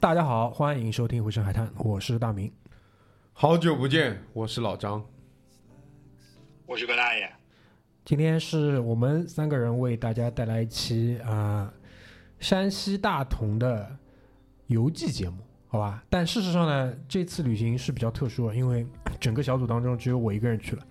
[0.00, 2.50] 大家好，欢迎收听《回声海滩》，我是大明。
[3.34, 5.04] 好久不见，我是老张。
[6.64, 7.30] 我是葛大爷，
[8.02, 11.70] 今天是我们三个人为大家带来一期啊、
[12.38, 13.94] 山西大同的
[14.68, 15.36] 游记节目，
[15.68, 16.02] 好吧？
[16.08, 18.86] 但事实上呢，这次旅行是比较特殊的，因为
[19.20, 20.82] 整个小组当中只有我一个人去了。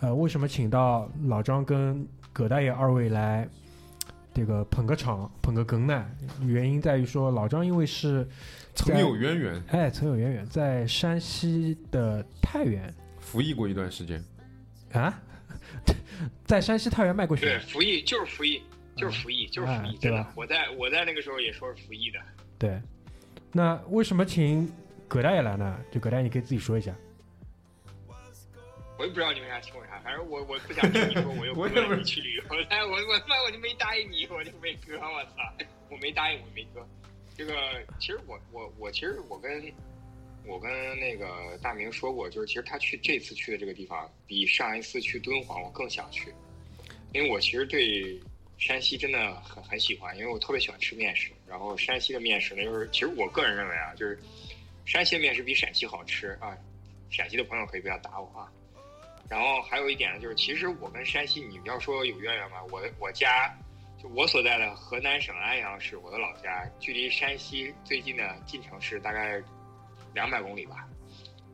[0.00, 3.46] 呃，为什么请到老张跟葛大爷二位来
[4.38, 6.06] 这个捧个场、捧个哏呢？
[6.46, 8.24] 原因在于说，老张因为是
[8.72, 14.22] 曾有渊源，哎，曾有渊源，在山西的太原服役过一段时间。
[14.92, 15.20] 啊，
[16.46, 17.66] 在山西太原卖过血对，血。
[17.66, 18.62] 服役就是服役，
[18.94, 20.32] 就是服役，就是服役，哎对吧。
[20.36, 22.20] 我在我在那个时候也说是服役的。
[22.56, 22.80] 对，
[23.50, 24.72] 那为什么请
[25.08, 25.80] 葛大爷来呢？
[25.90, 26.94] 就葛大爷，你可以自己说一下。
[28.98, 35.30] 我也不知道你为啥请我啥，反正我我不想听你说我又 不是不让你去旅游， 哎，我我他妈我就没答应你，我就没割，我操，
[35.88, 36.84] 我没答应，我没割。
[37.36, 37.54] 这个
[38.00, 39.72] 其实我我我其实我跟
[40.44, 46.34] 我跟那个大明说过，就是其实他去这次去的这个地方，比上一次去敦煌我更想去，
[47.12, 48.20] 因为我其实对
[48.58, 51.30] 山西真的很很喜欢，因为我特别喜欢吃面食。
[51.46, 54.18] 然后山西的面食呢，就是其实我个人认为啊，就是
[54.84, 56.58] 山西的面食比陕西好吃啊。
[57.10, 58.50] 陕西的朋友可以不要打我啊。
[59.28, 62.62] 然后还有一点呢，就是其实我跟山西，你要说有渊源吧？
[62.70, 63.54] 我我家
[64.02, 69.42] 就我所在的河南省安阳市，我的老家距离山西最近的晋城市大概
[70.14, 70.88] 两百公里吧。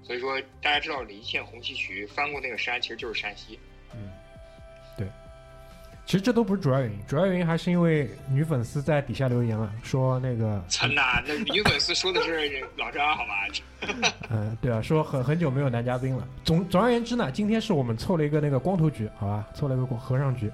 [0.02, 3.58] 所以说，大家知道离县红旗渠翻过那个山，其实就是山西。
[6.06, 13.32] 其实这都不是主要原因，主要原因还是因为女粉丝在底下留言了，说那个，真的，那女粉丝说的是老张，好吧？
[14.30, 16.26] 嗯、对啊，说很很久没有男嘉宾了。
[16.44, 20.50] 总总而言之呢，今天是我们凑了一个那个光头局，好吧，凑了一个和尚局，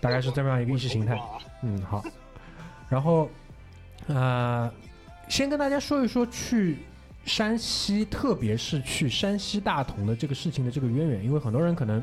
[0.00, 1.18] 大概是这么样一个意识形态。
[1.62, 2.02] 嗯，好。
[2.88, 3.30] 然后，
[4.06, 4.72] 呃，
[5.28, 6.78] 先跟大家说一说去
[7.26, 12.02] 山西，特别是去山西大同的这个事情的这个渊源，因为很多人可能，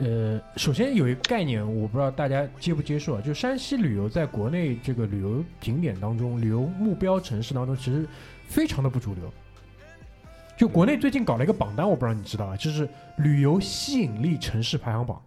[0.00, 8.08] 呃，首先有一个概念，我不知道大家接不接受啊，就山西旅游在国内这个旅游景点当中，旅游目标城市当中，其实
[8.46, 9.30] 非常的不主流。
[10.56, 15.20] 就国内最近搞了一个榜单，我不知道你知道啊，就是旅游吸引力城市排行榜。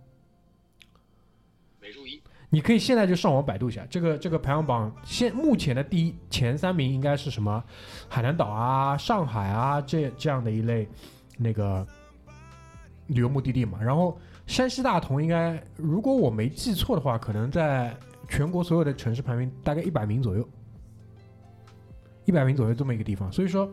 [1.80, 2.20] 没注意，
[2.50, 7.64] 你可以现在就上网百度一下，这个这个排行榜现目前的第一前三名应该是什么？
[8.10, 10.88] 海南岛啊、上海啊这这样的一类
[11.38, 11.86] 那个
[13.06, 13.80] 旅游目的地嘛。
[13.80, 17.96] 然后山西大同应该，如果我没记错的话，可能在
[18.28, 20.48] 全国所有的城市排名大概一百名左右，
[22.26, 23.32] 一百名左右这么一个地方。
[23.32, 23.72] 所以说，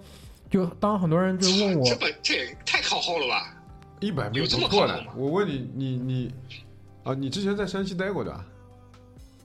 [0.48, 3.56] 就当很多人就问我这，本这也太靠后了吧？
[4.00, 5.12] 一百名有这么不错的靠后吗。
[5.16, 6.34] 我问你，你你
[7.02, 8.46] 啊，你之前在山西待过的啊？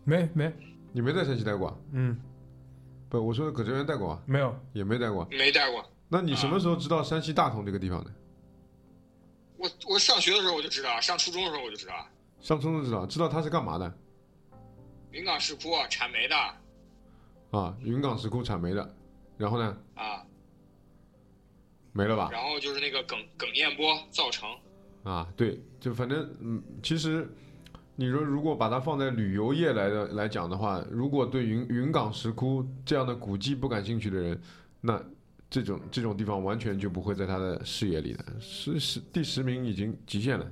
[0.03, 0.53] 没没
[0.91, 1.75] 你没在山西待过啊？
[1.91, 2.17] 嗯
[3.09, 5.27] 不，我说葛哲元待过啊，没有也没待过。
[5.31, 5.83] 没待过。
[6.07, 8.11] 那你什么时候知道山西大同这个地方的？
[9.65, 11.93] 我我上学的时候我就知道，上初中的时候我就知道，
[12.39, 13.91] 上初中知道，知道他是干嘛的
[15.11, 16.35] 云冈石窟产煤的
[17.51, 17.75] 啊？
[17.81, 18.95] 云冈石窟产煤的，
[19.37, 20.23] 然后呢，啊，
[21.93, 22.29] 没了吧？
[22.31, 24.49] 然后就是那个耿耿彦波造成，
[25.03, 27.27] 啊，对，就反正嗯，其实
[27.95, 34.41] 你说如果把它放在旅游业来的来讲的话，如果对云云冈石窟这样的古迹不感兴趣的人，
[34.81, 35.01] 那
[35.49, 40.51] 这种这种地方完全就不会在他的视野里的，是是第十名已经极限了。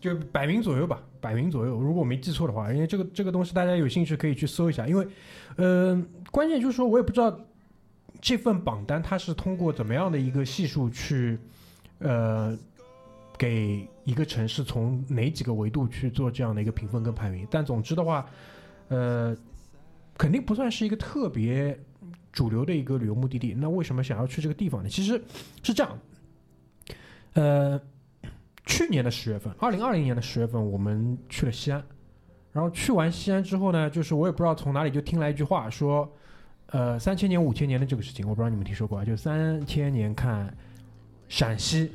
[0.00, 5.06] 就百名左右吧，百名左右，如果我没记错的话，因为这个这个东西大家有兴趣可以去搜一下，因为，
[5.56, 7.40] 呃，关键就是说我也不知道
[8.20, 11.38] 这份榜单它是通过怎么样的一个系数去，
[12.00, 12.54] 呃，
[13.38, 18.26] 给一个城市从哪几个维度去做这样的一个评分跟排名，但总之的话，
[18.88, 19.34] 呃，
[20.18, 21.78] 肯定不算是一个特别
[22.34, 23.54] 主流的一个旅游目的地。
[23.54, 24.90] 那为什么想要去这个地方呢？
[24.90, 25.24] 其实
[25.62, 25.98] 是这样，
[27.32, 27.80] 呃。
[28.66, 31.84] 去年的十月份，二零二零年的十月份，我们去了西安。
[32.50, 36.10] 然后去完西安之后呢，就是我也不知道从哪里就听来一句话，说，
[36.68, 39.04] 呃，三千年、五千年的这个事情，我不知道你们听说过啊？
[39.04, 40.50] 就三千年看
[41.28, 41.92] 陕西，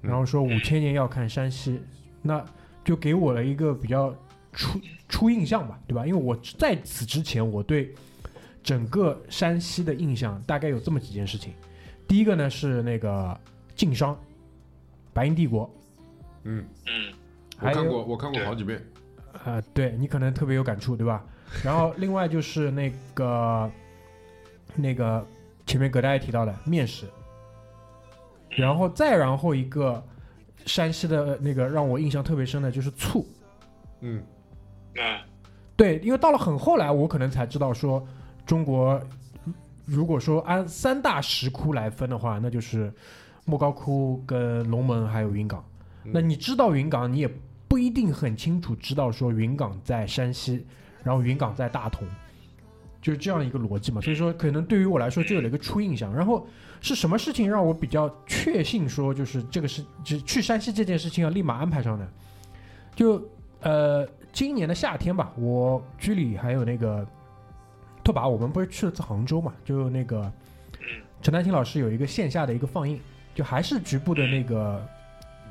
[0.00, 1.82] 然后说五千年要看山西，
[2.22, 2.42] 那
[2.82, 4.16] 就给我了一个比较
[4.54, 6.06] 初初印象吧，对吧？
[6.06, 7.94] 因为我在此之前我对
[8.62, 11.52] 整个山西的印象大概有这么几件事情，
[12.06, 13.38] 第一个呢是那个
[13.74, 14.18] 晋商，
[15.12, 15.70] 白银帝国，
[16.44, 17.12] 嗯，嗯，
[17.60, 18.80] 我看过，我看过好几遍。
[19.44, 21.24] 啊、对你可能特别有感触，对吧？
[21.64, 23.70] 然后另外就是那个
[24.74, 25.26] 那个
[25.66, 27.06] 前面葛大爷提到的面食，
[28.50, 30.04] 然后再然后一个
[30.66, 33.26] 山西的那个让我印象特别深的就是醋，
[34.00, 34.22] 嗯，
[34.96, 35.24] 啊
[35.76, 38.06] 对，因为到了很后来，我可能才知道说
[38.50, 39.00] 中国
[39.84, 42.92] 如果说按三大石窟来分的话，那就是
[43.44, 45.64] 莫高窟跟龙门还有云冈。
[46.02, 47.30] 嗯那你知道云冈，你也
[47.68, 50.66] 不一定很清楚知道说云冈在山西，
[51.04, 52.04] 然后云冈在大同，
[53.00, 54.00] 就是这样一个逻辑嘛。
[54.00, 56.12] 所以说，可能对于我来说就有了一个初印象。
[56.12, 56.44] 然后
[56.80, 62.08] 是什么事情让我比较确信说就是这个是就去山西这件事情要立马安排上呢？
[62.96, 63.22] 就
[63.60, 67.06] 呃今年的夏天吧，我居里还有那个
[68.10, 69.52] 拓跋，我们不是去了次杭州嘛？
[69.64, 70.30] 就那个
[71.22, 72.98] 陈丹青老师有一个线下的一个放映，
[73.34, 74.86] 就还是局部的那个。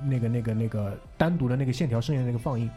[0.02, 2.70] 那个、那个、那个单独的那个线条声音的那个放映，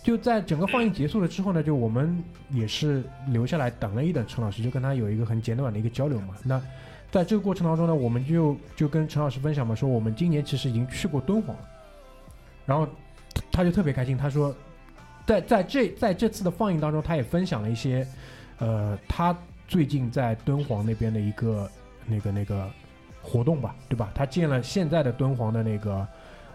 [0.00, 6.36] 就在整个放映结束了之后呢，就我们也是留下来等了一等陈老师，就跟他有一个很简短的一个交流嘛。
[6.44, 6.62] 那
[7.10, 11.68] 在这个过程当中呢，我们就就跟陈老师分享嘛，说我们今年其实已经去过敦煌了，
[12.64, 12.86] 然后
[13.50, 14.54] 他就特别开心，他说
[15.26, 18.06] 在在这在这次的放映当中，他也分享了一些
[18.58, 21.70] 呃他最近在敦煌那边的一个
[22.06, 22.70] 那个那个
[23.22, 24.10] 活动吧，对吧？
[24.14, 26.06] 他见了现在的敦煌的那个。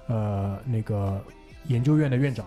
[0.07, 1.23] 呃，那个
[1.67, 2.45] 研究院的院长，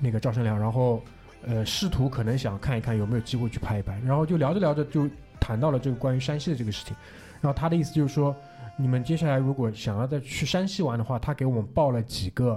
[0.00, 1.00] 那个赵生良，然后
[1.46, 6.96] 呃，试图可能想看一看有没有机会去拍一拍，然后就聊着聊着就谈到了这个关于山西的这个事情，
[7.40, 8.34] 然后他的意思就是说，
[8.76, 12.54] 你们接下来如果想要再去山西玩的话，他给我们报了几个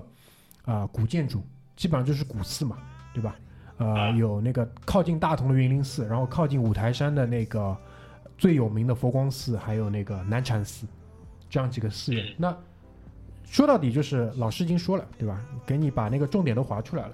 [0.63, 1.43] 啊、呃古建筑，
[1.75, 2.79] 基本上就是古寺嘛，
[3.13, 3.35] 对吧？
[3.77, 7.75] 呃，有那个靠近大同的云林寺，然后靠近五台山的那个
[8.37, 10.87] 最有名的佛光寺，还有那个南禅寺，
[11.49, 12.25] 这样几个寺院。
[12.37, 12.55] 那
[13.43, 15.39] 说到底就是老师已经说了，对吧？
[15.65, 17.13] 给你把那个重点都划出来了，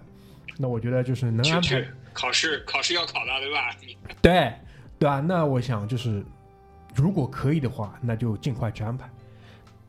[0.57, 3.75] 那我觉得就是能安排考试考试要考的对吧？
[4.21, 4.53] 对
[4.99, 5.19] 对吧？
[5.19, 6.23] 那我想就是，
[6.95, 9.09] 如果可以的话，那就尽快去安排。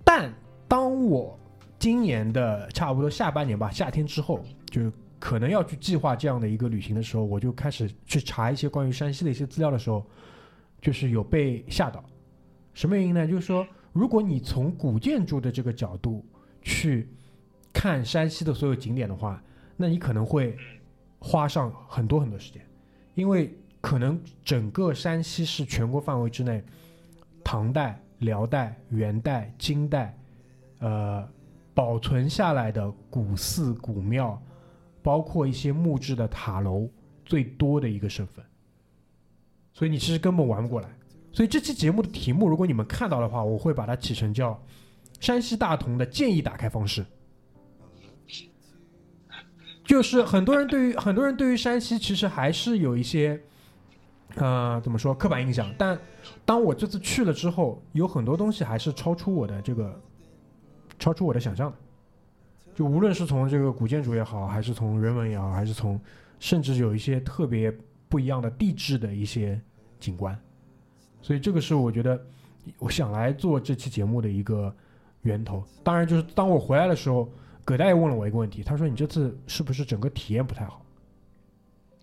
[0.05, 0.33] 但
[0.67, 1.39] 当我
[1.79, 4.91] 今年的差不多下半年吧，夏天之后，就
[5.23, 10.05] 可能要去计划这样的一个旅行的时候，我就开始去查一些关于山西的一些资料的时候，
[10.81, 12.05] 就是有被吓到。
[12.75, 13.25] 什么原因呢？
[13.25, 16.27] 就是说，如果你从古建筑的这个角度
[16.61, 17.09] 去
[17.73, 19.41] 看山西的所有景点的话，
[19.77, 20.57] 那你可能会
[21.21, 22.61] 花上很多很多时间，
[23.15, 26.65] 因为可能整个山西是全国范围之内，
[27.45, 30.19] 唐代、辽代、元代、金代，
[30.81, 31.25] 呃，
[31.75, 34.43] 保存下来的古寺、古庙，
[35.03, 36.89] 包括一些木质的塔楼
[37.25, 38.45] 最多的一个省份，
[39.73, 40.89] 所以你其实根本玩不过来。
[41.33, 44.63] 所以这期节目的题目，如果你们看到的话，我会把它起成叫
[45.19, 47.05] “山西大同的建议打开方式”。
[49.85, 53.41] 就是很多人对于很多人对于山西其实还是有一些，
[54.37, 55.75] 呃，怎么说刻板印象。
[55.77, 55.99] 但
[56.45, 60.01] 当我这次去了之后，有很多东西还是超出我的这个，
[60.99, 61.77] 超出我的想象的。
[62.75, 66.01] 就无论是从这个古建筑也好，还是从人文也好，还是从
[66.39, 67.73] 甚至有一些特别
[68.09, 69.61] 不一样的地质的一些
[70.01, 70.39] 景观，
[71.21, 72.21] 所以这个是我觉得
[72.79, 74.75] 我想来做这期节目的一个
[75.23, 75.65] 源头。
[75.83, 77.31] 当然，就是当我回来的时候。
[77.65, 80.85] 葛大爷问了我一个问题，他说：“你这次是不是整个体验不太好？”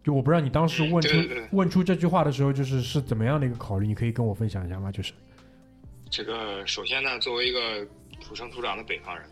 [0.02, 1.18] 就我不知道你当时问出
[1.52, 3.86] 问出这句话的时候，就是是怎么样的一个考虑？
[3.86, 4.90] 你可以跟我分享一下吗？
[4.90, 5.12] 就是
[6.10, 7.86] 这个首先呢，作为一个
[8.22, 9.28] 土生土长的北方人？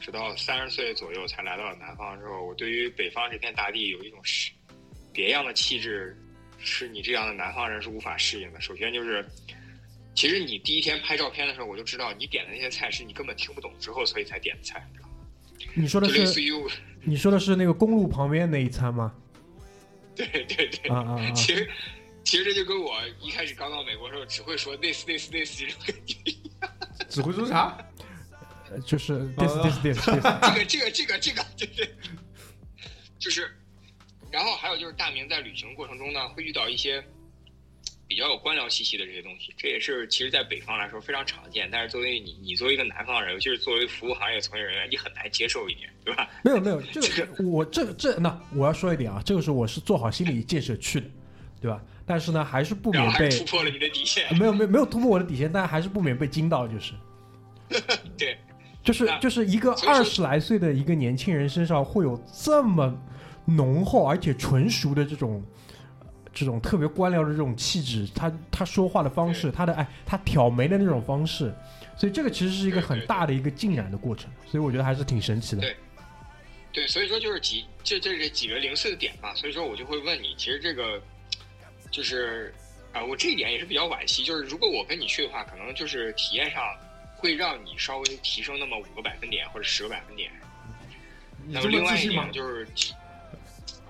[0.00, 4.50] 直到三十岁左右才来到了南方之后，我对于北方这片大地有一种是
[5.12, 6.16] 别样的气质，
[6.58, 8.60] 是你这样的南方人是无法适应的。
[8.60, 9.26] 首先就是，
[10.14, 14.86] 其实你第一天拍照片的时候，我就知道你点的那些菜是你根本听不懂之后，所以才点的菜，
[15.74, 16.52] 你说的是类似于，
[17.02, 19.14] 你说的是那个公路旁边那一餐吗？
[20.14, 21.30] 对 对对，啊啊啊！
[21.34, 21.68] 其实
[22.22, 26.70] 其实这就跟我一开始刚到美国的时候只会说 this this this 这种感觉一样。
[27.08, 27.76] 只会说啥？
[28.70, 31.94] 呃就是 this this this this，这个这个这个这个，对对，
[33.18, 33.48] 就是，
[34.30, 37.04] 然后还有就是大明在旅行过程中呢，会遇到一些
[38.06, 46.30] 比较有官僚气息的这些东西，这也是其实在北方来说非常常见，但是作为你你作为一个南方人，尤其是作为服务行业从业人员，你很难接受一点，对吧？
[46.42, 51.06] 没有没有，这个我这个这那我要说一点啊，这个是我是做好心理建设去的，
[51.60, 51.82] 对吧？
[52.06, 54.26] 但是呢，还是不免被是突破了你的底线。
[54.38, 56.92] 没有没有没有突破我的底线，但还是不免被惊到，就是
[58.18, 58.36] 对，
[58.84, 62.96] 就是就是一个二十来岁的一个年轻人身上会有这么
[63.46, 65.42] 浓厚而且纯熟的这种
[66.32, 71.52] 这种特别官僚的这种气质，他他说话的方式，他的哎他挑眉的那种方式，
[71.96, 75.62] 所以这个其实是一个很大的一个浸染的过程，所以我觉得还是挺神奇的。
[75.62, 75.76] 对。
[76.72, 81.00] 对，所以说就是几这这是几个零碎的点吧，所以说我就会问你，其实这个
[81.88, 82.52] 就是
[82.92, 86.62] 啊、我这一点也是比较惋惜，就是如果我跟你去的话，可能就是体验上
[87.24, 90.30] 会让你稍微提升那么五个百分点或者十个百分点。
[91.48, 92.30] 那么另外一点？
[92.30, 92.68] 就是，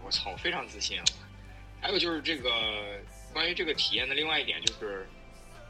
[0.05, 1.05] 我操，我非常自信啊！
[1.81, 3.01] 还有就是这个
[3.33, 5.05] 关于这个体验的另外一点就是，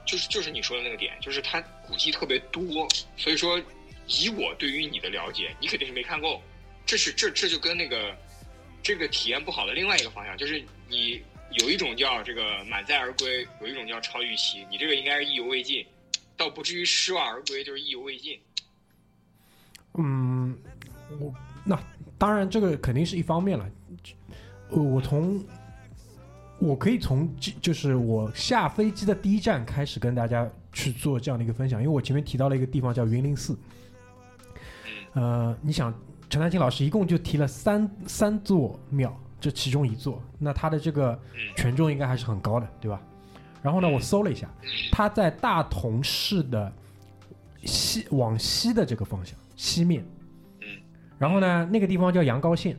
[0.04, 3.58] 就是就是你说的那个点，就是它古迹特别多，所以说
[4.08, 6.42] 以我对于你的了解，你肯定是没看够，
[6.84, 8.14] 这是这这就跟那个
[8.82, 15.86] 这个体验不好的另外一个方向，就是你有一种叫这个满载而归，有一种叫超预期，你这个应该是意犹未尽，
[16.36, 18.38] 倒不至于失望而归，就是意犹未尽。
[19.94, 20.56] 嗯，
[21.20, 21.32] 我
[21.64, 21.78] 那
[22.18, 23.68] 当然这个肯定是一方面了。
[24.70, 25.44] 呃我从
[26.58, 33.56] 我可以从就就是我下飞机的第一站开始跟大家去做这样的一个分享，因为我前面提到了一个地方叫云林寺。
[35.12, 35.94] 呃，你想
[36.28, 43.00] 陈丹青老师一共就提了三三座庙，这其中一座，那他的这个嗯权重应该还是很高的，对吧？
[43.64, 44.46] 然后呢，我搜了一下，
[44.92, 46.70] 它在大同市的
[47.64, 50.04] 西往西的这个方向西面，
[50.60, 50.68] 嗯，
[51.18, 52.76] 然后呢，那个地方叫阳高县。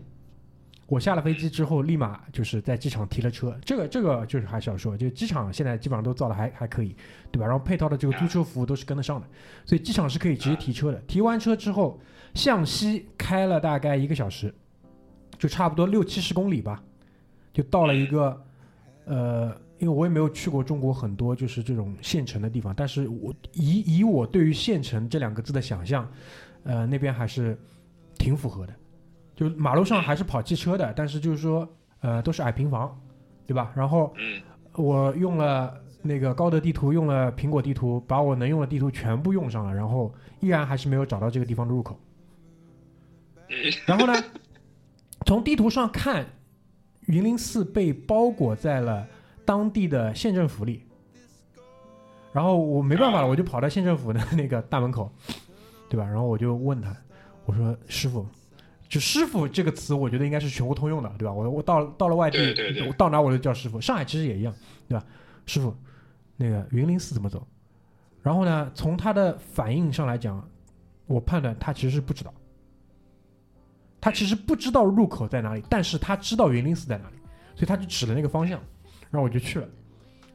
[0.85, 3.57] 我下了飞机之后，立马就是在机场提了车。
[3.65, 6.95] 这个这个就是还是要说，就机场现在基本上都造的还还可以，
[7.31, 7.47] 对吧？
[7.47, 9.27] 然后配套的这个租车服务都是跟得上的，
[9.65, 10.99] 所以机场是可以直接提车的。
[11.07, 11.99] 提完车之后，
[12.35, 14.53] 向西开了大概一个小时，
[15.39, 16.79] 就差不多六七十公里吧，
[17.51, 18.45] 就到了一个
[19.05, 26.09] 呃，因为我也没有去过中国很多就是这种县城的地方，但是我以以我对于县城这两个字的想象，
[26.63, 27.57] 呃，那边还是
[28.17, 28.73] 挺符合的。
[29.35, 31.67] 就马路上还是跑汽车的，但是就是说，
[31.99, 32.97] 呃，都是矮平房，
[33.45, 33.73] 对吧？
[33.75, 34.41] 然后嗯
[34.73, 41.99] 我用了那个高德地图，用了苹果地图，把我能用的地图全部用上了，然后依然还是没有找到这个地方的入口。
[43.49, 43.55] 嗯
[43.85, 44.13] 然后呢，
[45.27, 46.25] 从地图上看，
[47.07, 49.05] 云林寺被包裹在了
[49.45, 50.83] 当地的县政府里。
[52.33, 55.09] 然后我没办法了，我就跑到县政府的那个大门口，
[55.87, 56.05] 对吧？
[56.05, 56.93] 然后我就问他，
[57.45, 58.25] 我说：“师傅，
[58.89, 61.31] 就师傅这个词，我觉得应该是全国通用的，对吧？
[61.31, 63.79] 我我到到了外地，对对对我到哪我就叫师傅。
[63.79, 64.53] 上海其实也一样，
[64.89, 65.05] 对吧？
[65.45, 65.73] 师傅，
[66.35, 67.47] 那个云林寺怎么走？
[68.21, 70.45] 然后呢，从他的反应上来讲，
[71.05, 72.33] 我判断他其实是不知道。
[74.01, 77.15] 他其实不知道入口在哪里，但是他知道云林寺在哪里，
[77.55, 78.59] 所以他就指了那个方向，
[79.15, 79.67] 然后我就去了。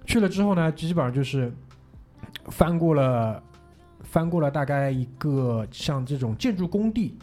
[0.07, 1.53] 去了之后呢，基本上就是
[2.47, 3.41] 翻过了，
[4.03, 7.17] 翻过了大概一个像这种建筑工地，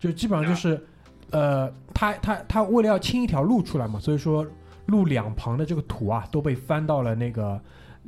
[0.00, 0.84] 就基本上就是，
[1.30, 4.44] 呃，他他他为了要清一条路出来嘛，所以说
[4.86, 7.60] 路两旁的这个土啊都被翻到了那个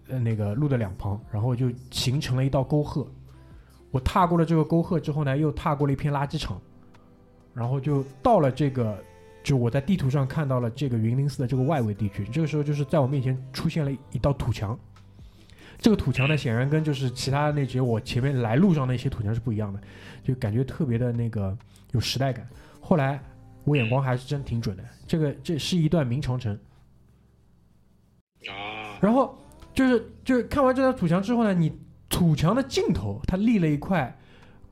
[0.09, 3.07] 呃那个路的两旁，然后就形成了一道沟壑。
[3.93, 6.61] 我踏过了这个沟壑之后呢，又踏过了一片垃圾场，
[7.54, 8.99] 然后就到了这个，
[9.45, 12.25] 就我在地图上看到了这个云林寺的这个外围地区。
[12.33, 14.77] 这个时候就是在我面前出现了一道土墙，
[15.79, 19.79] 这个土墙呢，显然跟就是其他那些我前面来路上那些土墙是不一样的，
[20.25, 21.57] 就感觉特别的那个
[21.93, 22.49] 有时代感。
[22.81, 23.23] 后来
[23.65, 26.59] 我眼光还是真挺准的，这个这是一段明长城。
[29.01, 29.39] 然后
[29.75, 31.71] 就是就是看完这条土墙之后呢，你
[32.09, 34.17] 土墙的尽头它立了一块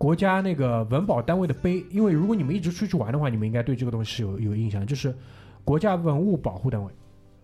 [0.02, 5.14] 国家那个文保单位的碑，因为如果你们一直出去玩的话，你们应该对这个东西是有有印象的，就是
[5.64, 6.90] 国家文物保护单位、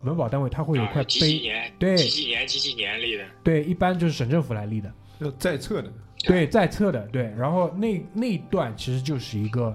[0.01, 5.93] 文保单位，它会有一块啊几几碑，年，对几几年几几年立的，对，一般就是省政府来立的，要在册的，
[6.25, 7.33] 对，在册的，对。
[7.39, 9.67] 然后那那一段其实就是一个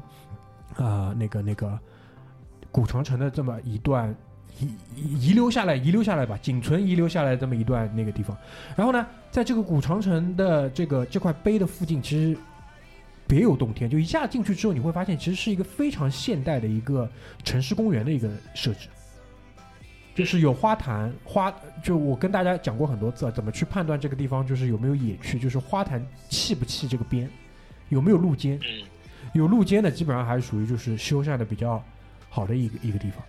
[0.75, 1.79] 啊、呃那个那个
[2.69, 4.13] 古长城的这么一段
[4.59, 8.37] 遗遗遗留下来、遗留下来吧，仅存遗留下来这么一段那个地方。
[8.75, 12.37] 然后呢，在这个古长城的这个这块碑的附近，其实
[13.27, 13.89] 别有洞天。
[13.89, 17.09] 就一下进去之后，你会发现其实是一个非常现代的一个
[17.43, 18.87] 城市公园的一个设置。
[20.15, 21.51] 就是有花坛花，
[21.81, 27.27] 就我跟大家讲过很多次，啊，怎么去判断这个地方就是有没有野区，就是花坛砌不砌这个边，
[27.89, 28.87] 有没有路肩，嗯
[29.33, 31.83] 有路肩的基本上还是属于就是修缮的比较
[32.29, 33.23] 好的一个一个地方。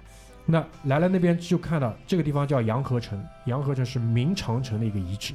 [0.45, 5.33] 那来了那边就看到这个地方叫洋河城，洋河城是明长城的一个遗址，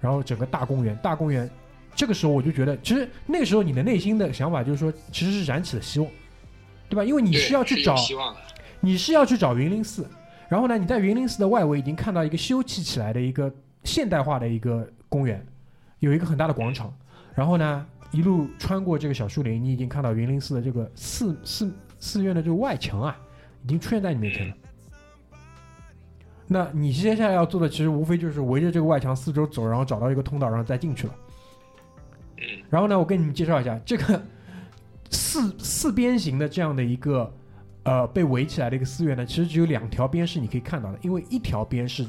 [0.00, 1.48] 然后整个大公园，大公园，
[1.94, 6.08] 这个时候我就觉得，其实那个时候你的内心的想法就是说，其实是燃起了希望，
[6.88, 7.04] 对吧？
[7.04, 7.94] 因为你是要去找
[8.80, 10.08] 你是要去找云林寺，
[10.48, 13.52] 然后呢，你在云林寺的外围已经看到一个修葺起来的一个
[13.84, 15.44] 现代化的一个公园，
[16.00, 16.92] 有一个很大的广场，
[17.34, 23.16] 然后呢，一路穿过这个小树林，你已经看到云林寺的这个寺寺寺院的这个外墙啊，
[23.64, 24.54] 已经出现在你面前了。
[26.48, 31.14] 那你接下来要做的，其实无非就是围着这个外墙四周走，然后找到一个通道，然后再进去了。
[32.70, 34.22] 然后呢，我跟你们介绍一下这个
[35.10, 37.32] 四四边形的这样的一个
[37.82, 42.06] 呃被围起来的一个寺院呢，其实只有两条边是你可以看到的，因为一条边是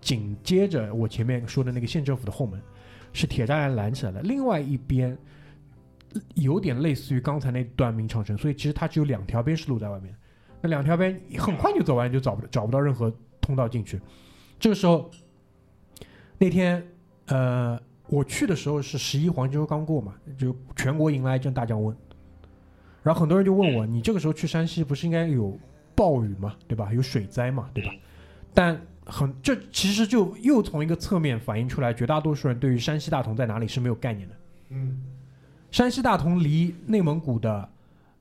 [0.00, 2.60] 紧接着我前面说的那个县政府的后门，
[3.12, 5.16] 是铁栅栏拦起来的，另外一边
[6.34, 10.18] 有点类似于刚才那段明长城，所以其实它只有两条边是露在外面的。
[10.60, 14.00] 那两条边很快就走完，就找不找不到任何通道进去。
[14.60, 15.10] 这个时候，
[16.38, 16.86] 那天
[17.26, 17.80] 呃
[18.12, 21.96] 我去的时候是十一黄金周刚过嘛，就全国迎来一阵大降温，
[23.02, 25.58] 然后很多人就问我，你这个时候去山西不是应该有
[25.94, 26.92] 暴雨嘛，对吧？
[26.92, 27.90] 有水灾嘛，对吧？
[28.52, 34.34] 但很这其实就又从一个侧面反映出来，绝大多数人对于山西大同在哪里是没有概念的。
[34.68, 35.02] 嗯，
[35.70, 37.66] 山西大同离内蒙古的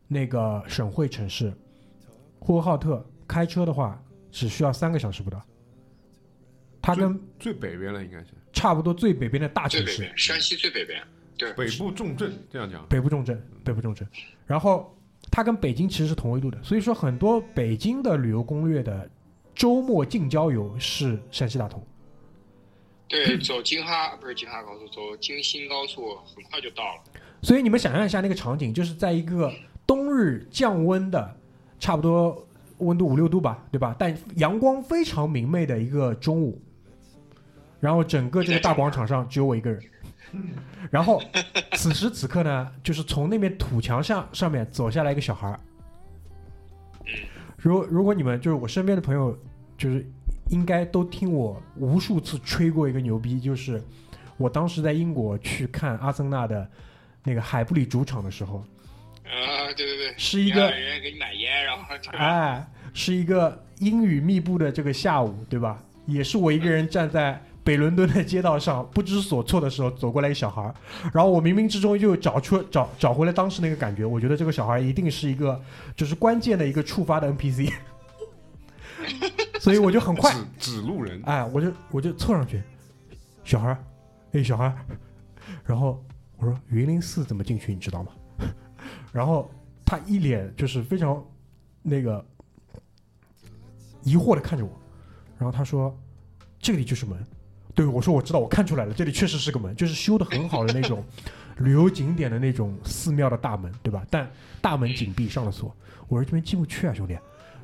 [0.08, 1.54] 那个省会城市
[2.40, 5.44] 呼和浩特开车的话只需要三个小时不到，
[6.82, 8.28] 它跟最北边了应该是
[8.62, 11.02] 差不多最北边的大城市山西最北边，
[11.36, 12.86] 对，北部重镇，这样讲。
[12.88, 14.08] 北部重镇，北部重镇。
[14.46, 14.96] 然后
[15.32, 19.10] 它跟北京其实是同纬度的，所以说很多北京的旅游攻略的
[19.56, 21.84] 周末近郊游是山西大同。
[23.08, 27.02] 对，走京哈不是京哈高速，走京新高速很快就到了。
[27.42, 29.52] 所以你们想象一下那个场景，就是在一个
[29.88, 31.36] 冬日降温的，
[31.80, 33.96] 差不多温度五六度吧，对吧？
[33.98, 36.62] 但阳光非常明媚的一个中午，
[37.82, 39.82] 然后整个这个大广场上只有我一个人。
[40.90, 41.22] 然后
[41.74, 45.60] 此时此刻呢，就是从那面土墙上上面走下来一个小孩儿。
[47.58, 49.38] 如果如果你们就是我身边的朋友，
[49.78, 50.06] 就是
[50.50, 53.84] 应该都听我无数次吹过一个牛逼，就是
[54.38, 56.70] 我当时在英国去看阿森纳的
[57.24, 58.64] 那个海布里主场的时候，
[59.26, 65.84] 啊，对对对，是一个人给你买烟，然后哎，是一个阴雨密布的这个下午，对吧？
[66.06, 70.74] 也是我一个人站在北伦敦的街道上不知所措的时候，走过来一小孩儿，
[71.14, 74.04] 然后我冥冥之中又找出找找回了当时那个感觉。
[74.04, 75.62] 我觉得这个小孩一定是一个
[75.96, 77.72] 就是关键的一个触发的 NPC，
[79.62, 82.64] 所以我就很快指指路人，哎，我就我就凑上去，
[83.44, 83.84] 小孩儿，
[84.32, 84.76] 哎，小孩儿，
[85.64, 86.04] 然后
[86.38, 88.12] 我说云林寺怎么进去，你知道吗？
[89.14, 89.52] 然后
[89.86, 91.24] 他一脸就是非常
[91.84, 92.26] 那个
[94.02, 94.72] 疑惑的看着我，
[95.38, 95.96] 然后他说
[96.60, 97.24] 这里就是门。
[97.74, 101.04] 对我说我知道，我看出来了，这里确实是个门，就是修的很好的那种
[101.58, 104.06] 旅游景点的那种寺庙的大门，对吧？
[104.10, 104.30] 但
[104.62, 105.74] 大门紧闭，上了锁。
[106.08, 107.18] 我说这边进不去啊，兄弟，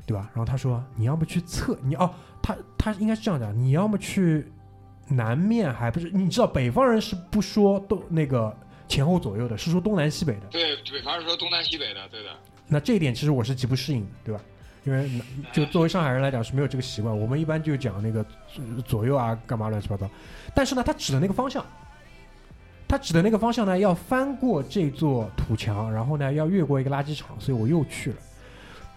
[0.06, 0.30] 对吧？
[0.34, 2.10] 然后他说你要么去侧，你哦，
[2.42, 4.46] 他他应该是这样讲，你要么去
[5.08, 6.10] 南面，还不是？
[6.10, 8.56] 你知道北方人是不说东那个
[8.88, 10.46] 前后左右的，是说东南西北的。
[10.50, 12.30] 对北方是说东南西北的，对的。
[12.66, 14.40] 那这一点其实我是极不适应的，对吧？
[14.88, 15.06] 因为
[15.52, 18.24] 就作为上海人来讲是没有这个习惯，我们一般就讲那个
[18.56, 20.08] 呃左右啊，干嘛乱七八糟。
[20.54, 21.62] 但是呢，他指的那个方向，
[22.88, 28.16] 他指的那个方向呢，要翻过这座土墙，然后呢要越过一个垃圾场，所以我又去了。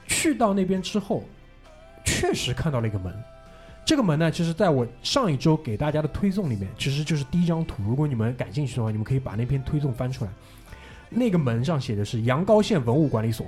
[0.07, 1.25] 去到那边之后，
[2.05, 3.13] 确实看到了一个门。
[3.83, 7.83] 这个门呢，其实在我上一周给大家的推送里面，其实就是第一张图。
[7.83, 10.31] 如果你们感兴趣的话，你们可以把那篇推送翻出来。
[11.09, 13.45] 那个门上写的是阳高县文物管理所，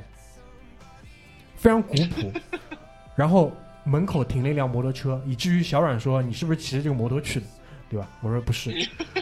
[1.64, 2.30] 非常古朴。
[3.16, 3.54] 然后
[3.86, 7.46] 门口停了一辆摩托车，以至于小阮说：“你是不是骑着这个摩托去的？
[7.90, 8.70] 对吧？”我说：“不是。”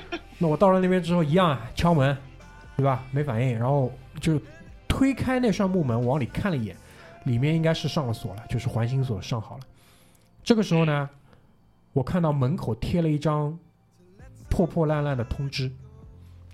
[0.40, 2.18] 那我到了那边之后，一样啊，敲门，
[2.76, 3.04] 对吧？
[3.12, 4.42] 没反应，然后就
[4.88, 6.76] 推开那扇木门，往里看了一眼，
[7.26, 9.64] 里面应该是上了锁了，就是环形锁上好了。
[10.44, 11.08] 这个时候呢，
[11.94, 13.56] 我看到门口贴了一张
[14.50, 15.72] 破破烂烂的通知，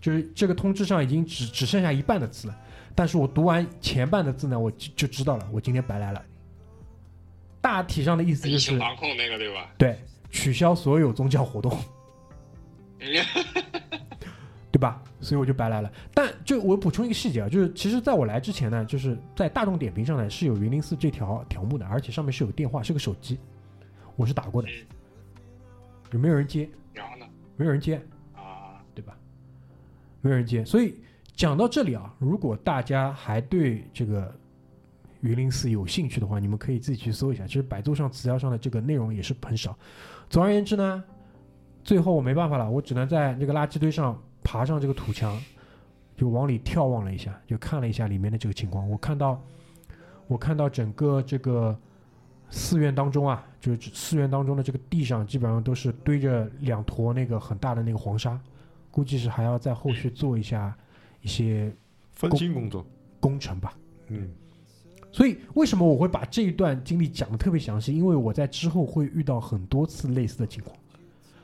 [0.02, 2.58] 就是这个通知上已经只只剩下一半的字了。
[2.98, 6.26] 但是我读完前半的字呢，我就就知道了，我今天白来了。
[7.62, 9.70] 大体上的意思就是防控那个对吧？
[9.78, 9.96] 对
[10.32, 11.72] 取消所有宗教活动，
[14.72, 15.00] 对吧？
[15.22, 15.92] 所以我就白来了。
[16.12, 23.38] 但就我补充一个细节啊，就是其实在我来之前呢，就是在大众点评上呢是有云林寺这条条目的，而且上面是有电话，是个手机，
[24.16, 24.68] 我是打过的，
[26.12, 26.68] 有没有人接？
[26.94, 27.28] 然后呢？
[27.58, 28.02] 没有人接，
[28.34, 29.16] 啊，对吧？
[30.22, 30.96] 没有人接，所以
[31.38, 34.34] 讲到这里啊，如果大家还对这个
[35.22, 37.46] 云林寺有兴趣的话，你们可以自己去搜一下。
[37.46, 39.78] 其实百度上词条上的这个内容也是很少。
[40.30, 41.04] 总而言之呢，
[41.84, 45.40] 最后我没办法了，我只能在这个垃圾堆上爬上这个土墙，
[46.16, 48.90] 就往里眺望了一下，就看了一下里面的这个情况。
[48.90, 49.40] 我看到，
[50.26, 51.78] 我看到整个这个
[52.50, 58.40] 寺院当中啊，就是寺院当中的这个地上基本上都是堆着两坨那个很大的那个黄沙，
[58.90, 60.76] 估计是还要在后续做一下
[61.28, 61.76] 一一些
[62.14, 62.86] 分心工作，
[63.20, 63.78] 工程吧。
[64.08, 64.30] 嗯
[65.12, 67.94] 所以为什么我会把这一段经历讲的特别详细？
[67.94, 70.78] 因为我在之后会遇到很多次类似的情况，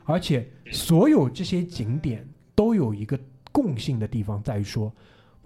[0.05, 3.19] 而且所有这些景点都有一个
[3.51, 4.93] 共性的地方，在于说，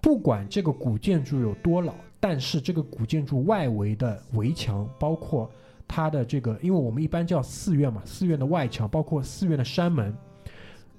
[0.01, 5.49] 不管这个古建筑有多老，但是这个古建筑外围的围墙，包括
[5.87, 10.13] 它的这个，因为我们一般叫寺院嘛，寺院的外墙，包括寺院的山门，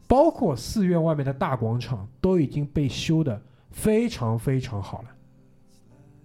[0.09, 3.41] 包括寺院外面的大广场，都已经被修的
[3.71, 5.09] 非常非常好了。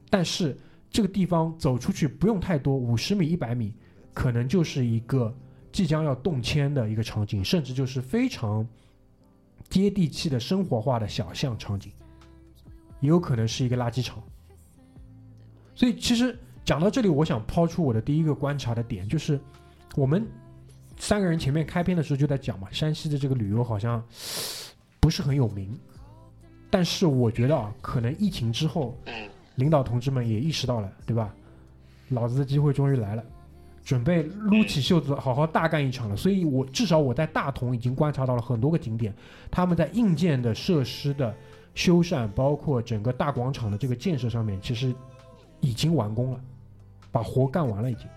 [0.09, 0.57] 但是
[0.89, 3.75] 这个地方走出去不用太多，五十米、一百米，
[4.13, 5.35] 可能就是一个
[5.71, 8.65] 即将要动迁的一个场景，甚至就是非常
[9.69, 11.91] 接地气的生活化的小巷场景，
[13.01, 14.23] 也有可能是一个垃圾场。
[15.75, 19.37] 所以其实讲到这里，我想抛出我的第一个观察的点，就是
[19.95, 20.25] 我们
[20.97, 24.03] 三个人前面开篇的时候就在讲嘛，山西的这个旅游好像
[24.99, 25.77] 不是很有名，
[26.69, 29.13] 但是我觉得啊，可能疫情之后，嗯
[29.55, 31.31] 领导同志们也意识到了，对吧？
[32.09, 33.23] 老子的机会终于来了，
[33.83, 36.15] 准备撸起袖子好好大干一场了。
[36.15, 39.13] 所以我至少我在大同已经观察到了很多个景点，
[39.51, 41.35] 他们在硬件的设施的
[41.75, 44.93] 修缮，包括整个大广场的这个建设上面，其实
[45.59, 46.39] 已经完工了，
[47.11, 48.07] 把活干完了已经。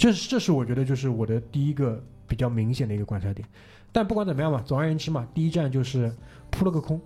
[0.00, 3.46] 这是这是我觉得就是我的第一个比较明显的一个观察点。
[3.92, 6.10] 但不管怎么样嘛，总而言之嘛，第一站就是
[6.50, 6.98] 扑了个空。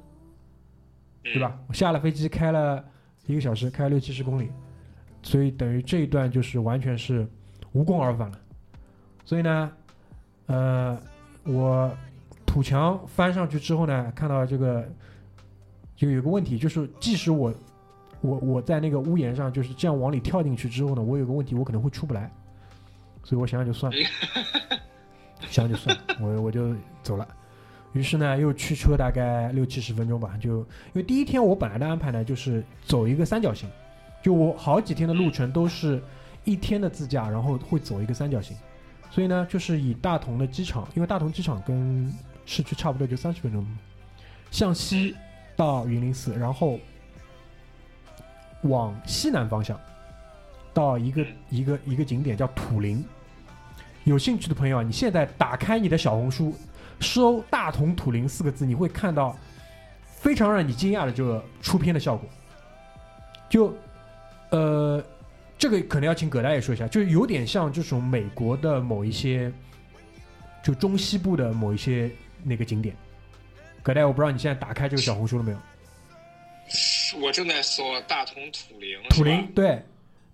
[1.25, 1.59] 对吧？
[1.67, 2.85] 我下了飞机开了
[3.27, 4.49] 一个小时，开了六七十公里，
[5.23, 7.27] 所以等于这一段就是完全是
[7.73, 8.39] 无功而返了。
[9.25, 9.73] 所以呢，
[10.47, 11.01] 呃，
[11.45, 11.91] 我
[12.47, 14.89] 土墙翻上去之后呢，看到这个
[15.97, 17.53] 就有个问题，就是即使我
[18.21, 22.31] 我我在那个屋檐上就是这样往里跳进去之后呢，我有个问题，我可能会出不来，
[23.25, 23.99] 所以我想想就算了，
[25.51, 27.27] 想想就算了，我我就走了。
[27.93, 33.69] 于是呢，又驱车大概六七十分钟吧，就因为第一天我本来的安排呢，就是走一个三角形，
[34.23, 36.03] 就我好几天的路程都是
[36.45, 38.57] 一天的自驾，然后会走一个三角形，
[39.11, 42.13] 所以呢，就是以大同的机场，因为大同机场跟
[42.45, 43.65] 市区差不多就三十分钟，
[44.51, 45.15] 向西
[45.55, 46.81] 到云林寺，然后
[48.63, 49.81] 往西南方向
[50.75, 53.03] 到一个一个一个景点叫土林。
[54.03, 56.55] 有兴趣的朋友啊，你现在打开你的小红书。
[57.01, 59.37] 搜“大同土林”四个字，你会看到
[60.05, 62.27] 非常让你惊讶的这个出片的效果。
[63.51, 63.77] 就，
[64.51, 65.05] 呃，
[65.59, 69.53] 这个可能要请葛大爷说一下，就是有点像这种美国的某一些，
[70.63, 72.09] 就中西部的某一些
[72.45, 72.95] 那个景点。
[73.83, 75.59] 葛大爷，我不知道你现在打开这个小红书了没有？
[77.21, 78.97] 我正在搜大同土林。
[79.11, 79.85] 土林对，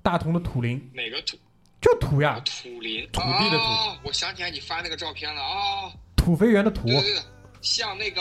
[0.02, 0.90] 大同的土林。
[0.94, 1.36] 哪个土？
[1.80, 2.40] 就土呀。
[2.44, 3.08] 土林。
[3.10, 3.64] 土地的土。
[3.64, 5.92] 哦，我想起来你发那个照片了啊。
[6.16, 7.22] 土肥圆的土，对对对，
[7.62, 8.20] 像那个，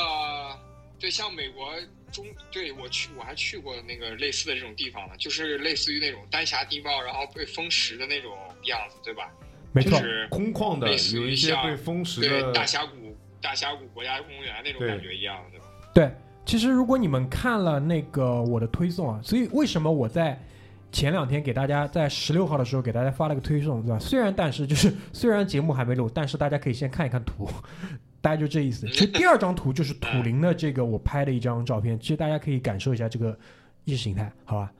[0.97, 1.73] 对，像美国
[2.13, 8.31] 中，对我去，我还去过那个类似的这种地方呢，就是类似于那种丹霞地貌，然后被风蚀的那种
[8.63, 9.29] 样子，对吧？
[9.73, 15.65] 没错，空旷的，有一些被风蚀的，对，大峡谷、大峡谷国家公园那种感觉一样，对吧？
[15.93, 16.09] 对，
[16.45, 20.41] 其实如果你们看了那个我的推送啊，所以为什么我在。
[20.91, 23.99] 前两天给大家在十六号的时候给大家发了个推送，对吧？
[23.99, 27.47] 虽然但是就是 虽然节目还没录，但是大家可以先看一看图，
[28.21, 28.87] 大家就这意思。
[28.87, 33.37] 其实第二张图就是土林的这个我拍的一张照片，其实大家可以感受一下这个
[33.85, 34.71] 意识形态，好吧？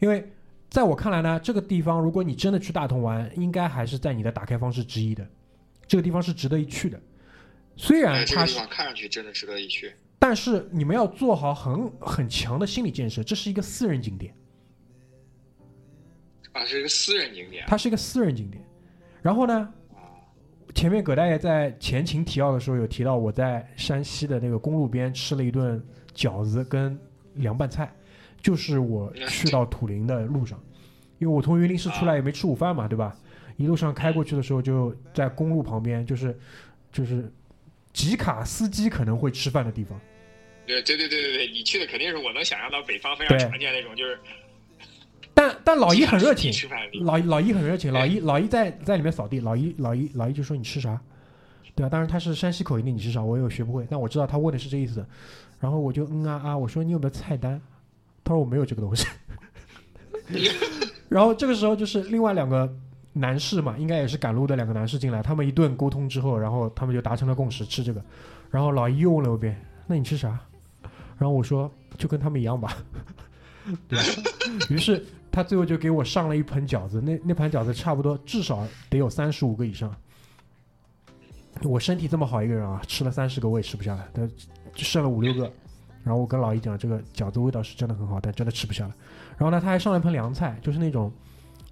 [0.00, 0.26] 因为
[0.70, 5.26] 在我看来呢，这个地方如果你真的去大同玩，应该还是在你的打开方式之一的。
[5.86, 7.00] 这个地方是值得一去的，
[7.76, 14.34] 虽然它是看上去真的值得一去，但是你们要做好很很强的心理建设，这是一个私人景点。
[16.58, 17.64] 啊，是一个私人景点。
[17.68, 18.62] 它是一个私人景点，
[19.22, 19.72] 然后呢，
[20.74, 25.80] 前面葛大爷在前情提要的时候有提到，我在山西的那个公路边吃了一顿
[26.14, 26.98] 饺子跟
[27.34, 27.92] 凉拌菜，
[28.42, 30.60] 就是我去到 土林的路上，
[31.18, 33.16] 因为我从榆林市出来也没吃午饭嘛，对吧？
[33.56, 36.36] 一路上开过去的时候就在公路旁边，就是
[36.90, 37.32] 就是
[37.92, 40.00] 吉卡司机可能会吃饭的地方。
[40.66, 44.18] 对对对对对对，你去的肯定是我能想象到北方非常常见那种，就是。
[45.38, 46.52] 但但老姨很热情，
[47.04, 51.00] 老老姨很热情，老姨老姨在在里面扫地，老姨老姨老姨就说你吃啥，
[51.76, 51.88] 对吧？
[51.88, 55.06] 当然他是山西口音的，你吃啥我也学不会，但我知道他问的是这意思，
[55.60, 57.60] 然后我就嗯啊啊，我说你有没有菜单？
[58.24, 59.06] 他说我没有这个东西。
[61.08, 62.68] 然后这个时候就是另外两个
[63.12, 68.02] 男士嘛，应该也是赶路的两个男士进来，他们一顿沟通之后，然后他们就达成了共识，吃这个。
[68.50, 70.36] 然后老姨又问了我一遍，那你吃啥？
[71.16, 72.76] 然后我说就跟他们一样吧。
[73.86, 73.96] 对，
[74.68, 75.06] 于是。
[75.30, 79.94] 他最后就给我上了一盆饺子，那那盘饺子差不多至少得有三十五个以上。
[81.62, 84.28] 我身体这么好一个人啊，吃了三十个我也吃不下来，他
[84.74, 85.52] 剩了五六个，
[86.04, 88.94] 然后我跟老姨讲，这个饺子味道是真的很好，但真的吃不下了。
[89.36, 91.12] 然后呢，他还上了一盆凉菜，就是那种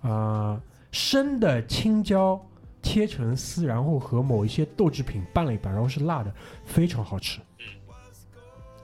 [0.00, 2.40] 啊、呃生的青椒
[2.82, 7.40] 切成丝，然后和某一些豆制品拌了一拌，然后是辣的，非常好吃，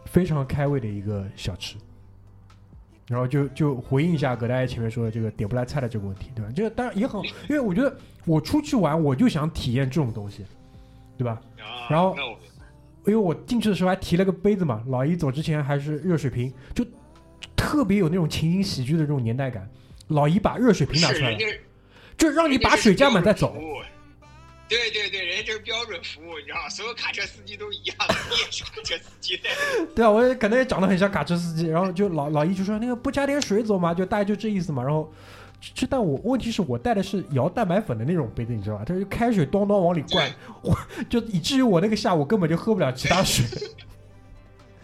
[0.04, 1.76] 非常开胃的一个小吃。
[3.12, 6.50] 然后就就回应一下葛大爷前面说的这个点不来菜的这个问题，对吧？
[6.56, 7.94] 这个当然也很，因为我觉得
[8.24, 10.46] 我出去玩，我就想体验这种东西，
[11.18, 11.38] 对吧？
[11.58, 12.16] 啊然后
[13.04, 16.82] 因为我进去的时候还提了个杯子嘛，老姨走之前还是热水瓶，就
[17.54, 19.68] 特别有那种情景喜剧的这种年代感。
[20.08, 21.38] 老姨把热水瓶拿出来了，
[22.16, 23.54] 就让你把水加满再走
[24.72, 26.68] 对对对，人家这是标准服务，你知道吗？
[26.70, 29.38] 所有卡车司机都一样的，你也是卡车司机。
[29.94, 34.82] 对啊，我也可能也长得很像卡车司机，然后就老老姨就说那个不加点水走嘛，就大概就这意思嘛。
[34.82, 35.12] 然后，
[35.74, 38.84] 这但我问题是我带的是摇蛋白粉的那种杯子，你知道吧？
[38.86, 40.30] 它就开水咚咚往里灌，
[40.62, 40.74] 我
[41.10, 43.44] 就以至于我那个下午根本就喝不了其他水。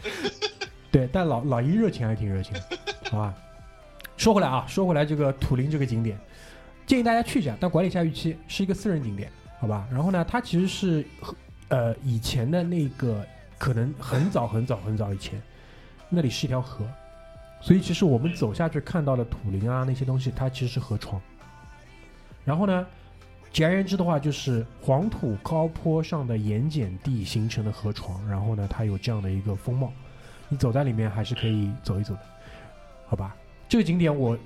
[0.93, 2.63] 对，但老老姨热情还挺热情的，
[3.11, 3.35] 好吧？
[4.17, 6.19] 说回来啊，说回来这个土林这个景点，
[6.87, 9.87] 建议大家去一下，但管理一下预期，是一个私人景点，好吧？
[9.91, 11.05] 然后呢，它其实是
[11.69, 13.27] 呃以前的那个
[13.59, 15.41] 可能很早很早很早以前，
[16.09, 16.87] 那里是一条河，
[17.61, 21.21] 所以其实我们走下去看到的土林啊那些东西，它其实是河床。
[22.45, 22.87] 然后呢，
[23.53, 29.93] 简而言之的话，就是黄土高坡上的盐碱地形成的河床，然后呢，它有这样的一个风貌，
[30.49, 32.21] 你走在里面还是可以走一走的，
[33.07, 33.37] 好吧？
[33.69, 34.39] 这个景点我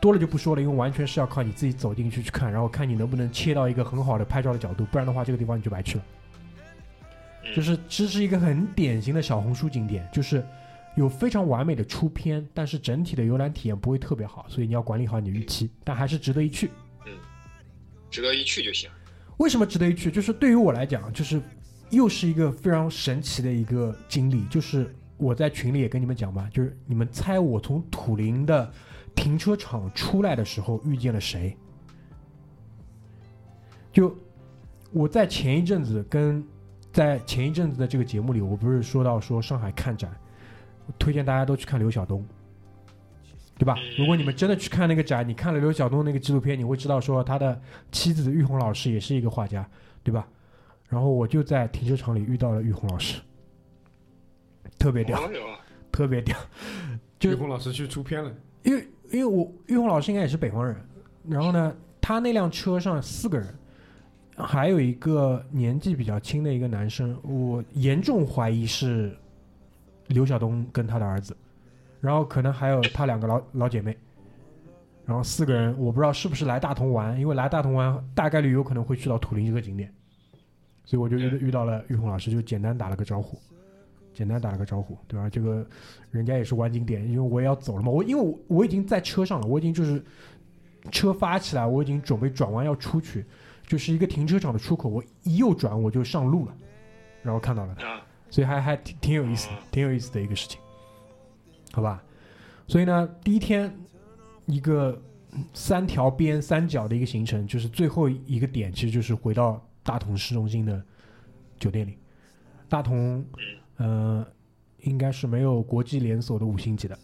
[0.00, 6.04] 多了就不说了，因为完全是要靠你自己走进去去看，然后看你能不能切到一个很好的拍照的角度，不然的话，这个地方你就白去了。
[7.44, 10.44] 嗯就是这是一个很典型的小红书景点，就是
[10.96, 16.70] 有非常完美的出片，但是整体的游览体验不会特别好，所以你要管理好你的预期，但还是值得一去。
[17.06, 17.12] 嗯
[18.10, 18.90] 值得一去就行。
[19.36, 20.10] 为什么值得一去？
[20.10, 21.40] 就是对于我来讲，就是
[21.90, 24.44] 又是一个非常神奇的一个经历。
[24.46, 28.72] 就是我在群里也跟你们讲吧，就是你们猜我从土林的
[29.16, 31.56] 停车场出来的时候遇见了谁？
[33.92, 34.16] 就
[34.92, 36.44] 我在前一阵子跟
[36.92, 40.14] 在前一阵子的这个节目里，我不是说到说上海看展，
[40.86, 42.24] 我推荐大家都去看刘晓东。
[43.58, 43.74] 对吧？
[43.96, 47.58] 如果你们真的去看那个展，你看了刘晓东那个纪录片，你会知道说他的
[47.90, 49.66] 妻子玉红老师也是一个画家，
[50.04, 50.28] 对吧？
[50.90, 53.18] 然后我就在停车场里遇到了玉红老师，
[54.78, 55.18] 特别屌，
[55.90, 56.36] 特别屌。
[57.18, 58.30] 就玉红老师去出片了，
[58.62, 60.76] 因为因为我玉红老师应该也是北方人，
[61.28, 63.46] 然后呢，他那辆车上四个人，
[64.36, 69.16] 还有一个年纪比较轻的一个男生，我严重怀疑是
[70.08, 71.36] 刘晓东跟他的儿子，
[72.00, 73.96] 然后可能还有他两个老老姐妹，
[75.04, 79.92] 然后四个人我不知道是不是来大同玩，因为来大同玩大概率有可能会去到土林这个景点，
[80.84, 83.38] 所以我就遇遇到了玉红老师，就简单打了个招呼。
[84.16, 85.28] 简单打了个招呼，对吧？
[85.28, 85.64] 这个
[86.10, 87.90] 人家也是玩景点，因为我也要走了嘛。
[87.90, 90.02] 我因为我我已经在车上了，我已经就是
[90.90, 93.26] 车发起来，我已经准备转弯要出去，
[93.66, 96.56] 就是一个停车场的出口，我一右转我就上路了，
[97.22, 97.76] 然后看到了
[98.30, 100.58] 所以还还挺挺有意思的，挺有意思的一个事情，
[101.72, 102.02] 好吧？
[102.66, 103.70] 所以呢，第一天
[104.46, 104.98] 一个
[105.52, 110.82] 三条边三角的一个行程，就是最后一个点，其实就是回到大同市中心的
[111.60, 111.98] 酒店里。
[112.68, 113.24] 大同，
[113.76, 114.26] 呃，
[114.80, 116.98] 应该是没有国际连锁的五星级的，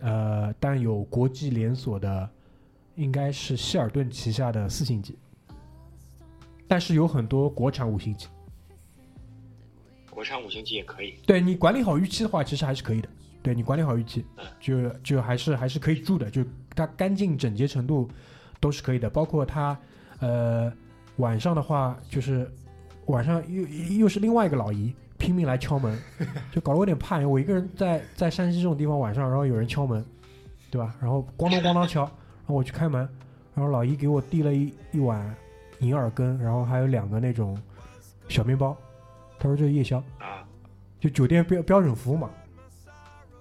[0.00, 2.30] 呃，但有国际连锁的，
[2.96, 5.16] 应该是希尔顿旗下的四星级，
[6.68, 8.26] 但是有很多国产五星级。
[10.10, 11.14] 国产五星级也可以。
[11.26, 13.08] 对你管理好预期的话，其实还是可以的。
[13.42, 14.24] 对你管理好预期，
[14.58, 16.42] 就就还是还是可以住的，就
[16.74, 18.08] 它干净整洁程度
[18.58, 19.08] 都是可以的。
[19.08, 19.78] 包括它，
[20.20, 20.72] 呃，
[21.18, 22.50] 晚上的话，就是
[23.06, 23.62] 晚上又
[23.98, 25.98] 又是另外一个老姨拼命来敲门，
[26.52, 27.18] 就搞得我有点怕。
[27.26, 30.04] 我一个人在在山西这种地方晚上，然后有人敲门，
[30.70, 30.94] 对吧？
[31.00, 33.00] 然后咣当咣当敲，然后我去开门，
[33.54, 35.34] 然后老姨给我递了一一碗
[35.80, 37.56] 银耳羹，然后还有两个那种
[38.28, 38.76] 小面包，
[39.38, 39.98] 他说这是夜宵。
[40.18, 40.44] 啊
[40.98, 42.30] 就酒店标标准服务嘛。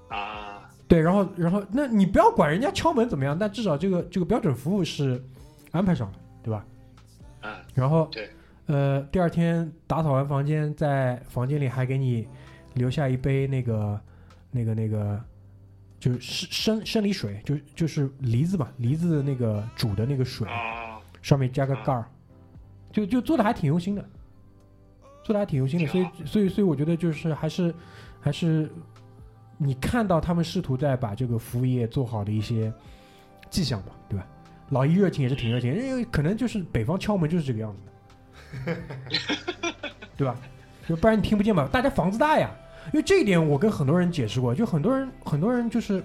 [0.09, 5.23] 啊，对，然后然后那你不要管人家敲门怎么样，但至少这个这个标准服务是
[5.71, 6.65] 安排上了，对吧？
[7.41, 8.29] 嗯，然后对，
[8.67, 12.27] 呃，第二天打扫完房间，在房间里还给你
[12.73, 14.01] 留下一杯那个
[14.49, 15.23] 那个那个，
[15.99, 22.05] 就是生生理水，就就是梨子嘛，梨子的那个煮的那个水，啊，上面加个盖儿，
[22.91, 24.03] 就就做的还挺用心的，
[25.23, 27.73] 做的还挺用心的，所以所以所以我觉得就是还是
[28.19, 28.67] 还是
[29.57, 32.73] 你看到他们试图在把这个服务业做好的一些
[33.51, 34.27] 迹象吧，对吧？
[34.69, 37.91] 老一热情也是挺热情，因为可能就是北方敲门就是这个样子的，
[40.17, 40.35] 对吧？
[40.87, 42.49] 就不然你听不见嘛，大家房子大呀，
[42.93, 46.03] 因为这一点我跟很多人解释过，就很多人很多人就是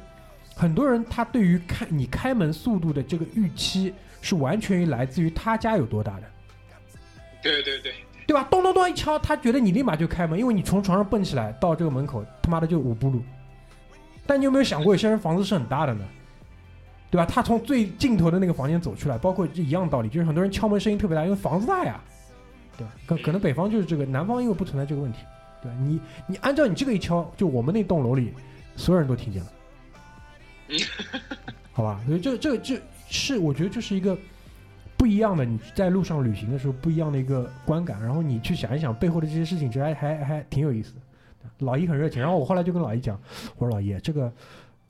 [0.56, 6.22] 很多人他对于开你开门速度的这个预期是完全于来自于他家有多大的，
[7.42, 7.92] 对对对，
[8.26, 8.46] 对吧？
[8.50, 13.22] 咚咚咚一敲，他觉得你立马就开门，因为你从床上蹦起来到这个门口，他妈的就五步路。
[14.26, 16.04] 但你有没有想过，有些人房子是很大的呢？
[17.10, 17.26] 对吧？
[17.26, 22.00] 他从最尽头的那个房间走出来，包括一样道理，就是很多人敲门声音特别大，因为房子大呀，
[22.80, 22.92] 对吧？
[23.06, 25.18] 可可能北方就是这个，南方因为不存在这个问题，
[25.62, 25.76] 对吧？
[25.82, 28.32] 你你按照你这个一敲，就我们那栋楼里
[28.74, 29.50] 所有人都听见了，
[31.72, 32.00] 好吧？
[32.06, 34.16] 所以这这这是我觉得就是一个
[34.96, 41.00] 不一样的，你在路上旅行的时候不一样的一个观感，然后你去想一想背后的这些事情，其实还还还挺有意思的。
[41.58, 43.20] 老姨很热情，然后我后来就跟老姨讲，
[43.58, 44.32] 我说老姨，这个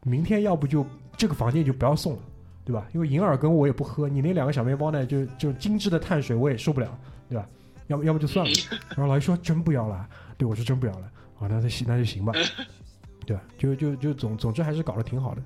[0.04, 2.18] 明天要不就这个房间就不要送了，
[2.64, 2.86] 对吧？
[2.92, 6.96] 因为银耳羹我也不喝，你那两个小面包呢，就就精致的碳水我也受不了，
[7.28, 7.48] 对吧？
[7.90, 8.52] 要不要不就算了。
[8.88, 11.06] 然后老姨说真不要了，对我说真不要了，
[11.38, 12.32] 啊，那那行那就行吧，
[13.26, 13.42] 对吧？
[13.58, 15.42] 就就就总总之还是搞得挺好的。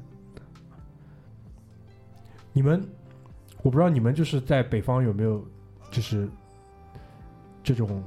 [2.53, 2.87] 你们，
[3.63, 5.45] 我不知道你们就是在北方有没有
[5.91, 6.29] 就是
[7.63, 8.03] 这种。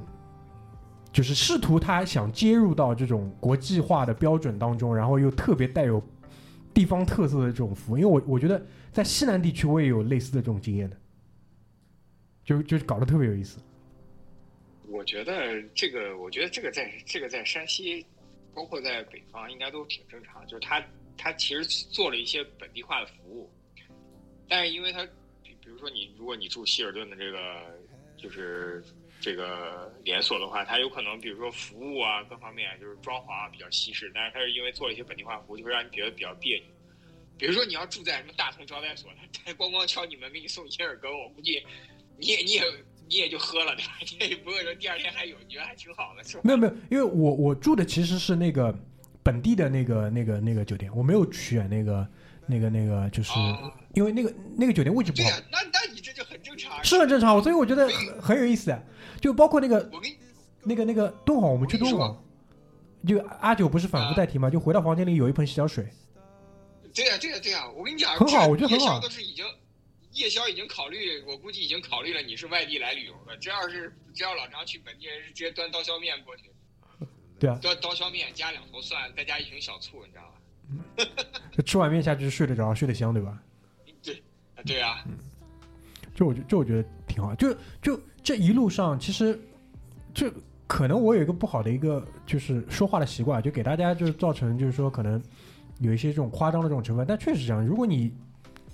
[1.10, 6.00] 就是试图他想接入到这种国际化的标准当中，然后又特别带有
[6.72, 7.98] 地方特色的这种服务。
[7.98, 10.96] 因为我我觉得在西南地区我也有类似的这种经验的，
[12.44, 13.58] 就就搞得特别有意思。
[14.88, 18.04] 我觉得这个，我觉得这个在这个在山西，
[18.54, 20.46] 包括在北方，应该都挺正常。
[20.46, 20.84] 就是他
[21.16, 23.50] 他其实做了一些本地化的服务，
[24.48, 25.04] 但是因为他
[25.42, 27.78] 比比如说你如果你住希尔顿的这个
[28.16, 28.82] 就是。
[29.20, 36.66] 这个连锁的话，它有可能，比如说服务啊，各方面就是装潢啊比较西式，但是它是因为做了一些本地化服务，就会让你觉得比较别扭。
[37.36, 39.10] 比如说你要住在什么大同招待所，
[39.44, 41.60] 他咣咣敲你门给你送银耳羹，我估计
[42.16, 42.62] 你也你也
[43.08, 43.92] 你也就喝了，对吧？
[44.20, 46.42] 你也不会说第二天还有，你觉得还挺好的，是吧？
[46.44, 48.74] 没有没有，因为我我住的其实是那个
[49.22, 52.06] 本地的那个那个那个酒店，我没有选那个
[52.46, 53.32] 那个那个，就是
[53.94, 55.30] 因为那个那个酒店位置不好。
[55.50, 56.84] 那那你这就很正常。
[56.84, 58.76] 是很正常，所以我觉得很很有意思。
[59.20, 60.10] 就包括那个，我跟
[60.62, 62.22] 那个那个敦煌，我们去敦煌，
[63.06, 64.50] 就阿九不是反复代替吗？
[64.50, 65.88] 就回到房间里有一盆洗脚水。
[66.94, 69.00] 对呀，对呀，对呀，我跟你讲，很好，我觉得很好。
[70.18, 73.36] 夜宵已经考虑，我估计已经考虑了你是外地来旅游的。
[73.38, 76.50] 这要是只要老张去本地人是直接端刀削面过去。
[77.38, 77.56] 对啊。
[77.62, 81.24] 端刀削面加两头蒜，再加一瓶小醋，你知道吧？
[81.52, 83.40] 这吃碗面下去睡得着，睡得香，对吧？
[84.02, 84.22] 对，
[84.66, 85.04] 对啊。
[85.06, 85.16] 嗯。
[86.14, 87.32] 这我觉，就我觉得挺好。
[87.36, 89.38] 就就这一路上，其实
[90.12, 90.32] 这
[90.66, 95.22] 可能我有一个不好的一个就是说话的习惯，就给大家就是造成就是说可能
[95.78, 97.06] 有一些这种夸张的这种成分。
[97.06, 98.12] 但确实这样，如果你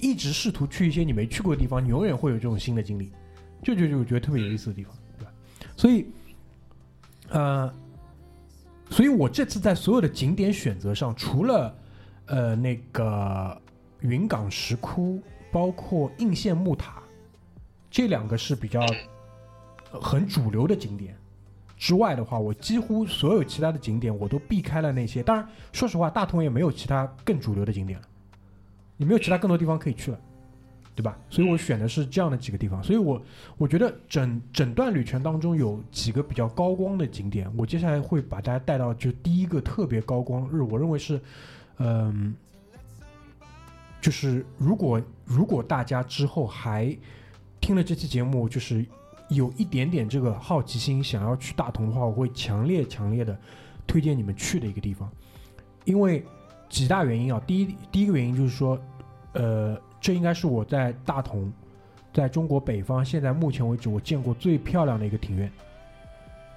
[0.05, 3.11] 一直试图去一些你没去过的地方，你永远会有这种新的经历。
[3.63, 5.33] 这就是我觉得特别有意思的地方，对吧？
[5.75, 6.07] 所以，
[7.31, 7.75] 呃，
[8.91, 11.75] 所以我这次在所有的景点选择上，除了
[12.27, 13.59] 呃那个
[14.01, 17.03] 云冈石窟，包括应县木塔。
[17.91, 18.85] 这两个是比较
[20.03, 21.17] 很主流的景点
[21.79, 25.23] 之外的话，我几乎所有其他的景点我都避开了那些。
[25.23, 28.07] 当然，说实话，大同也没有其他更主流的景点了，
[28.97, 30.19] 你没有其他更多地方可以去了，
[30.95, 31.19] 对吧？
[31.29, 32.83] 所以我选的是这样的几个地方。
[32.83, 33.23] 所以我
[33.57, 41.21] 我觉得整整段旅程当中有几个比较高光的景点，我接下来会把大家带到就第一个特别高光日，我认为是，
[41.79, 42.35] 嗯，
[44.01, 46.97] 就是如果如果大家之后还。
[47.61, 48.85] 听了这期节目，就是
[49.31, 53.35] 有一点点这个好奇心，想要去大同的话，我会强烈强烈的
[53.87, 55.11] 推荐你们去的一个地方，
[55.87, 56.23] 因为
[56.69, 57.41] 几大原因啊。
[57.47, 58.79] 第一，第一个原因就是说，
[59.33, 61.53] 呃，这应该是我在大同，
[62.13, 65.51] 在中国北方现在目前为止我见过最漂亮的一个庭院，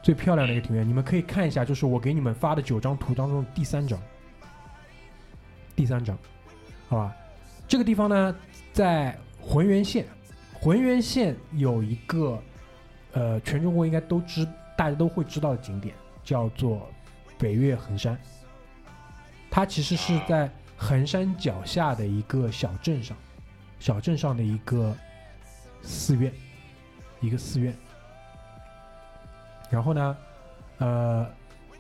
[0.01, 0.87] 最漂亮的一个庭院。
[0.87, 3.99] 你们可以看一下，就是我给你们发的九张图当中的第三张，
[5.75, 6.17] 第三张，
[6.87, 7.15] 好吧？
[7.67, 8.35] 这个地方呢，
[8.73, 10.05] 在浑源县。
[10.59, 12.41] 浑源县有一个，
[13.11, 14.43] 呃，全中国应该都知，
[14.75, 15.93] 大家都会知道的景点，
[16.23, 16.89] 叫做
[17.37, 18.17] 北岳恒山。
[19.49, 23.17] 它其实是在衡山脚下的一个小镇上，
[23.79, 24.95] 小镇上的一个
[25.81, 26.31] 寺院，
[27.19, 27.75] 一个寺院。
[29.69, 30.17] 然后呢，
[30.77, 31.27] 呃，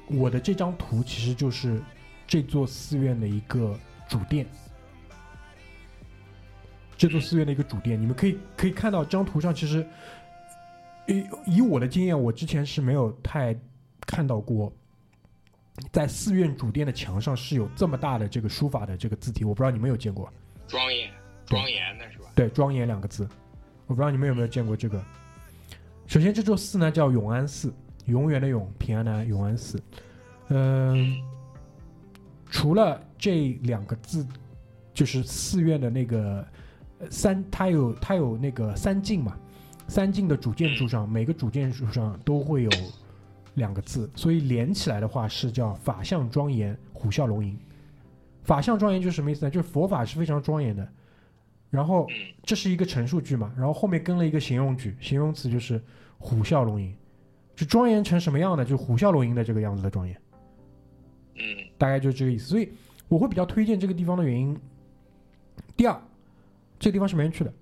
[0.09, 1.81] 我的这张图其实就是
[2.25, 3.77] 这座寺院的一个
[4.09, 4.45] 主殿。
[6.97, 9.87] 这座寺院的一个主殿，你们可以可以看到，这张图上其实，
[11.07, 13.55] 以以我的经验，我之前是没有太
[14.01, 14.73] 看到过，
[15.91, 20.31] 在寺院主殿的墙上是有这么大的这个书法的这个字体，我不知道你们有见过。
[20.67, 21.09] 庄严，
[21.45, 22.25] 庄严的是吧？
[22.35, 23.27] 对，庄严两个字，
[23.85, 25.01] 我不知道你们有没有见过这个。
[26.07, 27.73] 首先，这座寺呢叫永安寺，
[28.05, 29.81] 永远的永，平安的安永安寺。
[30.49, 31.21] 嗯、
[32.49, 34.25] 除了这两个字，
[34.93, 36.45] 就是寺院的那个
[36.99, 39.37] 呃三，它有它有那个三进嘛，
[39.87, 42.69] 三进的主建筑上，每个主建筑上都会有
[43.57, 47.57] 两个字，所以连起来的话是叫法相庄严，虎啸龙吟。
[48.43, 49.51] 法相庄严就是什么意思呢？
[49.51, 50.87] 就是佛法是非常庄严的，
[51.69, 55.83] 然后嗯这是一个陈述句嘛，然后后面跟了一个形容句，形容词就是
[56.17, 56.95] 虎啸龙吟，
[57.55, 60.15] 就庄严成什么样的，就虎啸龙吟的这个样子的庄严。
[61.35, 61.41] 嗯
[61.77, 62.45] 大概就是这个意思。
[62.45, 62.71] 所以
[63.07, 64.57] 我会比较推荐这个地方的原因，
[65.75, 65.99] 第二，
[66.79, 67.53] 这个地方是没人去的，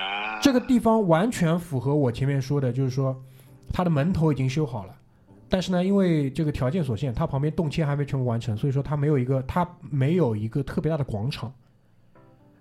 [0.00, 3.20] 啊，这个地方完全符合我前面说的，就是说
[3.72, 4.94] 它的门头已经修好了，
[5.48, 11.52] 但是呢，因为这个条件所限，它旁边动迁还没全部完成，所以说它没有一个它没有一个特别大的广场。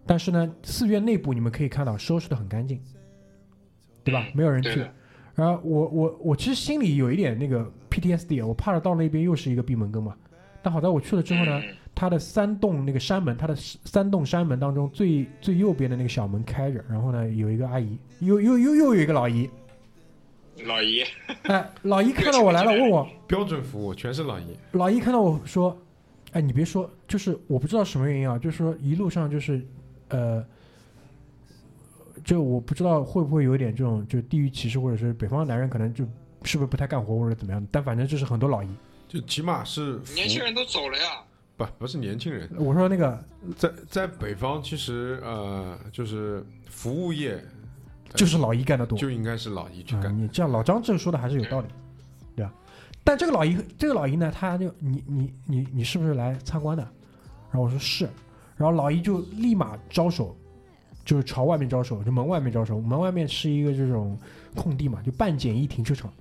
[0.05, 2.81] 但是呢，寺院内部你们可以看到收拾的很干净，
[4.03, 4.25] 对吧？
[4.33, 4.85] 没有人去。
[5.35, 10.15] 然后我我我其实心里有一点那个 PTSD，啊我怕着到那边又是一个闭门羹嘛。
[10.61, 19.49] 但好在我去了之后呢，嗯它的三栋那个山门，它的三栋山门当中最最右边的那个小门开着，然后呢有一个阿姨，又又又又有一个老姨，
[20.65, 21.03] 老姨，
[21.43, 25.77] 哎，老姨看到我来了，问我，标准服务全是老姨，老姨看到我说，
[26.31, 29.65] 哎，你别说，就是我不知道什么原因啊，就是说一路上就是，
[30.09, 30.45] 呃，
[32.23, 36.03] 就我不知道会不会有点这种就地域歧视，或者是北方的男人可能就
[36.43, 38.69] 是不是不太干活或者怎么样，但反正就是很多老姨。
[39.07, 41.23] 就起码是年轻人都走了呀。
[41.57, 43.21] 不不是年轻人，我说那个
[43.57, 47.43] 在在北方其实呃就是服务业
[48.15, 51.67] 就是老姨干的多，就应该是老姨去啊，干，你这样老张这个说的还是有道理，
[52.35, 52.53] 对吧？
[53.03, 56.83] 但这个老姨，这个老姨呢，他就你你你你是不是来参观的？
[57.49, 58.07] 然后我说是，
[58.55, 60.35] 然后老姨就立马招手，
[61.03, 62.79] 就是朝外面招手，就门外面招手。
[62.79, 64.17] 门外面是一个这种
[64.55, 66.11] 空地嘛，就半简易停车场，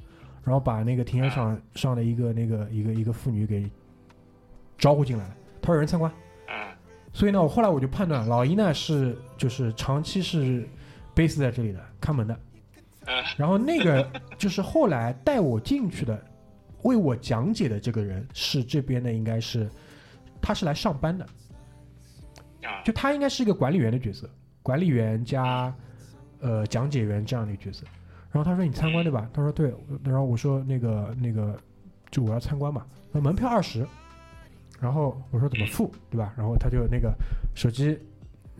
[0.44, 3.68] 然后把那个停车场上的一个那个一个一个妇女给
[4.78, 6.10] 招呼进来了，他说有人参观。
[6.46, 6.72] 啊，
[7.12, 10.66] 所以呢，我后来我就判断，老姨呢是就是长期是
[11.18, 12.34] base 在这里的，看门的。
[13.04, 14.06] 啊然后那个
[14.36, 16.22] 就是后来带我进去的，
[16.82, 19.68] 为我讲解的这个人是这边的，应该是
[20.40, 21.24] 他是来上班的，
[22.62, 24.28] 啊，就他应该是一个管理员的角色，
[24.62, 25.74] 管理员加
[26.40, 27.84] 呃讲解员这样的一个角色。
[28.30, 29.26] 然后他说你参观对吧？
[29.32, 29.74] 他说对。
[30.04, 31.58] 然后我说那个那个
[32.10, 33.86] 就我要参观嘛，那门票二十。
[34.78, 36.34] 然后我说怎么付对吧？
[36.36, 37.10] 然后他就那个
[37.54, 37.98] 手机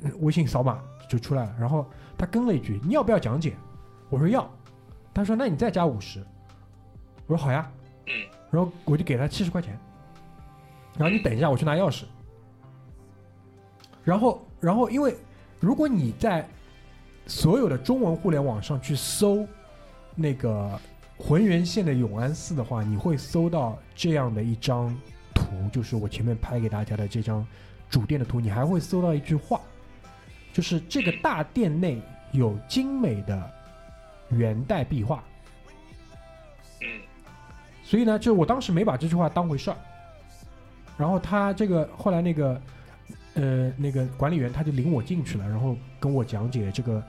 [0.03, 1.55] 呃微信扫码就出来了。
[1.61, 1.87] 然后
[2.19, 3.57] 他跟了一句你要不要讲解？
[4.11, 4.47] 我说要。
[5.15, 6.23] 他说那你再加五十。
[7.27, 7.71] 我说好呀。
[8.07, 8.13] 嗯
[8.51, 9.79] 然后我就给他七十块钱。
[10.97, 12.05] 然后你等一下，我去拿钥匙。
[14.03, 15.15] 然后，然后，因为
[15.61, 16.49] 如果你在
[17.27, 19.47] 所有的中文互联网上去搜
[20.15, 20.81] 那个
[21.19, 24.97] 浑源县的永安寺的话，你会搜到这样的一张
[25.35, 27.47] 图，就是我前面拍给大家的这张
[27.91, 28.41] 主殿的图。
[28.41, 29.61] 你还会搜到一句话，
[30.53, 32.01] 就是这个大殿内
[32.33, 33.51] 有精美的
[34.31, 35.23] 元代壁画。
[37.83, 39.77] 所以呢，就我当时没把这句话当回事儿。
[40.99, 42.61] 然后他这个后来那个
[43.35, 47.03] 呃那个管理员他就领我进去了，然后跟我讲解这个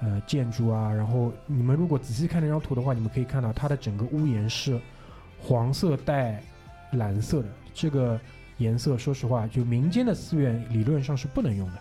[0.00, 0.92] 呃建筑啊。
[0.92, 4.78] 然后你们如果仔细看那张图的话，你们可以看到它的整个屋檐是
[5.40, 6.42] 黄色带
[6.92, 8.20] 蓝色的，这个
[8.58, 11.80] 颜色说实话，就民间的寺院理论上是不能用的。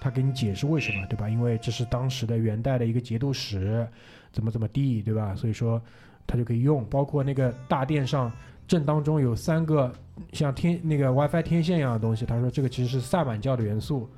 [0.00, 1.28] 他给你解释为什么，对吧？
[1.28, 3.86] 因为这是当时的元代的一个节度使，
[4.32, 5.34] 怎么怎么地，对吧？
[5.34, 5.80] 所以说
[6.26, 6.84] 他就可以用。
[6.86, 8.30] 包括那个大殿上
[8.66, 9.92] 正当中有三个
[10.32, 14.08] 像天那个 WiFi 天线一样的东西，他说这个其实是萨满教的元素，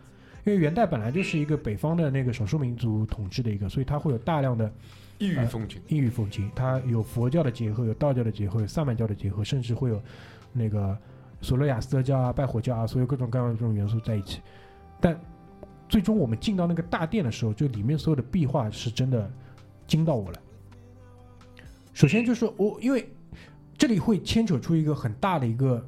[0.44, 4.72] 因为元代本来就是一个北方的那个少数民族统治的一个，所以它会有大量的
[5.18, 10.02] 异域风情，异域风情，它有佛教的结合，有道教的结合，有萨满教的结合，甚至会有
[10.52, 10.98] 那个
[11.40, 14.40] 索罗亚斯德教啊、拜火教啊，所有各种各样的这种元素在一起。
[15.00, 15.18] 但
[15.90, 19.30] 最终我们进到那个大殿的时候，就里面所有的壁画是真的
[19.86, 20.40] 惊到我了。
[21.92, 23.06] 首先就是我，因为
[23.76, 25.84] 这里会牵扯出一个很大的一个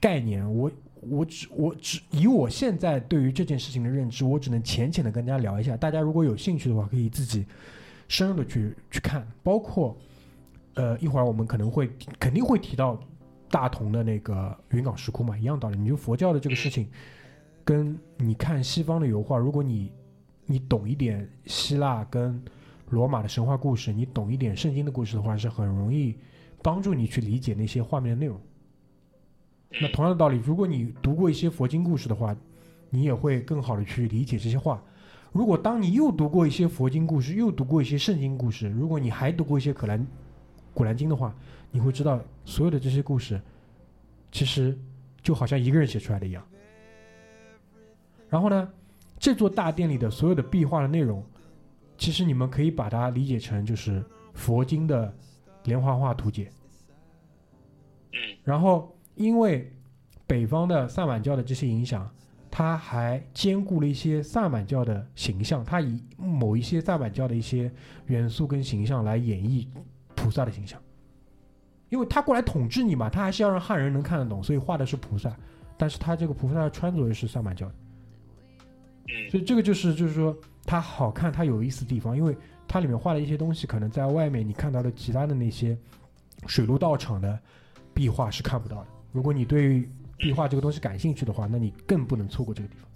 [0.00, 5.76] 概念，我我只我只以我现在对于这件事情的认知，我只能浅浅的跟大家聊一下。
[5.76, 7.44] 大家如果有兴趣的话，可以自己
[8.08, 9.96] 深入的去去看，包括
[10.74, 12.98] 呃一会儿我们可能会肯定会提到
[13.50, 15.78] 大同的那个云冈石窟嘛，一样道理。
[15.78, 16.88] 你就佛教的这个事情，
[17.64, 19.92] 跟你看西方的油画，如果你
[20.46, 22.42] 你懂一点希腊跟
[22.90, 26.16] 罗马的神话故事，你懂一点圣经的故事的话，是很容易
[26.62, 28.40] 帮助你去理解那些画面的内容。
[29.80, 32.36] 那同样的道理，如果你读过一些佛经故事的话，
[32.90, 34.82] 你也会更好的去理解这些话。
[35.32, 40.06] 如果当你又读过一些佛经故事，又读过一些圣经故事，如果你还读过一些可兰
[40.74, 41.34] 古兰经》的话，
[41.70, 43.40] 你会知道所有的这些故事，
[44.30, 44.78] 其实
[45.22, 46.44] 就好像一个人写出来的一样。
[48.32, 48.66] 然后呢，
[49.18, 51.22] 这座大殿里的所有的壁画的内容，
[51.98, 54.02] 其实你们可以把它理解成就是
[54.32, 55.14] 佛经的
[55.64, 56.50] 连环画图解。
[58.12, 59.70] 嗯然后因为
[60.26, 62.10] 北方的萨满教的这些影响，
[62.50, 67.70] 它还兼顾了一些萨满教的形象，它以某一些萨满教的一些
[68.06, 69.66] 元素跟形象来演绎
[70.14, 70.80] 菩萨的形象。
[71.90, 75.36] 因为他过来统治你嘛，他还是要让汉人能看得懂，所以画的是菩萨，
[75.76, 77.74] 但是他这个菩萨的穿着又是萨满教的，
[79.30, 82.36] 所以这个就是就是说它好看，它有意思的地方，因为
[82.68, 85.76] 它里面画的一些东西，可能在外面你看到的其他的那些
[86.46, 87.38] 水陆道场的
[87.94, 88.86] 壁画是看不到的。
[89.12, 92.88] 如果你对壁画这个东西感兴趣的话，那你更不能错过这个地方。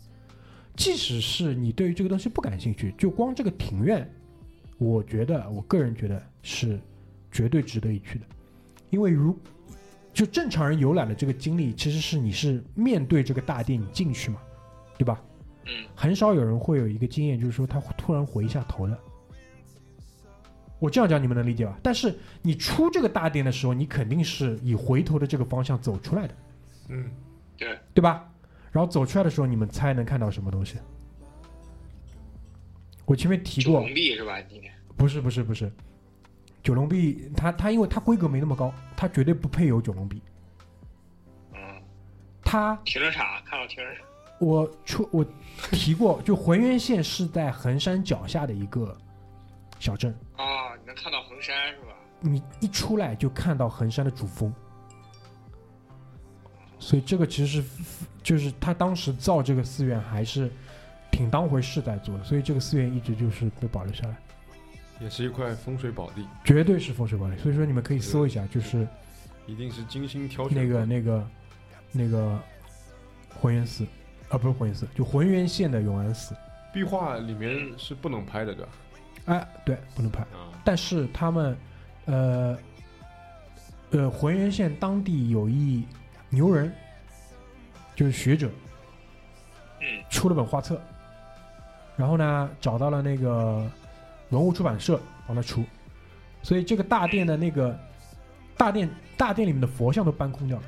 [0.76, 4.08] 即使是你对于这个东西不感兴趣，就光这个庭院，
[4.78, 6.78] 我觉得我个人觉得是
[7.32, 8.26] 绝对值得一去的，
[8.90, 9.34] 因为如
[10.12, 14.40] 就正常人游览的这个经历，其实是你是面对这个大殿你进去嘛，
[14.98, 15.20] 对吧？
[15.66, 18.98] 嗯很少有人会有一个经验，就是说他会突然回一下头的。
[20.78, 21.78] 我这样讲你们能理解吧？
[21.82, 26.34] 但是你出这个大殿的时候，你肯定是以回头的这个方向走出来的，
[26.90, 27.10] 嗯，
[27.56, 28.30] 对，对吧？
[28.70, 30.76] 然后走出来的时候，你们猜能看到什么东西？
[33.06, 34.42] 我前面提过九龙，壁是吧？
[34.42, 35.72] 今天不是不是不是，
[36.62, 40.20] 九龙壁它它因为它规格没那么高，它绝对不配有九龙壁。
[41.54, 41.58] 嗯，
[42.44, 44.04] 它停车场看到停车场，
[44.38, 45.24] 我出我
[45.72, 48.96] 提过，就浑源县是在衡山脚下的一个
[49.78, 51.94] 小镇，啊，你能看到衡山是吧？
[52.20, 54.52] 你一出来就看到衡山的主峰，
[56.78, 57.68] 所以这个其实是
[58.22, 60.50] 就是他当时造这个寺院还是
[61.10, 64.16] 挺当回事在做的，所以这个寺院一直就是被保留下来，
[65.00, 67.36] 也是一块风水宝地，绝对是风水宝地。
[67.38, 68.86] 所以说你们可以搜一下，就是
[69.46, 71.28] 一定是精心挑选那个那个
[71.92, 72.38] 那个
[73.40, 73.86] 浑源寺，
[74.28, 76.34] 啊不是浑源寺，就浑源县的永安寺。
[76.72, 78.70] 壁画里面是不能拍的，对吧？
[79.26, 80.22] 哎，对，不能拍。
[80.22, 81.56] 啊，但是他们，
[82.04, 82.58] 呃，
[83.90, 85.86] 呃，浑源县当地有一
[86.28, 86.72] 牛人，
[87.94, 88.50] 就是学者，
[89.80, 90.80] 嗯出了本画册，
[91.96, 93.64] 然后呢，找到了那个
[94.30, 95.64] 文物出版社帮他出，
[96.42, 97.78] 所以这个大殿的那个
[98.56, 100.64] 大殿大殿里面的佛像都搬空掉了，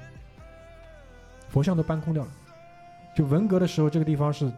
[1.48, 2.30] 佛像都搬空掉了，
[3.18, 4.48] 就文革的时候，这个地方是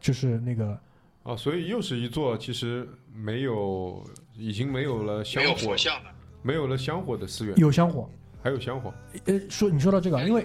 [0.00, 0.76] 就是那个
[1.22, 4.02] 啊，所以又是一座其实没有，
[4.36, 6.10] 已经没有了香没有火，像的，
[6.42, 8.10] 没有了香火的寺院，有香火。
[8.42, 8.92] 还有香火，
[9.26, 10.44] 呃，说你说到这个，因为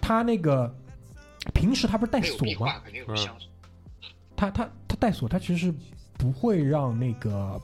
[0.00, 0.74] 他那个
[1.54, 2.80] 平时他不是带锁吗？
[2.82, 3.16] 肯定有嗯。
[3.16, 3.36] 香，
[4.34, 5.74] 他他他带锁，他其实是
[6.18, 7.60] 不会让那个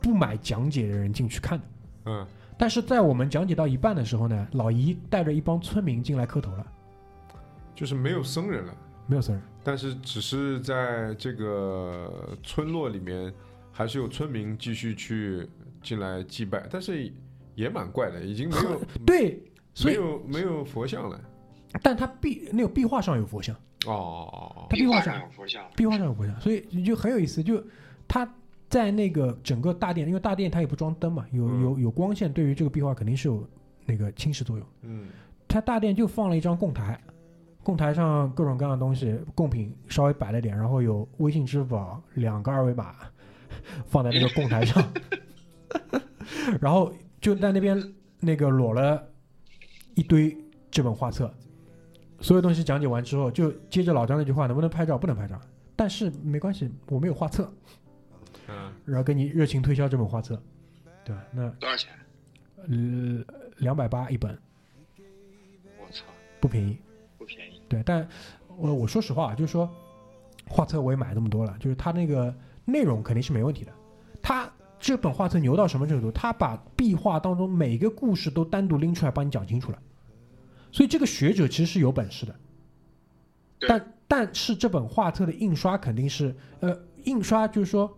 [0.00, 1.64] 不买讲解的人进去看的。
[2.04, 2.24] 嗯，
[2.56, 6.66] 但是在我们讲解到一半的时候呢，老姨带着一帮村民进来磕头了，
[7.76, 9.44] 就是没有僧人了，没有僧人。
[9.62, 13.32] 但是只是在这个村落里面，
[13.70, 15.46] 还是有村民继续去
[15.82, 17.12] 进来祭拜，但是
[17.54, 19.42] 也蛮怪的，已经没有 对，
[19.84, 21.20] 没有没有佛像了。
[21.82, 23.54] 但他壁那个壁画上有佛像，
[23.86, 27.42] 哦哦哦哦，他壁画上上有佛像，壁画上有佛像，所以就很有意思。
[27.42, 27.62] 就
[28.08, 28.26] 他
[28.70, 33.46] 在那个整个大殿，因为大殿它也不装灯嘛，有嗯有有光线，对于这个壁画肯定是有
[33.84, 34.66] 那个侵蚀作用。
[34.82, 35.08] 嗯
[35.48, 37.00] 它大殿就放了一张供台，
[37.66, 42.94] 供台上各种各样的东西，贡品稍微摆了点，然后有微信、支付宝两个二维码
[43.86, 44.80] 放在那个供台上，
[46.62, 47.76] 然后就在那边
[48.20, 49.04] 那个裸了
[49.96, 50.36] 一堆
[50.70, 51.28] 这本画册，
[52.20, 54.96] 所有东西讲解完之后，就接着老张那句话，能不能拍照？
[54.96, 55.36] 不能拍照，
[55.74, 57.52] 但是没关系，我没有画册，
[58.46, 60.40] 嗯，然后跟你热情推销这本画册，
[61.04, 61.24] 对吧？
[61.32, 61.92] 那多少钱？
[62.68, 63.24] 呃
[63.56, 64.38] 两百八一本，
[65.80, 66.04] 我操，
[66.40, 66.78] 不便宜。
[67.18, 67.55] 不便宜。
[67.68, 68.06] 对，但
[68.56, 69.68] 我我说实话，就是说
[70.48, 73.72] 画册我也买那么多了，就是它那个内容肯定是没问题的。
[74.22, 76.10] 它这本画册牛到什么程度？
[76.12, 79.78] 它把壁画当中每个故事都单独拎出来帮你讲清楚了。
[80.70, 82.34] 所以这个学者其实是有本事的，
[83.66, 87.96] 但但是这本画册的印刷肯定是呃印刷就是说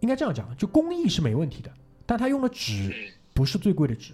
[0.00, 1.70] 应该这样讲，就工艺是没问题的，
[2.06, 4.12] 但他用的纸嗯，不是最贵的纸。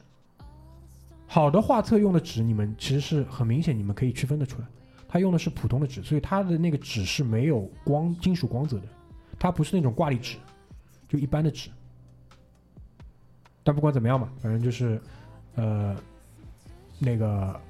[1.26, 4.66] 好的画册用的纸，你们其实是很明显，你们可以区分得出来。
[5.12, 8.84] 它用的是普通的纸，所以它的那个纸是没有光金属光泽的，
[9.38, 10.38] 它不是那种挂历纸，
[11.06, 11.68] 就一般的纸。
[13.62, 14.98] 但不管怎么样嘛，反正就是，
[15.54, 15.94] 呃，
[16.98, 17.60] 那个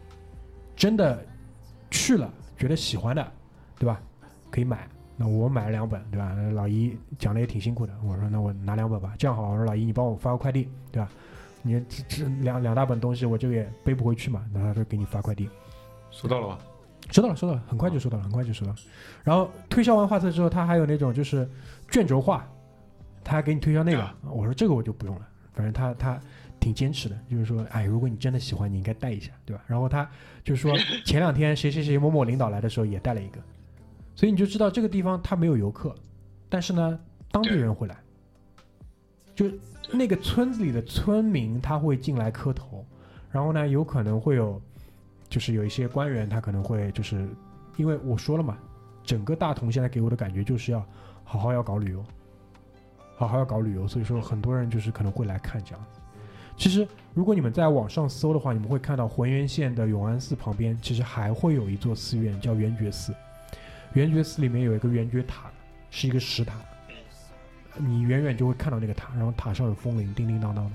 [0.76, 1.20] 真的
[1.90, 3.32] 去了觉得喜欢的，
[3.76, 4.01] 对吧？
[4.49, 4.88] 可以买。
[5.16, 6.32] 那我买了两本，对吧？
[6.55, 9.16] 老姨讲的也挺辛苦的，我说那我拿两本吧。
[9.18, 11.11] 这样好，我说老姨你帮我发个快递，对吧？
[11.61, 15.51] 你这这两两大本东西，我这个也背不回去嘛，然后就给你发快递。
[16.12, 16.59] 收到了吧？
[17.12, 18.78] 收到了，收到了，很快就收到了，很快就收到了。
[19.22, 21.48] 然后推销完画册之后，他还有那种就是
[21.90, 22.48] 卷轴画，
[23.22, 24.16] 他还给你推销那个啊。
[24.22, 26.18] 我说这个我就不用了，反正他他
[26.58, 29.62] 挺坚持的，就是说，哎，如果你真的喜欢，你应该带一下，对吧？
[29.66, 30.08] 然后他
[30.42, 33.38] 就是说，前两天谁谁谁某某领导来的时候也带了一个，
[34.14, 35.94] 所以你就知道这个地方他没有游客，
[36.48, 36.98] 但是呢，
[37.30, 37.96] 当地人会来，
[39.34, 39.50] 就
[39.92, 42.86] 那个村子里的村民他会进来磕头，
[43.30, 44.58] 然后呢，有可能会有。
[45.32, 47.26] 就是有一些官员，他可能会就是，
[47.78, 48.58] 因为我说了嘛，
[49.02, 50.86] 整个大同现在给我的感觉就是要
[51.24, 52.04] 好好要搞旅游，
[53.16, 56.00] 好好要搞旅游，所以说很多人就是可能会来看这样子。
[56.54, 63.14] 其实如果你们在网上搜的话，你们会看到浑源县的永安寺旁边，其实还会有一座寺院叫圆觉寺。
[63.94, 65.50] 圆觉寺里面有一个圆觉塔，
[65.88, 66.56] 是一个石塔，
[67.78, 70.72] 你远远就会看到那个塔，然后塔上有风铃叮叮当当的。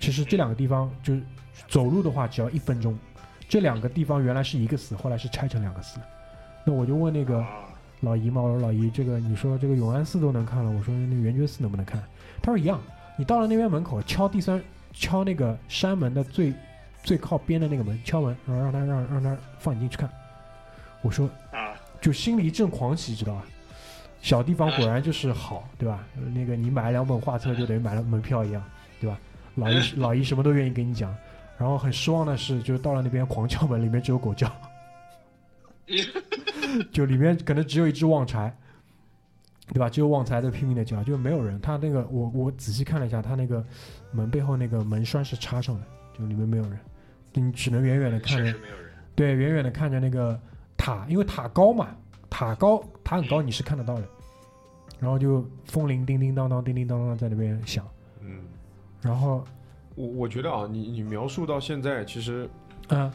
[0.00, 1.22] 其实这两个地方就是
[1.68, 2.98] 走路的话，只要一分钟。
[3.54, 6.00] 这两个地方原来是一个寺，后来是拆成两个寺。
[6.64, 7.68] 那我就问那个啊
[8.00, 12.02] 老姨嘛，我说老姨，这个你说这个永安寺都能看了，我说那个圆觉寺能不能看？
[12.42, 12.80] 他说一样，
[13.16, 14.60] 你到了那边门口敲第三
[14.92, 16.52] 敲那个山门的最
[17.04, 20.10] 最靠边的那个门敲门，然后让他让让他放你进去看。
[21.02, 23.44] 我说啊，就心里一阵狂喜，知道吧？
[24.20, 26.04] 小地方果然就是好，对吧？
[26.16, 28.60] 呃那个你买了两本画册，就等于买了门票一样，
[29.00, 29.16] 对吧？
[29.54, 31.14] 老姨 老姨什么都愿意跟你讲。
[31.58, 34.50] 然后很失望的是，就到了那边狂叫门，里面只有狗叫，
[36.92, 38.54] 就里面可能只有一只旺财，
[39.72, 39.88] 对吧？
[39.88, 41.60] 只有旺财在拼命的叫，就没有人。
[41.60, 43.64] 他那个我我仔细看了一下，他那个
[44.10, 45.86] 门背后那个门栓是插上的，
[46.18, 46.78] 就里面没有人，
[47.32, 48.54] 你只能远远的看着。
[49.14, 50.40] 对，远远的看着那个
[50.76, 51.94] 塔，因为塔高嘛，
[52.28, 54.04] 塔高，塔很高，你是看得到的。
[55.00, 57.86] 然后就风铃叮叮当当、叮叮当当在那边响，
[58.20, 58.40] 嗯，
[59.02, 59.44] 然后，
[59.94, 62.48] 我我觉得啊，你你描述到现在，其实
[62.88, 63.10] 嗯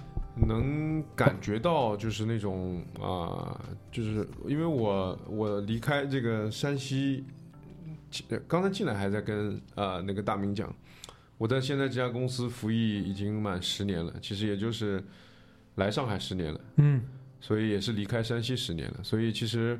[0.47, 3.59] 能感觉到就是那种啊、
[3.91, 7.25] 就是因为我我离开这个山西，
[8.29, 10.73] 呃刚才进来还在跟啊那个大明讲，
[11.37, 15.03] 我在现在这家公司服役已经满十年了，其实也就是
[15.75, 16.61] 来上海十年了。
[16.77, 17.01] 嗯
[17.41, 19.79] 所以也是离开山西十年了，所以其实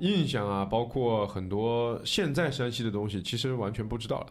[0.00, 4.26] 印象啊，包括很多现在山西的东西，其实完全不知道了。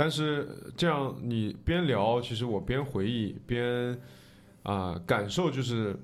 [0.00, 0.48] 但是
[0.78, 3.94] 这样你边聊，其实我边回忆边
[4.62, 5.94] 啊、感受，就是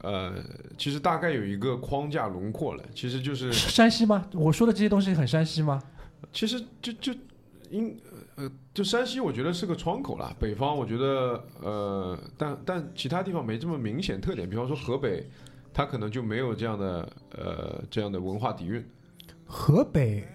[0.00, 0.42] 呃，
[0.78, 2.82] 其实大概有一个框架轮廓了。
[2.94, 4.26] 其实就是是山西吗？
[4.32, 5.82] 我说的这些东西很山西吗？
[6.32, 7.12] 其实就就
[7.68, 7.94] 因
[8.36, 10.34] 呃，就山西，我觉得是个窗口啦。
[10.40, 14.48] 北方，我觉得呃，但但其他地方没这么明显特点。
[14.48, 15.28] 比方说河北，
[15.74, 18.82] 它可能就没有这样的呃这样的文化底蕴，
[19.44, 20.26] 河北，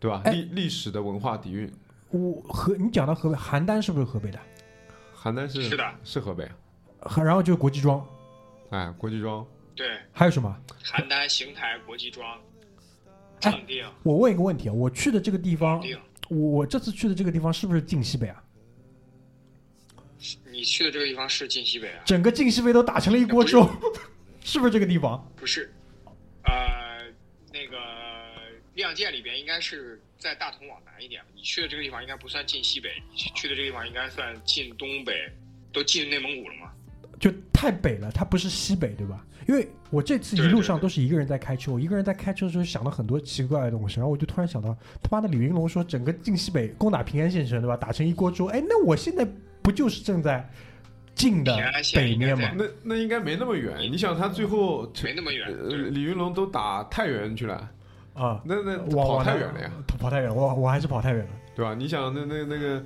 [0.00, 0.22] 对吧？
[0.24, 1.70] 哎历历史的文化底蕴，
[2.14, 4.38] 我河你讲到河北，邯郸是不是河北的？
[5.20, 6.48] 邯郸是是的，是河北，
[7.00, 8.06] 和然后就是国际庄，
[8.70, 9.44] 哎，国际庄，
[9.74, 10.56] 对，还有什么？
[10.84, 12.38] 邯郸、邢台、国际庄、
[13.40, 15.82] 哎正定、我问一个问题啊，我去的这个地方，
[16.28, 18.40] 我我这次去的这个地方是不是晋西北啊？
[20.52, 22.02] 你去的这个地方是晋西北啊？
[22.04, 23.68] 整个晋西北都打成了一锅粥，
[24.40, 25.28] 是不是这个地方？
[25.34, 25.68] 不是，
[26.44, 27.12] 呃，
[27.52, 27.76] 那个
[28.74, 31.20] 亮剑里边应该是在大同往南一点。
[31.34, 35.30] 你去的这个地方应该不算进西北，你去的这个地方应该算进东北，
[35.70, 36.72] 都进内蒙古了嘛？
[37.20, 39.24] 就太北了，它不是西北，对吧？
[39.46, 47.76] 因为我这次一路上都是一个人在开车，我一个人在开车的时候想到很多奇怪的东西，然后我就突然想到，他妈的李云龙说整个晋西北攻打平安县城，对吧？
[47.76, 49.26] 打成一锅粥，哎，那我现在
[49.62, 50.48] 不就是正在
[51.14, 52.50] 晋的平安县北面吗？
[52.56, 53.78] 那那应该没那么远。
[53.92, 55.46] 你想，他最后没那么远。
[55.46, 57.70] 呃李云龙都打太原去了，
[58.14, 61.30] 啊，那那跑太远了呀，，跑太远，我我还是跑太远了。
[61.54, 61.74] 对吧？
[61.74, 62.82] 你想，那那那个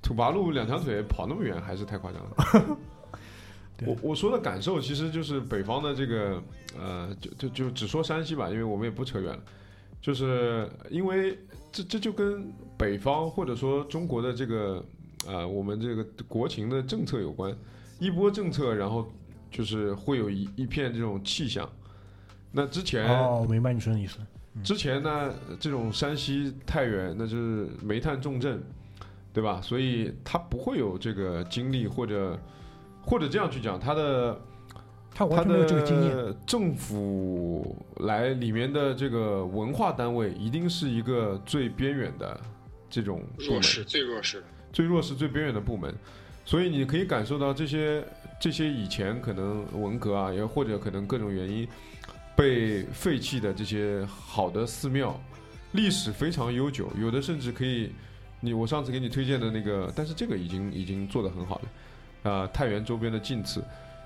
[0.00, 2.78] 土八路两条腿跑那么远，还是太夸张了。
[3.76, 6.42] 对我我说的感受其实就是北方的这个
[6.76, 9.40] 呃，就就就只说山西吧，因为我们也不扯远了，
[10.00, 11.38] 就是因为
[11.70, 14.84] 这这就跟北方或者说中国的这个
[15.28, 17.56] 呃我们这个国情的政策有关，
[18.00, 19.08] 一波政策，然后
[19.48, 21.68] 就是会有一一片这种气象。
[22.50, 24.18] 那之前哦，我明白你说的意思。
[24.62, 28.62] 之前呢，这种山西太原那就是煤炭重镇，
[29.32, 29.60] 对吧？
[29.62, 32.38] 所以他不会有这个精力，或者
[33.02, 34.40] 或者这样去讲，他的
[35.14, 36.16] 他他完全没有这个经验。
[36.16, 42.40] 的政府来里面的这个文化单位，一定是一个最边远的
[42.90, 45.94] 这种，弱势最弱势的，最弱势、最边远的部门。
[46.44, 48.02] 所以你可以感受到这些
[48.40, 51.68] 这些以前可能文革啊，也或者可能各种原因
[52.38, 55.20] 被废弃的这些好的寺庙，
[55.72, 57.90] 历史非常悠久，有的甚至可以
[58.38, 61.60] 你我上次给你推荐的那个，但是这个已经已经做得很好
[62.22, 63.60] 了，啊、太原周边的晋祠，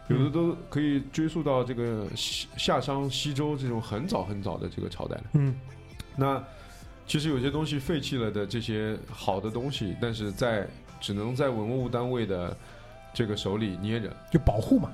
[0.09, 5.25] 有的都可以追溯到这个西夏商西周这种很早很早的这个朝代了。
[5.35, 5.55] 嗯
[6.17, 6.43] 那
[7.07, 10.67] 其实有些东西废弃了的这些好的东西，但是在
[11.03, 12.57] 只能在文物单位的
[13.13, 14.91] 这个手里捏着，就保护嘛。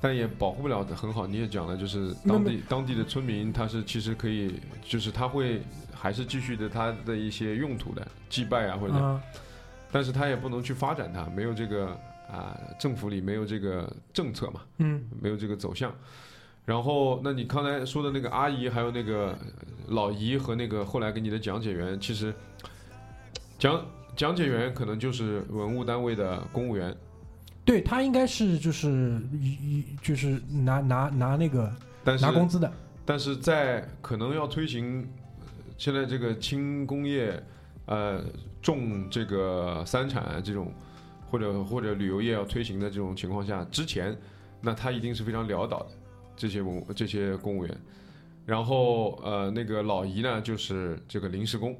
[0.00, 1.26] 但也保护不了的很好。
[1.26, 9.20] 你也讲了，就是当地当地的村民，他是其实可以，就是他会还是继续的他的一些用途的祭拜啊或者，啊，
[9.92, 11.88] 但是他也不能去发展它，没有这个
[12.30, 15.92] 啊、政府里没有这个政策嘛，嗯没有这个走向。
[16.64, 19.36] 然后，那你刚才说的那个阿姨，还有那个
[19.88, 22.32] 老姨和那个后来给你的讲解员，其实
[23.58, 23.84] 讲
[24.14, 26.94] 讲解员可能就是文物单位的公务员，
[27.70, 32.72] 对他应该是就是一一就是拿拿拿那个但是拿工资的。
[33.06, 35.02] 但是在可能要推行
[35.38, 35.46] 呃
[35.78, 37.40] 现在这个轻工业，
[37.86, 38.24] 呃，
[38.60, 40.72] 重这个三产这种，
[41.30, 44.16] 或者或者旅游业要推行的这种情况下，之前，
[44.60, 45.90] 那他一定是非常潦倒的
[46.36, 47.80] 这些文这些公务员。
[48.44, 51.74] 然后呃，那个老姨呢，就是这个临时工，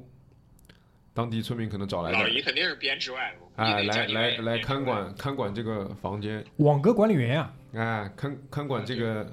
[1.13, 9.29] 当地村民可能找来老的，姨肯定是编制外的，哎，来来来看管看管这个房间，网格管理员呀、哎，看看管这个，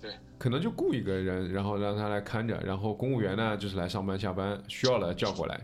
[0.00, 5.60] 对，可能就雇一个人，然后让他来看着，然后公务员呢就是来上班下班，需要了叫过来，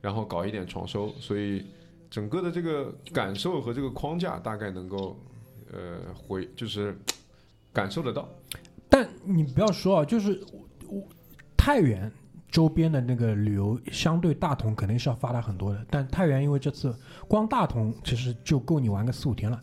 [0.00, 1.66] 然后搞一点创收，所以
[2.10, 5.18] 整个的这个感受和这个框架大概能够，
[5.70, 6.96] 呃，回就是
[7.74, 8.26] 感受得到，
[8.88, 11.08] 但你不要说啊，就是我我
[11.58, 12.10] 太原
[12.52, 15.84] 周边的那个旅游，相对大同肯定是要发达很多的。
[15.90, 16.94] 但太原因为这次
[17.26, 19.60] 光大同其实就够你玩个四五天了。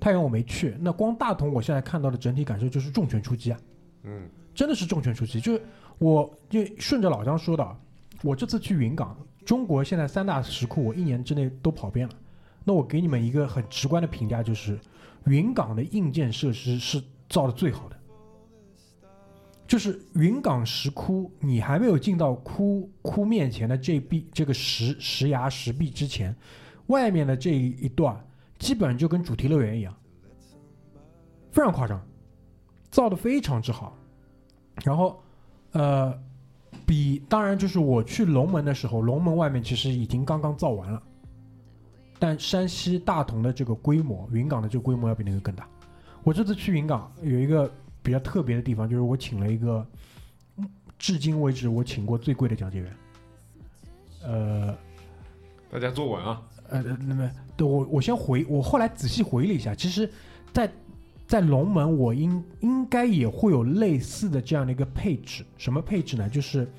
[0.00, 3.60] 太原我没去，那光大同我现在看到的整体感受就是重拳出击啊，
[4.02, 5.40] 嗯真的是重拳出击。
[5.40, 5.62] 就是
[5.98, 7.78] 我就顺着老张说的啊，
[8.22, 12.14] 我这次去云冈，中国现在三大石窟我一年之内都跑遍了。
[12.64, 14.76] 那我给你们一个很直观的评价，就是
[15.26, 17.96] 云冈的硬件设施是造的最好的。
[19.72, 26.36] 就是云冈石窟，你还没有进到窟窟面前的这壁这个石石崖石壁之前，
[26.88, 28.14] 外面的这一段
[28.58, 29.96] 基本就跟主题乐园一样，
[31.52, 31.98] 非常夸张，
[32.90, 33.96] 造的非常之好。
[34.84, 35.22] 然后，
[35.70, 36.22] 呃，
[36.84, 41.02] 比当然就是我去龙门的时候，龙门外面其实已经刚刚造完了，
[42.18, 45.66] 但山西大同的这个规模，云冈的这个规模要比那个更大。
[46.22, 49.86] 我这次去云冈有一个比较特别的地方，就是我请了一个，
[50.56, 52.96] 嗯至今为止我请过最贵的讲解员。
[54.24, 54.76] 呃
[55.70, 60.08] 大家坐稳啊，呃，那么对我我先回，我后来仔细回忆了一下，其实
[60.52, 60.70] 在，
[61.26, 65.44] 在龙门我应应该也会有类似的这样的一个配置。
[65.56, 66.28] 什么配置呢？
[66.28, 66.70] 就是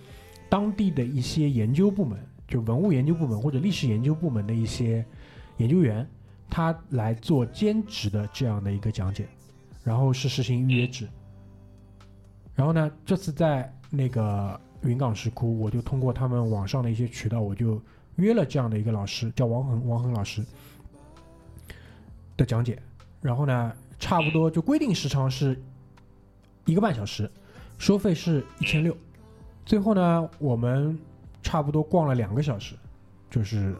[0.47, 5.03] 当地的一些研究部门，就文物研究部门或者历史研究部门的一些
[5.57, 6.07] 研究员，
[6.49, 9.27] 他来做兼职的这样的一个讲解，
[9.83, 11.07] 然后是实行预约制。
[12.55, 17.81] 然后呢，这次在那个云冈石窟，我就通过他们网上的一些渠道，我就
[18.15, 20.45] 约了这样的一个老师，叫王恒王恒老师
[22.37, 22.81] 的讲解。
[23.21, 25.61] 然后呢，差不多就规定时长是
[26.65, 27.29] 一个半小时，
[27.77, 28.95] 收费是一千六。
[29.65, 30.97] 最后呢，我们
[31.41, 32.75] 差不多逛了两个小时，
[33.29, 33.75] 就是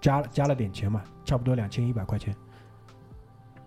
[0.00, 2.34] 加了加了点钱嘛，差不多两千一百块钱。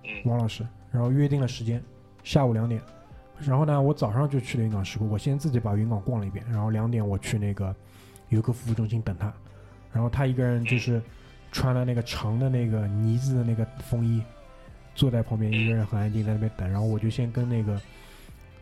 [0.03, 1.83] 嗯王老师，然后约定了时间，
[2.23, 2.81] 下午两点。
[3.39, 7.73] 然后呢，我早上就去了云冈石窟，我先自己把云冈逛了一遍，然后两点我去那个
[8.27, 9.33] 游客服务中心等他，
[9.93, 11.01] 然后他一个人就是
[11.51, 14.21] 穿了那个长的那个呢子的那个风衣，
[14.93, 17.81] 坐在旁边一个人很安静在那边等，然后我就先跟那个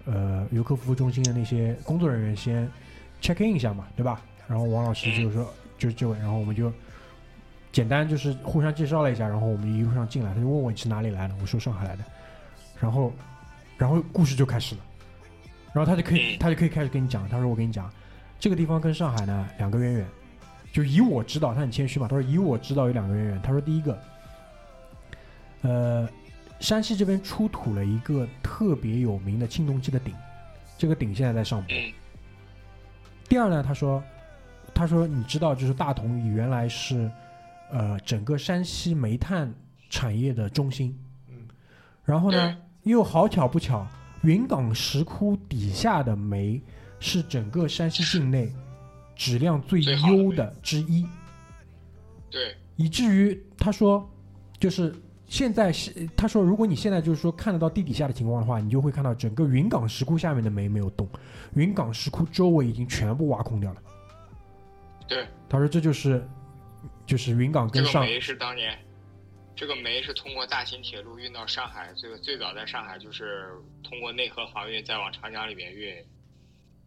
[0.05, 2.69] 呃游客服务中心的那些工作人员先
[3.19, 4.21] check in 一下嘛，对吧？
[4.47, 6.71] 然后王老师就说就是这位，然后我们就
[7.71, 12.03] 简单就是互相介绍了一下，然后我们一路上进来，他就问我你是哪里来的，我说上海来的，
[12.79, 13.11] 然后
[13.77, 14.81] 然后故事就开始了，
[15.73, 17.91] 然后他就可以嗯他就可以开始跟你讲，他说我跟你讲，
[18.39, 20.07] 这个地方跟上海呢两个渊源，
[20.71, 23.99] 就以我知道，他很谦虚嘛，他说以我知道有两个渊源，他说第一个，
[25.61, 26.09] 呃，
[26.59, 30.13] 山西这边出土了一个特别有名的青铜器的鼎，
[30.77, 31.75] 这个鼎现在在上博。
[31.75, 31.93] 嗯
[33.29, 34.01] 第二呢，他说，
[34.73, 37.11] 他说你知道，就是大同原来是，
[37.69, 39.53] 呃，整个山西煤炭
[39.89, 40.97] 产业的中心。
[41.27, 41.45] 嗯。
[42.05, 42.57] 然后呢，
[42.87, 43.85] 又好巧不巧，
[44.23, 46.61] 云冈石窟底下的煤
[46.99, 48.51] 是整个山西境内
[49.15, 51.05] 质量最优的之一，
[52.29, 54.07] 对，以至于他说，
[54.59, 54.93] 就是
[55.27, 61.07] 现在是他说，如果你现在就是说看得到地底下的情况的话，你就会看到整个云冈石窟下面的煤没有动，
[61.53, 63.81] 云冈石窟周围已经全部挖空掉了。
[65.07, 66.27] 对，他说这就是
[67.05, 68.77] 就是云港这个跟上煤是当年，
[69.57, 73.51] 这个煤是通过大秦铁路运到上海，这个最早在上海就是
[73.83, 75.97] 通过内河航运再往长江里面运。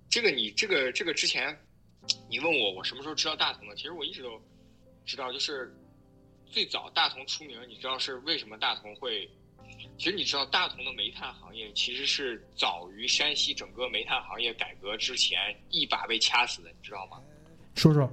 [0.09, 1.59] 这个你这个这个之前，
[2.29, 3.75] 你问我我什么时候知道大同的？
[3.75, 4.41] 其实我一直都
[5.05, 5.75] 知道，就是
[6.47, 9.29] 最早大同出名，你知道是为什么大同会？
[9.99, 15.39] 其实你知道大同的煤炭行业其实是早于山西整个煤炭行业改革之前
[15.71, 17.21] 一把被掐死的，你知道吗？
[17.75, 18.09] 说说，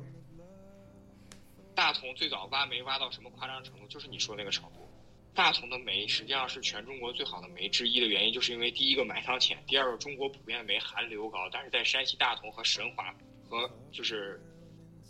[1.78, 3.86] 大同最早挖煤挖到什么夸张程度？
[3.88, 4.90] 就是你说那个程度。
[5.36, 13.16] 大同的煤实际上是全中国最好的煤之一的原因，就是因为第一个埋藏浅，第二个中国普遍煤含硫高，但是在山西大同和神华
[13.48, 14.42] 和就是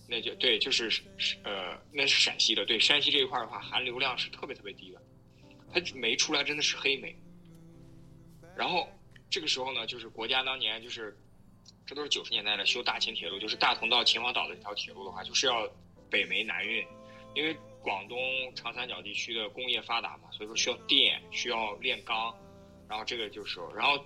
[0.10, 0.92] 那就对，就是
[1.46, 5.02] 呃那是陕西的，对山西这一块的话，含硫量是特别特别低的，
[5.72, 7.16] 它煤出来真的是黑煤。
[8.58, 8.90] 然后
[9.30, 11.18] 这个时候呢，就是国家当年就是
[11.86, 15.66] 这都是九十年代的修大秦铁路，就是大同到秦皇岛的这条铁路的话，就是要
[16.10, 16.86] 北煤南运，
[17.36, 18.18] 因为广东
[18.56, 22.36] 长三角地区的工业发达嘛，所以说需要电，需要炼钢，
[22.90, 24.04] 然后这个就是，然后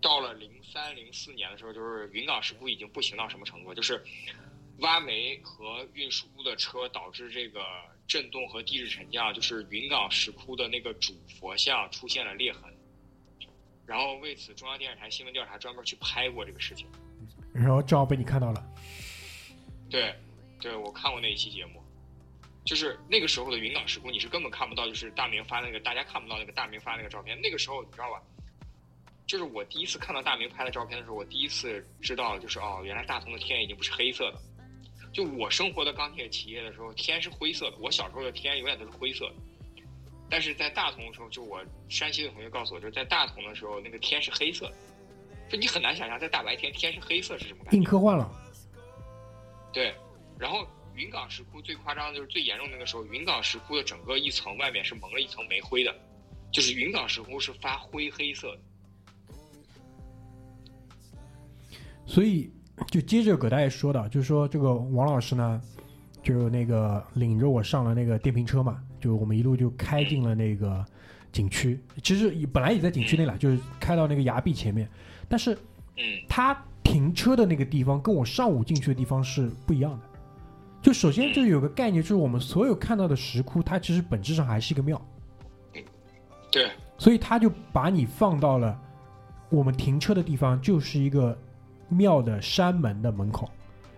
[0.00, 4.04] 到了零三零四年的时候，就是云冈石窟已经不行到什么程度，就是
[4.78, 7.60] 挖煤和运输的车导致这个
[8.06, 12.72] 震动和地质沉降，就是云冈石窟的那个主佛像出现了裂痕，
[13.84, 16.86] 然后为此中央电视台新闻调查专门去拍过这个事情。
[17.52, 18.64] 然后正好被你看到了，
[19.90, 20.14] 对，
[20.60, 21.82] 对我看过那一期节目，
[22.64, 27.40] 就是那个时候的云冈石窟，你是根本看不到，就是大明发那个，大家看不到那个大明发那个照片。
[27.40, 28.22] 那个时候你知道吧？
[29.26, 34.40] 就是我第一次看到大明拍的照片的时候，我第一次知道，就是哦，原来大同的天已经不是黑色的。
[35.12, 37.76] 就我生活的钢铁企业的时候，天是灰色的。
[37.78, 39.34] 我小时候的天永远都是灰色的，
[40.28, 44.74] 但是在大同的时候，就我山西的同学告诉我，就是在大同的时候，那个天是黑色的。
[45.48, 47.84] 就你很难想象，在大白天天是黑色是什么感觉硬。
[47.84, 48.30] 科幻了。
[49.72, 49.94] 对，
[50.38, 55.94] 然后云冈石窟最夸张的就是最严重的那个时候，云冈石窟的整个一层外面是蒙了一层煤灰的，
[56.52, 58.60] 就是云冈石窟是发灰黑色的。
[62.06, 62.50] 所以
[62.90, 65.60] 就接着葛大爷说的，就是说这个王老师呢，
[66.22, 70.84] 就那个领着我上了那个电瓶车嘛，就我们一路就开进了那个
[71.30, 71.78] 景区。
[72.02, 74.88] 其实也本来也在景区内了，就是开到那个崖壁前面，
[75.28, 75.52] 但是
[75.96, 80.07] 嗯他停车的那个地方跟我上午进去的地方是不一样的。
[80.80, 85.00] 就首先就有个概念，就是我们所有看到的石窟，它其实本质上还是一个庙，
[86.50, 88.80] 对，所以他就把你放到了
[89.50, 91.36] 我们停车的地方，就是一个
[91.88, 93.50] 庙的山门的门口，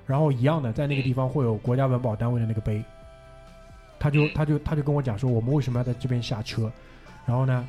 [0.06, 2.82] 然后一样的在那个地方会有国家文保单位的那个碑，
[3.98, 6.72] 他就他就他就跟我讲说，我们为什么要在这边下车，
[7.26, 7.66] 然后呢，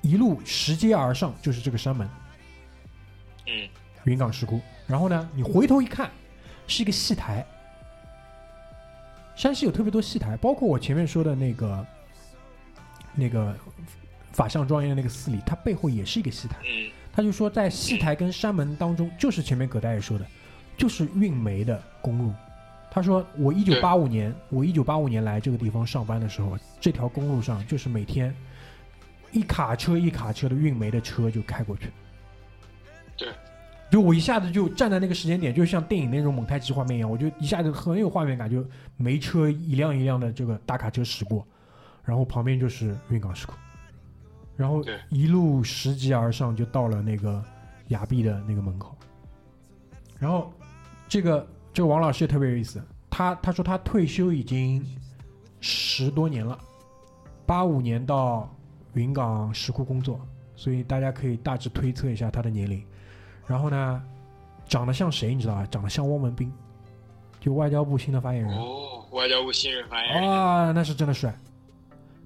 [0.00, 2.08] 一路拾阶而上就是这个山门，
[3.46, 3.68] 嗯。
[4.04, 6.08] 云冈石窟，然后呢，你回头一看，
[6.68, 7.44] 是一个戏台。
[9.36, 11.86] 山西有特别多戏台，包括我前面说的那个
[13.14, 13.54] 那个
[14.32, 16.56] 法相庄严的那个寺里，它背后也是一个戏台。
[16.64, 20.26] 嗯他就说，在戏台跟山门当中，就是前面葛大爷说的，
[20.76, 22.30] 就是运煤的公路。
[22.90, 28.34] 他说，我一九八五年，我一九八五年来这个地方上班的时候，这条公路上就是每天
[29.32, 31.88] 一卡车一卡车的运煤的车就开过去。
[33.88, 38.64] 就我一下子就站在那个时间点，就像电影那种蒙太奇画面一样，我就一下子很有画面感，就
[38.96, 41.46] 煤车一辆一辆的这个大卡车驶过，
[42.04, 43.54] 然后旁边就是运港石窟，
[44.56, 47.42] 然后一路拾级而上，就到了那个
[47.88, 48.96] 崖壁的那个门口。
[50.18, 50.52] 然后
[51.06, 54.84] 这个这个王老师也特别有意思，他他说他退休已经
[55.60, 56.58] 十多年了，
[57.46, 58.52] 八五年到
[58.94, 60.20] 云冈石窟工作，
[60.56, 62.84] 所以大家可以大致推测一下他的年龄。
[63.46, 64.02] 然后呢，
[64.66, 65.66] 长得像谁你知道吧？
[65.70, 66.52] 长得像汪文斌，
[67.40, 68.52] 就外交部新的发言人。
[68.56, 71.34] 哦，外交部新人发言人，啊，那是真的帅，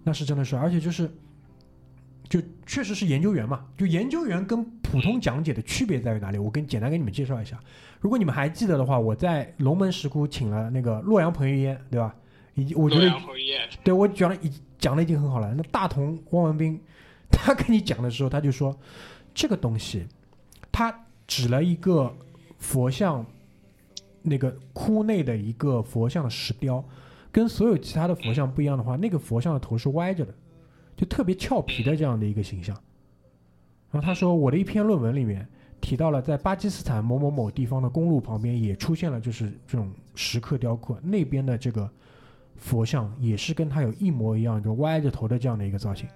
[0.03, 1.11] 那是真的帅，而且就是，
[2.29, 3.64] 就确实是研究员嘛。
[3.77, 6.39] 就研究员跟普通讲解的区别在于哪里？
[6.39, 7.59] 我跟简单给你们介绍一下。
[8.01, 12.14] 如果你们还记得的话，我在龙门石窟请了那个洛阳彭于晏，对吧？
[12.55, 13.12] 以及我觉得
[13.85, 15.55] 对我讲了已讲的已经很好了。
[15.55, 16.81] 那大同汪文斌，
[17.31, 18.77] 他跟你讲的时候，他就说
[19.33, 20.07] 这个东西，
[20.73, 20.93] 他
[21.31, 22.12] 指了一个
[22.59, 23.24] 佛像，
[24.20, 26.85] 那个窟内的一个佛像的石雕，
[27.31, 30.35] 跟所有其他的佛像不一样的话，那个佛像的头是歪着的，
[30.97, 32.76] 就特别俏皮的这样的一个形象。
[33.93, 35.47] 然后他说，我的一篇论文里面
[35.81, 41.89] 提到了，在巴基斯坦某某某地方的公路旁边也出现了就是这种石刻雕刻，那边的这个
[42.57, 46.09] 佛像也是跟他有一模一样，就歪着头的这样的一个造型。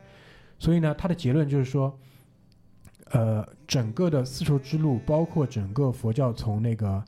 [0.59, 1.97] 所以呢，他的结论就是说，
[3.11, 7.05] 呃，整个的丝绸之路，包括整个佛教从那个、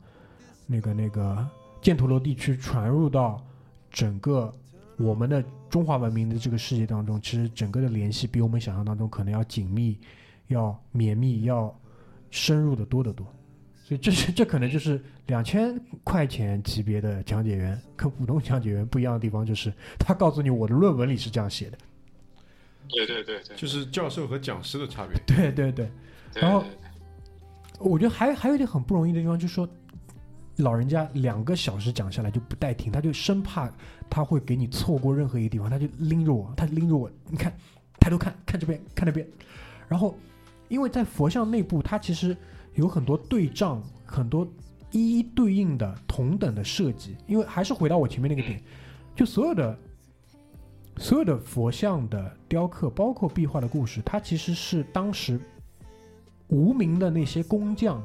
[0.65, 1.47] 那个、那个
[1.81, 3.43] 犍陀罗地区传入到
[3.91, 4.53] 整个
[4.97, 9.99] 我们的中华文明的这个世界当中，其实整个的联系比我们想象当中可能要紧密、
[10.47, 11.75] 要绵密、要
[12.29, 13.27] 深入的多得多。
[13.83, 21.77] 所以这是这可能就是两千块钱级别的讲解员跟普通讲解员不一样的地方，就是他告诉你我的论文里是这样写的。
[22.89, 25.19] 对对对对，就是教授和讲师的差别。
[25.25, 25.89] 对对对，
[26.35, 26.63] 然后
[27.79, 29.67] 我觉得还还有一点很不容易的地方，就是说
[30.57, 33.71] 老人家两个小时讲下来就不带停，他就生怕
[34.09, 37.53] 他会给你错过任何一个地方，他就拎着我，他拎着我，你看，
[37.99, 39.27] 抬头看看这边，看那边，
[39.87, 40.17] 然后
[40.67, 42.35] 因为在佛像内部，它其实
[42.75, 44.47] 有很多对仗，很多
[44.91, 48.61] 一一对应的同等的设计，因为还是回到我前面那个点，
[49.15, 49.77] 就所有的。
[50.99, 55.39] 所有的佛像的雕刻，包括壁画的故事，它其实是当时
[56.47, 58.01] 无名的那些工匠，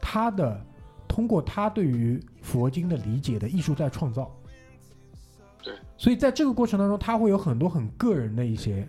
[0.00, 0.60] 他的
[1.06, 4.30] 通过他对于佛经的理解的艺术在创造。
[5.62, 8.86] 对，所以在这个过程当中，他会有很多很个人的一些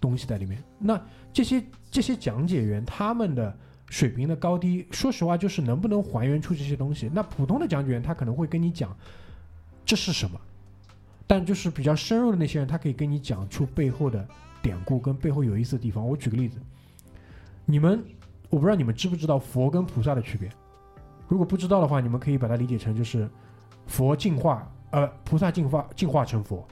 [0.00, 0.62] 东西在里面。
[0.78, 1.00] 那
[1.32, 3.56] 这些这些讲解员他们的
[3.88, 7.10] 水平的高低，说实话就是能不能还原出这些东西。
[7.12, 8.94] 那普通的讲解员他可能会跟你讲
[9.84, 10.40] 这是什么，
[11.26, 14.26] 但就是比较深入的那些人，他可以跟你讲出背后的
[14.60, 16.06] 典故跟背后有意思的地方。
[16.06, 16.58] 我举个例子，
[17.64, 18.04] 你们
[18.50, 20.50] 我不知道你们知不知道佛跟菩萨的区别。
[21.28, 23.28] 如果不知道的话，你们可以把它理解成就是
[23.86, 26.66] 佛进化，呃，菩萨进化进化成佛。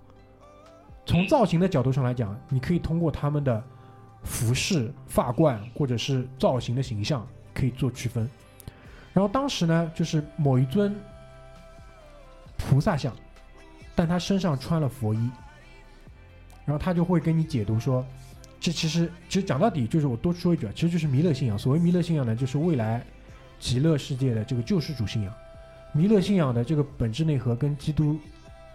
[1.06, 3.64] 从造型的角度上来讲，你可以通过他们的
[4.22, 8.28] 服饰、发冠或者是造型的形象可以做区分。
[9.12, 10.94] 然后当时呢，就是某一尊
[12.58, 13.12] 菩萨像，
[13.94, 15.30] 但他身上穿了佛衣，
[16.64, 18.04] 然后他就会跟你解读说，
[18.60, 21.58] 这其实其实讲到底就是我多说一句啊，其实就是弥勒信仰。
[21.58, 23.02] 所谓弥勒信仰呢，就是未来
[23.58, 25.32] 极乐世界的这个救世主信仰。
[25.92, 28.18] 弥勒信仰的这个本质内核跟基督，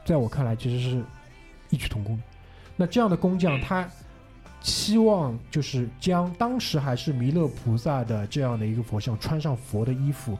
[0.03, 1.03] 在我看来其实是
[1.69, 2.19] 异曲同工。
[2.75, 3.89] 那这样的工匠，他
[4.59, 10.37] 希望就是将当时还是弥勒菩萨的这样的一个佛像穿上佛的衣服，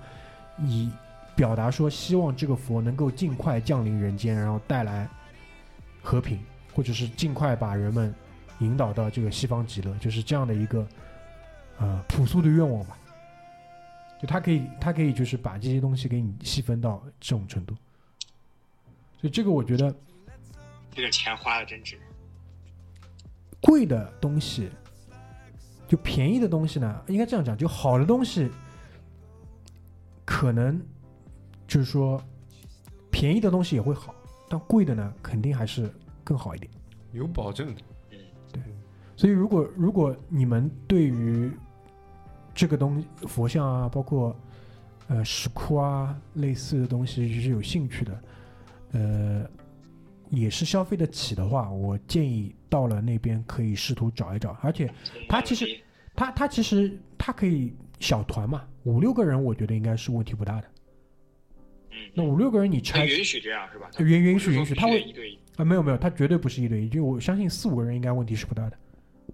[0.60, 0.90] 以
[1.36, 5.10] 表达说希望这个佛能够尽快降临人间，然后带来
[6.02, 6.40] 和平，
[6.74, 8.14] 或者是尽快把人们
[8.60, 10.88] 引导到这个西方极乐，就是这样的一个
[11.78, 12.98] 呃朴素的愿望吧。
[14.22, 17.76] 就他可以，他可以就是把这些东西给你细分到这种程度，
[19.20, 19.94] 所以这个我觉得
[20.92, 22.00] 这个钱花的真值。
[23.60, 24.70] 贵的东西，
[25.86, 28.50] 就便宜的东西呢，应该这样讲，就好的东西，
[30.24, 30.82] 可能
[31.68, 32.22] 就是说
[33.12, 34.14] 便宜的东西也会好，
[34.50, 35.90] 但贵的呢，肯定还是
[36.24, 36.72] 更好一点。
[37.12, 37.82] 有保证的。
[38.52, 38.62] 对
[39.16, 41.50] 所以，如果如果你们对于
[42.54, 44.36] 这个东佛像啊，包括
[45.08, 48.24] 呃石窟啊类似的东西是有兴趣的，
[48.92, 49.50] 呃，
[50.30, 54.58] 也是消费得起的话，我建议到了那边可以试图找一找。
[54.62, 54.94] 而且
[55.30, 55.66] 他其实
[56.14, 60.68] 他他其实他可以小团嘛，五六个人，我觉得应该是问题不大的。
[61.96, 63.90] 嗯，那五六个人你拆允许这样是吧？
[64.00, 65.40] 允允不是说许允许，他会一对一。
[65.56, 68.78] 啊没有没有，他绝对不是一对一，就我相信四五个人应该问题是不大的。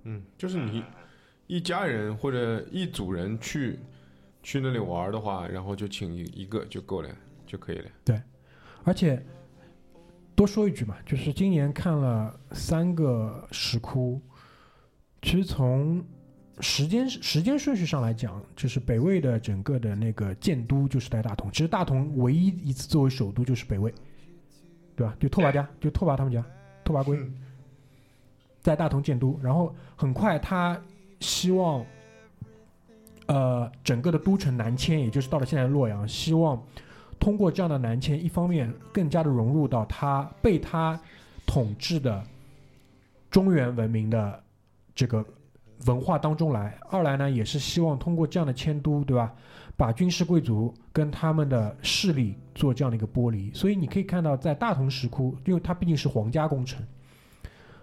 [0.04, 0.84] 嗯，就是你
[1.48, 3.80] 一家人或者一组人去
[4.44, 7.10] 去那里玩的话，然后就请一一个就够了，
[7.48, 7.90] 就可以了。
[8.06, 8.22] 对
[8.84, 9.24] 而且
[10.36, 14.22] 多说一句嘛，就是今年看了三个石窟，
[15.22, 16.04] 其实从
[16.60, 23.92] 时间时间顺序上来讲，就是北魏的整个的那个建都就是在大同，其实大同唯一一次作为首都就是北魏，
[24.96, 25.16] 对吧？
[25.20, 26.44] 就拓跋家，就拓跋他们家，
[26.84, 27.34] 拓跋圭嗯
[28.62, 30.80] 在大同建都，然后很快他
[31.20, 31.84] 希望，
[33.26, 36.62] 呃，整个的都城南迁，也就是到了现在的洛阳，希望
[37.20, 41.00] 通过这样的南迁，一方面更加的融入到他被他
[41.48, 42.24] 统治的
[43.32, 44.44] 中原文明的
[44.94, 45.26] 这个
[45.86, 49.34] 文化当中来；二来呢，也是希望通过这样的迁都，对吧，
[49.76, 53.52] 把军事贵族跟他们的势力做这样的一个剥离。
[53.54, 56.82] 所以你可以看到，在大同石窟，因为它毕竟是皇家工程，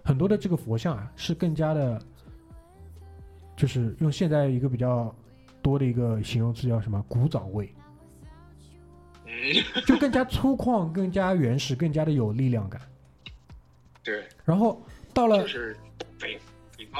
[0.03, 2.01] 很多的这个佛像啊，是更加的，
[3.55, 5.13] 就是用现在一个比较
[5.61, 7.69] 多的一个形容词叫什么古早味。
[9.25, 12.81] 嗯，就更加粗犷、更加原始、更加的有力量感。
[14.03, 14.81] 对，然后
[15.13, 15.77] 到了就是
[16.17, 16.39] 北北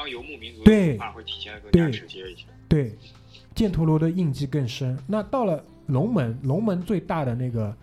[0.00, 2.46] 方游牧民族的对文化会体现的更加对直接一些。
[2.68, 2.96] 对
[3.54, 4.98] 犍陀罗的印记更深。
[5.06, 7.76] 那到了龙门，龙门最大的那个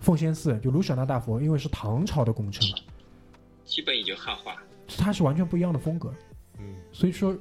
[0.00, 2.76] 奉先寺，就卢舍那大佛，因为是唐朝的工程嘛，
[3.64, 4.56] 基本已经汉化。
[4.98, 6.12] 它是完全不一样的风格。
[6.58, 7.34] 嗯，所以说，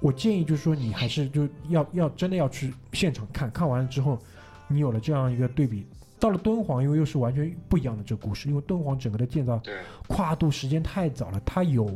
[0.00, 4.18] 我建议就是说，你还是就要要真的要去现场看看完了之后，
[4.66, 5.86] 你有了这样一个对比
[6.20, 9.62] 到了敦煌，因为又是完全不一样的这个故事，因为敦煌整个的建造，
[10.08, 11.88] 跨度时间太早了，它有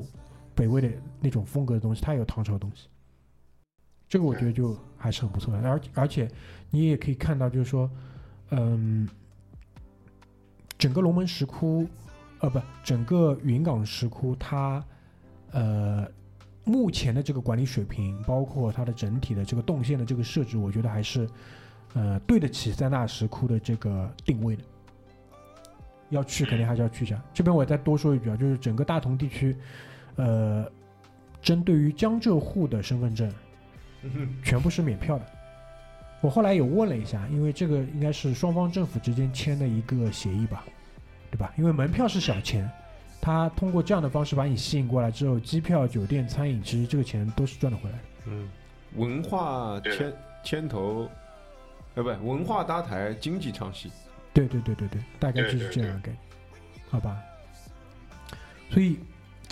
[0.54, 0.88] 北魏的
[1.20, 2.88] 那种风格的东西，它也有唐朝的东西，
[4.08, 5.68] 这个我觉得就还是很不错的。
[5.68, 6.30] 而而且
[6.70, 7.90] 你也可以看到，就是说，
[8.50, 9.08] 嗯，
[10.78, 11.86] 整个龙门石窟，
[12.40, 14.84] 呃，不，整个云冈石窟，它
[15.50, 16.06] 呃
[16.64, 21.28] 目前的这个管理水平，包括它的整体的这个动线的这个设置，我觉得还是
[21.94, 24.62] 呃对得起三大石窟的这个定位的。
[26.10, 27.18] 要去肯定还是要去一下。
[27.32, 29.56] 这边我再多说一句啊，就是整个大同地区，
[30.16, 30.70] 呃，
[31.40, 33.32] 针对于江浙沪的身份证，
[34.42, 35.26] 全部是免票的。
[36.20, 40.64] 我后来有问了一下，因为这个应该是双方政府之间签的一个协议吧，
[41.30, 41.52] 对吧？
[41.56, 42.70] 因为门票是小钱，
[43.20, 48.04] 他通过这样的方式把你吸引过来之后，机票、酒店、餐饮，其实这个钱都是赚得回来的。
[48.26, 48.48] 嗯，
[48.94, 50.12] 文化牵
[50.44, 51.08] 牵头，
[51.94, 53.90] 呃，不，文化搭台，经济唱戏。
[54.32, 56.18] 对对对对对，大概就是这样的概念，
[56.88, 57.20] 好吧？
[58.70, 58.98] 所以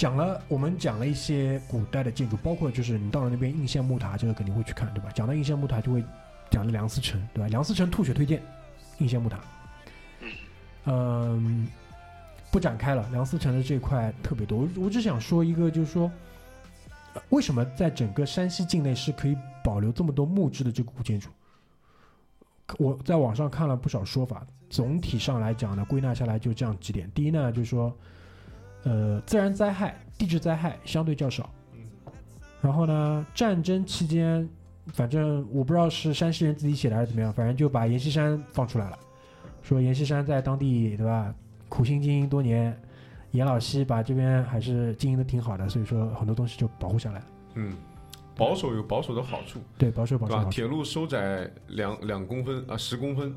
[0.01, 5.11] 讲了，我们讲了一些古代的建筑，包括就是你到了那边应县木塔，这个肯定会去看，对吧？
[5.15, 6.03] 讲到应县木塔，就会
[6.49, 7.49] 讲的梁思成，对吧？
[7.49, 8.43] 梁思成吐血推荐
[8.97, 9.39] 应县木塔，
[10.87, 11.69] 嗯，
[12.51, 13.07] 不展开了。
[13.13, 16.11] 梁思成的这块特别多，我我只想说一个，就是说，
[17.29, 21.29] 为什么在整个山西境内是可以保留这么多木质的这个古建筑？
[22.79, 27.11] 我在网上看了不少说法，总体上来讲呢，归纳下来就这样几点。
[27.15, 27.95] 第一呢，就是说，
[28.85, 31.49] 呃，自然灾害、地质灾害相对较少。
[32.63, 34.49] 然后呢，战争期间，
[34.89, 38.99] 反正我不知道是山西人自己写的还是怎么样，反正就把阎锡山放出来了，
[39.63, 41.35] 说阎锡山在当地对吧，
[41.69, 42.79] 苦心经营多年，
[43.31, 47.27] 阎老西把这边还是经营的挺好的，所以说很多东西就保护下来了。
[47.55, 47.73] 嗯，
[48.37, 50.43] 保守有保守的好处，对，保守保对吧？
[50.45, 50.51] 守。
[50.51, 53.35] 铁路收窄两两公分啊，十公分，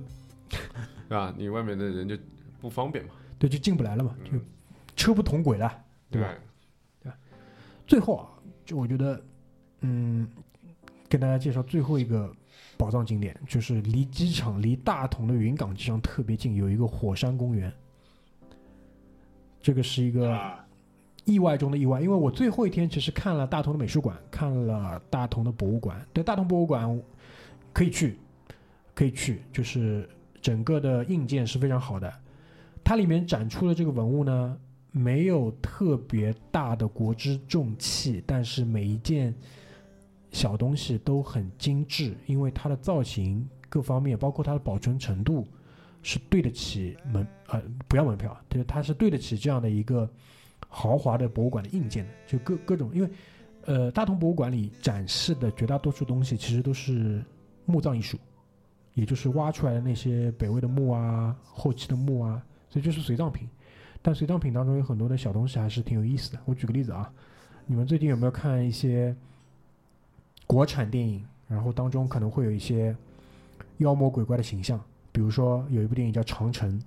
[1.07, 1.33] 对吧？
[1.37, 2.17] 你外面的人就
[2.59, 4.31] 不方便嘛，对，就进不来了嘛，就
[4.95, 5.79] 车不同轨了。
[6.11, 6.27] 对吧
[7.03, 7.17] 吧？
[7.87, 8.29] 最后啊，
[8.63, 9.19] 就我觉得，
[9.81, 10.27] 嗯，
[11.09, 12.31] 跟大家介绍最后一个
[12.77, 17.73] 宝藏景点，就是离机场、离大同的云冈机场特别近，有一个火山公园。
[19.59, 20.63] 这个是一个啊，
[21.25, 26.05] 意外中的意外，因为我最后一天其实看了大同的美术馆，看了大同的博物馆。
[26.13, 27.01] 对，大同博物馆
[27.73, 28.19] 可以去，
[28.93, 30.07] 可以去，就是
[30.43, 32.13] 整个的硬件是非常好的。
[32.83, 34.55] 它里面展出的这个文物呢，
[34.95, 39.33] 没有特别大的国之重器，但是每一件
[40.31, 45.47] 小东西都很精致，因为它的造型各方面，包括它的保存程度，
[46.03, 50.07] 是对得起门呃不要门票，就是它是对得起这样的一个
[50.69, 53.09] 豪华的博物馆的硬件的，就各各种，因为
[53.65, 57.25] 呃大同博物馆里展示的绝大多数东西其实都是
[57.65, 58.19] 墓葬艺术，
[58.93, 63.49] 也就是挖出来的那些北魏的墓啊、后期的墓啊，所以就是随葬品。
[64.03, 66.39] 但随葬品当中有很多的小东西还是挺有意思的。
[66.45, 67.11] 我举个例子啊，
[67.65, 69.15] 你们最近有没有看一些
[70.45, 71.25] 国产电影？
[71.47, 72.95] 然后当中可能会有一些
[73.77, 74.79] 妖魔鬼怪的形象，
[75.11, 76.79] 比如说有一部电影叫《长城》，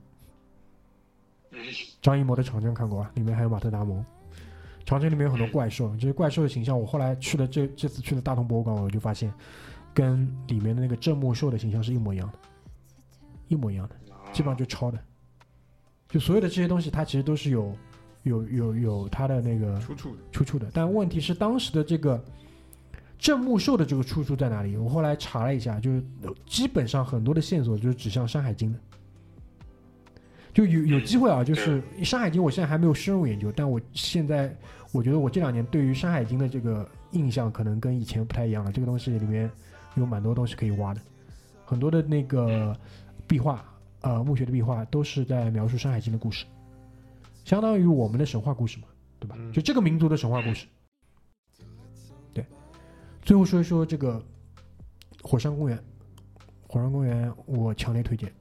[1.52, 1.58] 嗯
[2.02, 4.04] 张艺谋的《长城》看过啊，里面还有马特·达蒙。
[4.84, 9.32] 长城里面有很多怪兽，这些怪兽的形象，我后来去了这这次去了大同博物馆，我就发现
[9.92, 12.38] 跟里面的那个镇墓兽的形象是一模一样的，
[13.48, 13.96] 一模一样的，
[14.32, 14.98] 基本上就抄的。
[16.08, 17.76] 就所有的这些东西，它其实都是有
[18.22, 20.70] 有有有它的那个出处的，出处的。
[20.72, 22.22] 但问题是，当时的这个
[23.18, 24.76] 郑木寿的这个出处在哪里？
[24.76, 26.02] 我后来查了一下，就是
[26.46, 28.78] 基本上很多的线索就是指向《山海经》的。
[30.54, 34.56] 就有有机会啊，就是《山海经》，我现在还没有深入研究，但我现在
[34.90, 38.72] 我觉得我这两年对于《山海经》的这个印象可能跟以前不太一样了。
[38.72, 39.50] 这个东西里面
[39.96, 41.00] 有蛮多东西可以挖的，
[41.66, 42.74] 很多的那个
[43.26, 43.62] 壁画，
[44.06, 46.46] 呃，墓穴的壁画都是在描述《山海经》的故事，
[47.44, 48.86] 相当于我们的神话故事嘛，
[49.18, 49.34] 对吧？
[49.36, 50.68] 嗯就这个民族的神话故事。
[52.32, 52.46] 对，
[53.20, 54.22] 最后说一说这个
[55.22, 55.76] 火山公园，
[56.68, 58.32] 火山公园我强烈推荐，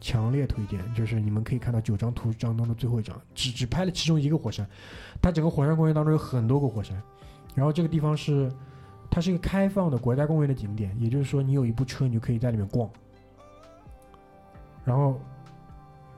[0.00, 4.66] 强烈推荐，就是你们可以看到九张图当中的最后一张，只只拍了其中一个火山，
[5.20, 6.98] 它整个火山公园当中有很多个火山，
[7.54, 8.50] 然后这个地方是
[9.10, 12.90] 它是一个开放的国家公园的景点，也就是说你有一部车，你就可以在里面逛，
[14.90, 15.20] 然后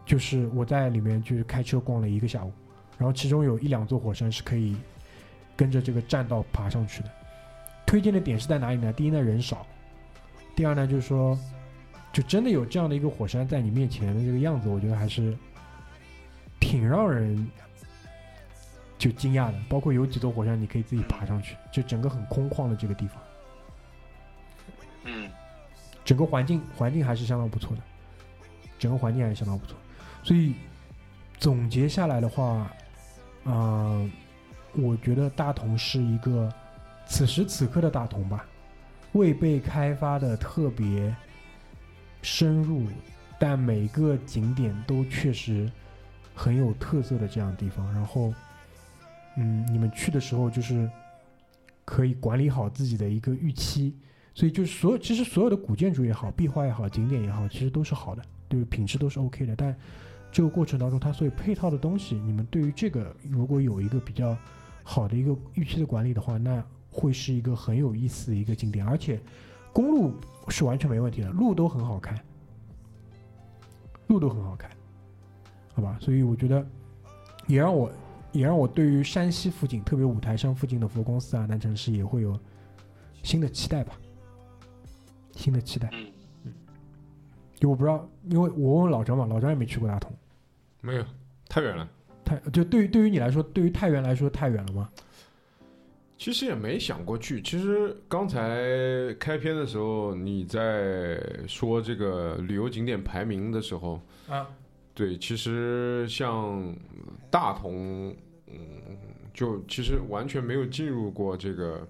[0.06, 2.50] 就是我在里面就是开车逛了一个下午，
[2.96, 4.74] 然后其中有一两座火山是可以
[5.54, 7.10] 跟着这个栈道爬上去的。
[7.84, 8.90] 推荐的点是在哪里呢？
[8.94, 9.66] 第一呢人少，
[10.56, 11.38] 第二呢就是说，
[12.14, 15.36] 就真的有这样的一个火山在你面前的这个样子，我觉得还是
[16.58, 17.46] 挺让人
[18.96, 19.58] 就惊讶的。
[19.68, 23.22] 包括有几座火山你可以自己爬上去，就整个很空旷的这个地方，
[25.04, 25.30] 嗯
[26.06, 27.82] 整个环境环境还是相当不错的。
[28.82, 29.76] 整个环境还是相当不错。
[30.24, 30.54] 所以
[31.38, 32.68] 总结下来的话，
[33.44, 34.10] 啊、
[34.72, 36.52] 我觉得大同是一个
[37.06, 38.44] 此时此刻的大同吧，
[39.12, 41.14] 未被开发的特别
[42.22, 42.86] 深入，
[43.38, 45.70] 但每个景点都确实
[46.34, 47.92] 很有特色的这样的地方。
[47.94, 48.34] 然后，
[49.36, 50.90] 嗯，你们去的时候就是
[51.84, 53.96] 可以管理好自己的一个预期，
[54.34, 58.22] 所以就是所有其实所有的古建筑也好，壁画也好，景点也好，其实都是好的，
[58.56, 59.56] 对品质都是 OK 的。
[59.56, 59.74] 但
[60.30, 64.36] 这个过程当中，它所有配套的东西，你们对于这个如果有一个比较
[64.82, 69.20] 好的一个预期的管理的话，那会是一个很有意思的一个景点，而且
[69.72, 70.14] 公路
[70.48, 72.18] 是完全没问题的，路都很好看，
[74.08, 74.70] 路都很好看，
[75.74, 75.96] 好吧？
[76.00, 76.66] 所以我觉得
[77.46, 77.90] 也让我
[78.32, 82.38] 也让我对于山西附近，特别五台山附近的佛光寺啊、南城市也会有
[83.22, 83.94] 新的期待吧，
[85.32, 85.90] 新的期待。
[87.62, 90.12] 就我不知道，因为我问老张嘛，老张也没去过大同，
[90.80, 91.04] 没有
[91.48, 91.88] 太远了。
[92.24, 94.90] 太就对于对于你来说，对于太原来说太远了吗？
[96.18, 97.40] 其实也没想过去。
[97.40, 104.44] 其实刚才开篇的时候，你在说这个旅游景点排名的时候，啊，
[104.92, 106.74] 对，其实像
[107.30, 108.12] 大同，
[108.48, 108.56] 嗯，
[109.32, 111.86] 就其实完全没有进入过这个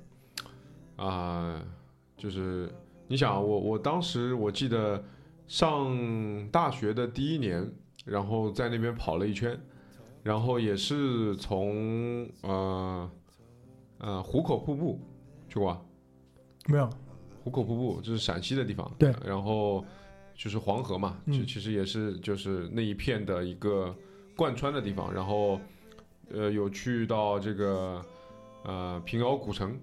[0.97, 1.65] 啊、
[2.19, 2.71] 就是
[3.09, 5.03] 你想，我我当时我记得
[5.47, 7.71] 上大学的第一年，
[8.05, 9.59] 然后在那边跑了一圈，
[10.23, 13.11] 然后也是从呃
[13.99, 15.01] 呃壶口瀑布
[15.49, 15.83] 去过吧，
[16.67, 16.89] 没有，
[17.45, 19.15] 壶口瀑布就是陕西的地方，对。
[19.25, 19.85] 然后
[20.35, 21.35] 就是黄河嘛，嗯。
[21.35, 23.95] 其其实也是就是那一片的一个
[24.37, 25.61] 贯穿的地方，然后
[26.31, 28.03] 呃有去到这个
[28.65, 29.79] 呃平遥古城，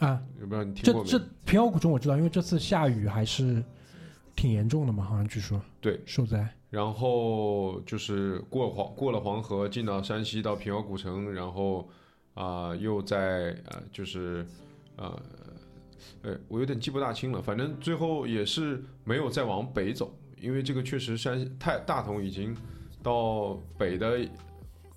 [0.00, 1.18] 啊，有没有你听这过这？
[1.18, 3.62] 这平遥古城我知道，因为这次下雨还是
[4.36, 6.48] 挺严重的嘛，好像据说对受灾。
[6.70, 11.88] 然后就是过黄过了黄河，进到山西到平遥古城，然后
[12.34, 14.46] 啊、又在呃就是
[14.96, 15.22] 呃
[16.22, 22.54] 呃我有点记不大清了，反正最后也是没有再往北走，因为这个确实山太大同已经
[23.02, 24.20] 到北的，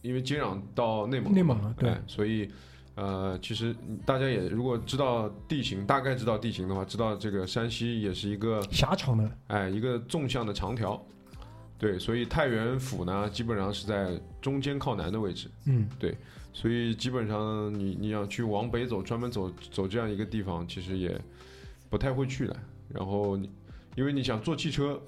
[0.01, 2.51] 因为接壤到内蒙内蒙了对哎所以。
[2.99, 3.73] 呃，其实
[4.05, 11.01] 大家也如果知道地形，大概知道地形的话，知道这个山西也是一个狭长的，哎，一个纵向的长条，
[11.77, 16.13] 对，所以太原府呢，基本上是在中间靠南的位置，嗯，对
[16.51, 21.17] 所以基本上你你要去往北走，专门走走这样一个地方，其实也
[21.89, 22.55] 不太会去的。
[22.89, 23.49] 然后你，
[23.95, 24.99] 因为你想坐汽车，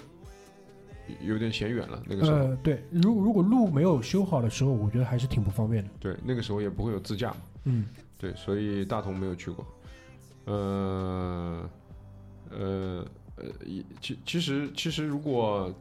[1.20, 5.90] 有点嫌远了，那个时候，呃，对，如如果路没有修好的时候，我觉得还是挺不方便的。
[6.00, 7.84] 对，那个时候也不会有自驾嘛，嗯
[8.18, 9.66] 对，所以大同没有去过。
[10.44, 11.70] 呃，
[12.50, 13.06] 呃，
[13.36, 15.72] 呃，也其其实其实如果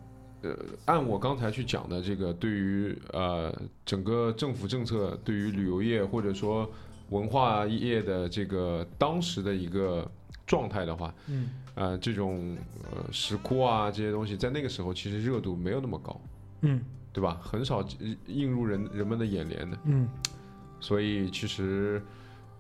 [0.42, 0.56] 呃
[0.86, 3.52] 按我刚才去讲的这个，对于呃
[3.86, 6.70] 整个政府政策对于旅游业或者说
[7.10, 10.10] 文化业的这个当时的一个
[10.46, 12.58] 状态的话，嗯呃，这种
[12.92, 16.22] 呃石窟啊这些东西，在那个时候其实热度没有那么高，
[16.62, 16.82] 嗯
[17.14, 17.40] 对吧？
[17.42, 17.86] 很少
[18.28, 19.78] 映入人人们的眼帘的。
[19.86, 20.08] 嗯
[20.82, 22.04] 所以其实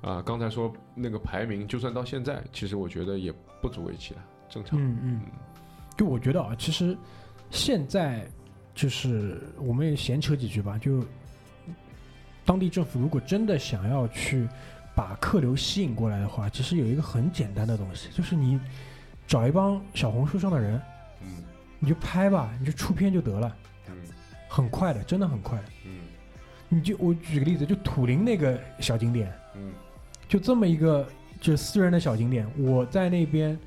[0.01, 3.31] 啊、刚才说那个排名，就算到现在，其实我觉得也
[3.61, 4.79] 不足为奇了，正常。
[4.79, 5.21] 嗯嗯，
[5.95, 6.97] 就我觉得啊，其实
[7.51, 8.25] 现在
[8.73, 11.05] 就是我们也闲扯几句吧，就
[12.43, 14.47] 当地政府如果真的想要去
[14.95, 18.59] 把客流吸引过来的话，其实有一个很简单的东西，就是你
[19.27, 20.81] 找一帮小红书上的人，
[21.21, 21.43] 嗯
[21.77, 23.55] 你就拍吧，你就出片就得了，
[23.87, 23.93] 嗯
[24.49, 25.65] 很快的，真的很快的。
[25.85, 26.00] 嗯
[26.73, 29.73] 你就我举个例子，就土林那个小景点，嗯。
[30.29, 31.05] 就这么一个
[31.41, 33.59] 就是私人的小景点，我在那边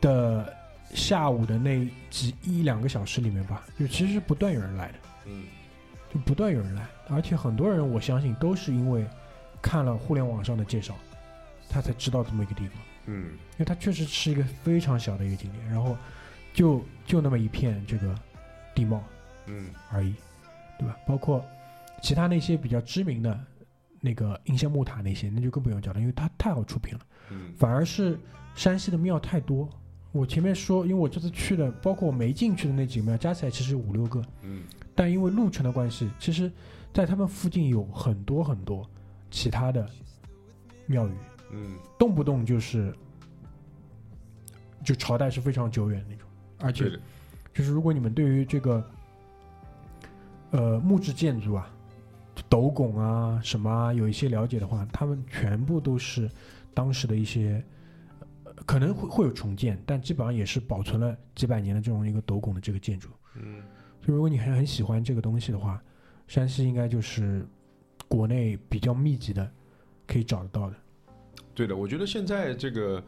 [0.00, 0.52] 的
[0.92, 4.94] 下午的那几一两个小时里面吧，就其实是不断有人来的，
[5.26, 5.44] 嗯。
[6.12, 9.06] 就不断有人来，而且很多人我相信都是因为
[9.62, 10.96] 看了互联网上的介绍，
[11.68, 13.30] 他才知道这么一个地方，嗯。
[13.52, 15.96] 因为它确实是一个非常小的一个景点，然后
[16.52, 18.12] 就就那么一片这个
[18.74, 19.00] 地貌，
[19.46, 19.70] 嗯。
[19.92, 20.12] 而已，
[20.76, 20.96] 对吧？
[21.06, 21.44] 包括
[22.02, 23.38] 其他那些比较知名的
[24.00, 27.00] 那个应县木塔那些，那就更不用讲了，因为它太好出品了。
[27.30, 27.52] 嗯。
[27.56, 28.18] 反而是
[28.54, 29.68] 山西的庙太多。
[30.12, 34.62] 我前面说，因为我这次去的，包括我没进去的那几个庙，加起来其实五六个，嗯。
[34.94, 36.50] 但因为路程的关系，其实
[36.92, 38.88] 在他们附近有很多很多
[39.30, 39.86] 其他的
[40.86, 41.12] 庙宇，
[41.52, 41.76] 嗯。
[41.98, 42.94] 动不动就是
[44.84, 46.28] 就朝代是非常久远的那种，
[46.60, 46.98] 而且，
[47.52, 48.90] 就是如果你们对于这个
[50.52, 51.70] 呃木质建筑啊、
[52.48, 56.30] 斗拱啊什么啊有一些了解的话，他们全部都是
[56.72, 57.64] 当时的一些、
[58.44, 63.10] 呃可能会会有重建，但基本上也是保存了几百年的这种一个斗拱的这个建筑。
[63.34, 63.62] 嗯，
[64.00, 65.80] 所以如果你很很喜欢这个东西的话，
[66.26, 67.46] 山西应该就是
[68.08, 69.48] 国内比较密集的
[70.06, 70.76] 可以找得到的。
[71.54, 73.02] 对的，我觉得现在这个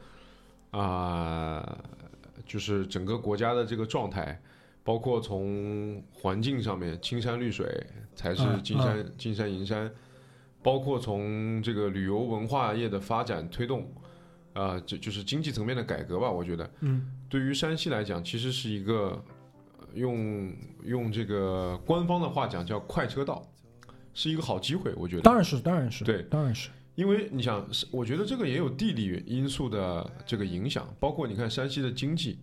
[0.71, 1.79] 啊、
[2.45, 4.39] 就是整个国家的这个状态，
[4.83, 9.91] 包括从环境上面，青山绿水才是嗯金山、金山银山，
[10.63, 13.91] 包括从这个旅游文化业的发展推动，
[14.55, 16.31] 啊、这就是经济层面的改革吧。
[16.31, 19.23] 我觉得嗯对于山西来讲，其实是一个
[19.79, 20.53] 呃用
[20.85, 23.47] 用这个官方的话讲叫快车道，
[24.15, 24.93] 是一个好机会。
[24.97, 26.71] 我觉得当然是，当然是，对当然是。
[26.95, 32.41] 因为你想，是我觉得这个也有地理因素的这个影响，包括你看山西的经济，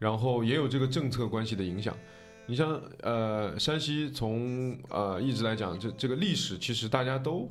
[0.00, 1.96] 然后也有这个政策关系的影响。
[2.46, 7.48] 你像呃，山西从呃一直来讲，这这个历史其实大家都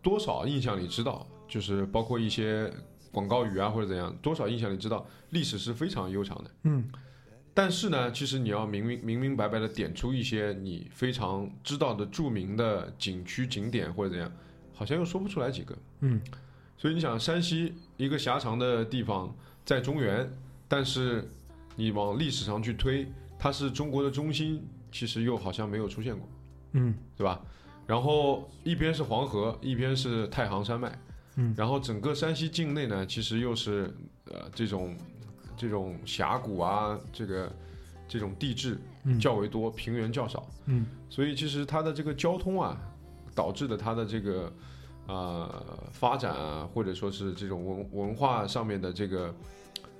[0.00, 2.72] 多少印象里知道，就是包括一些
[3.10, 6.50] 广告语啊或者怎样，多少印象里知道历史是非常悠长的。
[6.62, 6.88] 嗯
[7.52, 14.32] 但是呢，其实你要明明明明白白的点出一些你非常知道的著名的景区景点或者怎样，
[14.72, 15.76] 好像又说不出来几个。
[16.00, 16.18] 嗯
[16.78, 19.36] 所以你想，山西一个狭长的地方
[19.66, 20.32] 在中原，
[20.66, 21.28] 但是
[21.76, 23.06] 你往历史上去推，
[23.38, 26.28] 它是中国的中心，其实又好像没有出现过，
[26.72, 26.94] 嗯。
[27.16, 27.40] 对吧？
[27.86, 30.98] 然后一边是黄河，一边是太行山脉，
[31.36, 31.54] 嗯。
[31.56, 33.92] 然后整个山西境内呢，其实又是
[34.26, 34.96] 呃这种
[35.56, 37.52] 这种峡谷啊，这个
[38.06, 39.18] 这种地质嗯。
[39.18, 40.86] 较为多，平原较少，嗯。
[41.08, 42.80] 所以其实它的这个交通啊，
[43.34, 44.52] 导致的它的这个
[45.08, 49.34] 呃发展啊，或者说是这种文文化上面的这个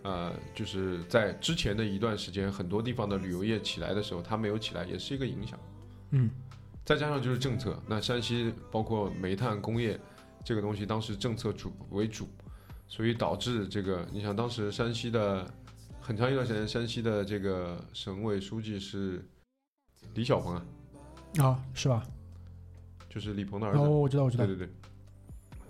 [0.03, 5.59] 呃，就是在之前的一段时间，很多地方的旅游业起来的时候，它没有起来，也是一个影响。
[6.11, 6.31] 嗯
[6.85, 9.99] 再加上就是政策，那山西包括煤炭工业
[10.45, 12.29] 这个东西，当时政策主为主，
[12.89, 15.49] 所以导致这个，你想当时山西的
[16.01, 19.25] 很长一段时间，山西的这个省委书记是
[20.15, 20.65] 李小鹏啊，
[21.39, 22.03] 啊，是吧？
[23.09, 23.79] 就是李鹏的儿子。
[23.79, 24.57] 哦，我知道，我知道对。
[24.57, 24.75] 对对，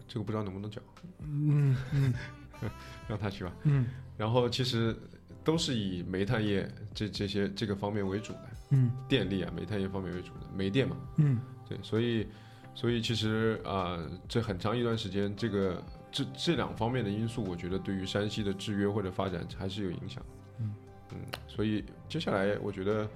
[0.09, 0.82] 这个不知道能不能讲，
[1.20, 2.14] 嗯嗯
[3.06, 3.52] 让他去吧。
[3.64, 3.84] 嗯
[4.22, 4.94] 然后其实
[5.42, 10.96] 都是以煤炭业这这些这个方面为主的，嗯电力啊，煤炭业方面为主的，煤电嘛。
[11.16, 12.28] 嗯对，所以
[12.72, 15.82] 所以其实啊、这很长一段时间，这个
[16.12, 20.22] 这这两方面的因素，我觉得对于山西的制约或者发展还是有影响。
[20.60, 20.72] 嗯
[21.10, 21.16] 嗯，
[21.48, 23.08] 所以接下来我觉得，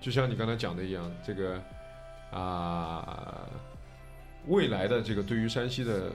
[0.00, 1.60] 就像你刚才讲的一样，这个
[2.30, 3.50] 啊、
[4.46, 6.12] 未来的这个对于山西的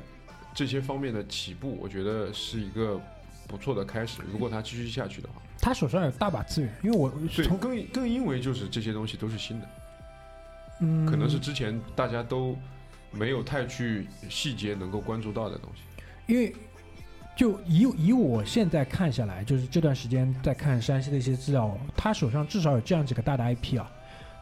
[0.56, 3.02] 这些方面的起步，我觉得是一个
[3.50, 4.22] 不错的开始。
[4.32, 9.68] 如果他继续下去的话，他手上有大把资源，因为我对，从更更因为就是这些东西都是新的。
[10.82, 12.56] 嗯可能是之前大家都
[13.12, 15.82] 没有太去细节能够关注到的东西。
[16.28, 16.56] 因为
[17.36, 23.92] 就以以我现在看下来，就是这段时间在看山西的一些资料，他手上至少有这样几个大的 IP 啊。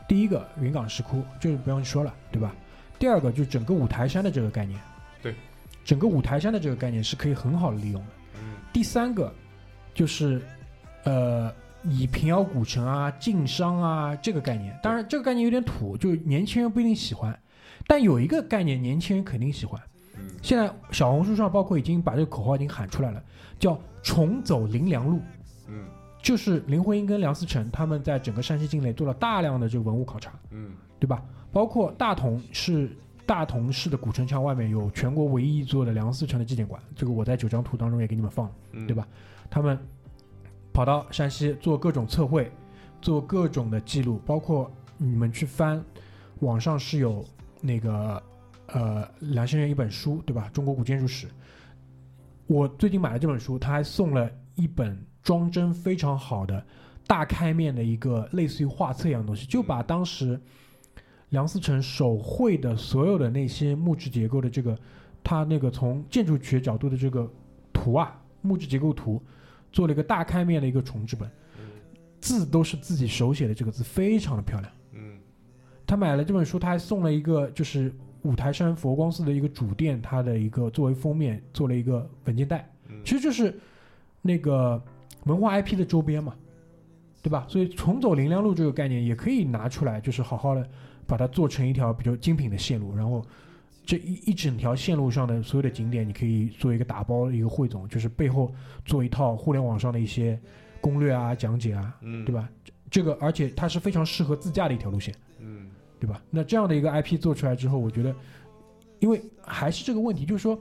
[0.07, 2.55] 第一个云冈石窟，就是不用说了，对吧？
[2.97, 4.79] 第二个就是整个五台山的这个概念，
[5.21, 5.35] 对，
[5.83, 8.11] 整个五台山的这个概念是可以很好的利用的。
[8.67, 9.33] 嗯第三个
[9.93, 10.41] 就是
[11.03, 11.51] 呃，
[11.83, 17.37] 以平遥古城啊、晋商啊这个概念，当然这个概念有点土，就是年轻人不一定喜欢，
[17.87, 19.81] 但有一个概念年轻人肯定喜欢。
[20.19, 23.23] 嗯现在小红书上包括已经把这个口号已经喊出来了，
[23.59, 25.21] 叫重走林良路，
[25.67, 25.85] 嗯
[26.21, 31.23] 就是林徽因跟梁思成他们在整个山西境内做了大量的这个文物考察，嗯对吧？
[31.51, 32.91] 包括大同市
[33.27, 38.55] 大同市的古城墙外面有全国唯一一座的梁思成的纪念馆，这个我在九张图当中也给你们放了。
[38.71, 39.05] 嗯，对吧？
[39.49, 39.77] 他们
[40.71, 42.49] 跑到山西做各种测绘，
[43.01, 45.83] 做各种的记录，包括你们去翻，
[46.39, 47.25] 网上是有
[47.59, 48.23] 那个
[48.67, 50.49] 呃梁先生一本书，对吧？
[50.53, 51.27] 中国古建筑史。
[52.47, 56.65] 我最近买了这本书，他还送了一本装帧非常好的
[57.05, 60.39] 大开面的一个类似于画册一样的东西，就把当时
[61.29, 64.77] 梁思成手绘的所有的那些木质结构的这个，
[65.23, 67.29] 他那个从建筑学角度的这个
[67.73, 69.21] 图啊，木质结构图，
[69.71, 71.29] 做了一个大开面的一个重制本，
[72.21, 74.71] 字都是自己手写的，这个字非常的漂亮。
[74.93, 75.17] 嗯
[75.85, 77.93] 他买了这本书，他还送了一个就是
[78.23, 83.57] 五台山佛光寺的一个主殿，它的一个作为封面做了一个文件袋，嗯其实就是
[84.21, 84.81] 那个
[85.25, 86.35] 文化 IP 的周边嘛，
[87.21, 87.45] 对吧？
[87.47, 90.69] 所以重走林良路这个概念也可以拿出来，就是好好的
[91.07, 93.25] 把它做成一条比较精品的线路，然后
[93.85, 98.53] 这一一整条线路上的所有的景点，你可以做一个打包一个汇总，就是背后
[98.85, 100.39] 做一套互联网上的一些
[100.81, 102.35] 攻略啊、讲解啊，嗯，对？
[102.35, 102.47] 吧？
[102.89, 105.13] 这个而且它是非常适合自驾的一条路线。
[105.39, 105.69] 嗯
[105.99, 106.21] 对吧？
[106.29, 108.15] 那这样的一个 IP 做出来之后，我觉得，
[108.99, 110.59] 因为还是这个问题，就是说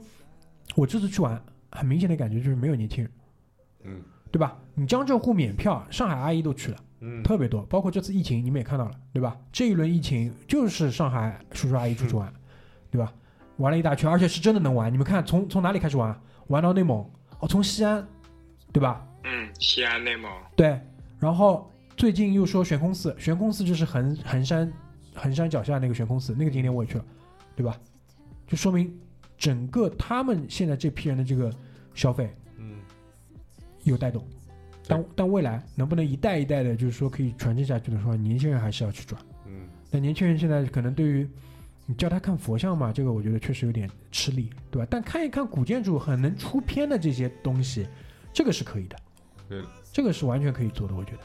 [0.75, 1.39] 我这次去玩，
[1.71, 3.11] 很明显的感觉就是没有年轻人，
[3.83, 4.01] 嗯
[4.31, 4.57] 对吧？
[4.73, 7.61] 你江浙沪免票，上海阿姨都去了，嗯，特别多。
[7.63, 9.37] 包括这次疫情，你们也看到了，对吧？
[9.51, 12.31] 这一轮疫情就是上海叔叔阿姨出去玩，
[12.89, 13.13] 对吧？
[13.57, 14.91] 玩了一大圈，而且是真的能玩。
[14.91, 16.19] 你们看，从从哪里开始玩？
[16.47, 16.99] 玩到内蒙，
[17.39, 18.07] 哦，从西安，
[18.71, 19.05] 对吧？
[19.23, 20.79] 嗯，西安、内蒙，对，
[21.19, 24.71] 然后最近又说悬空寺，悬空寺就是衡衡山
[25.13, 27.05] 衡山脚下那个悬空寺，那个景点我也去了，
[27.55, 27.77] 对吧？
[28.47, 28.97] 就说明
[29.37, 31.51] 整个他们现在这批人的这个
[31.93, 32.77] 消费嗯
[33.83, 34.25] 有带动，
[34.87, 39.21] 但但未来能不能一代一代的，就是说可以传承下去的话，年轻人还是要去转。
[39.45, 41.27] 嗯但年轻人现在可能对于
[41.85, 44.87] 你叫他看佛像嘛，这个我觉得确实有点吃力，对吧？
[44.89, 47.87] 但看一看古建筑很能出片的这些东西，
[48.33, 48.97] 这个是可以的，
[49.47, 49.63] 对。
[49.93, 51.19] 这个是完全可以做的，我觉得。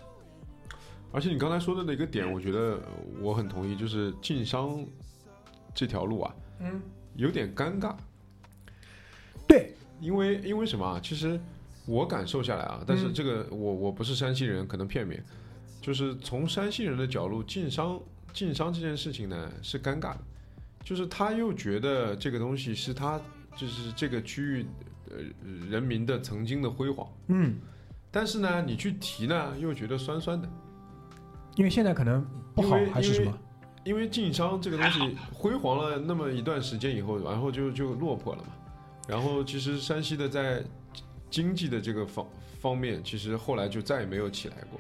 [1.11, 2.81] 而且你刚才说的那个点，我觉得
[3.21, 4.83] 我很同意，就是晋商
[5.75, 6.81] 这条路啊，嗯，
[7.17, 7.95] 有点尴尬，
[9.47, 11.01] 对，因为因为什么啊？
[11.03, 11.39] 其实
[11.87, 15.23] 我感受下来啊，但是嗯这个我我不是山西人，可能片面，
[15.81, 18.01] 就是从山西人的角度，晋商
[18.33, 20.19] 晋商这件事情呢是尴尬的，
[20.85, 23.21] 就是他又觉得这个东西是他
[23.57, 24.67] 就是这个区域
[25.11, 25.17] 呃
[25.69, 27.57] 人民的曾经的辉煌，嗯，
[28.11, 30.49] 但是呢你去提呢又觉得酸酸的。
[31.57, 33.39] 因为现在可能不好还是什么？
[33.85, 38.49] 因为晋商这个东西辉煌了那么一段时间以后，然后就就落魄了嘛。
[39.09, 40.63] 然后其实山西的在
[41.33, 42.27] 经济的这个方
[42.61, 44.79] 方面，其实后来就再也没有起来过。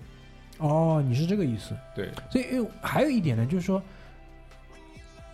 [0.58, 1.74] 哦，你是这个意思。
[1.96, 3.82] 对，所以因为还有一点呢，就是说，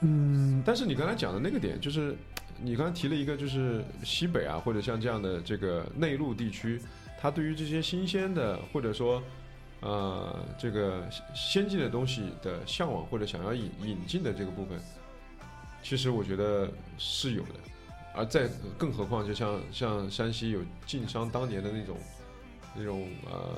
[0.00, 2.16] 嗯，但是你刚才讲的那个点，就是
[2.62, 6.80] 你刚才提了一个，就是西北啊，或者像这样的这个内陆地区，
[7.20, 9.20] 它对于这些新鲜的或者说
[9.80, 11.04] 呃这个
[11.34, 14.78] 先进的东西的向往或者想要引引进的这个部分，
[15.82, 17.54] 其实我觉得是有的。
[18.18, 21.96] 而在更何况，就像像山西有晋商当年的那种
[22.76, 23.54] 那种呃，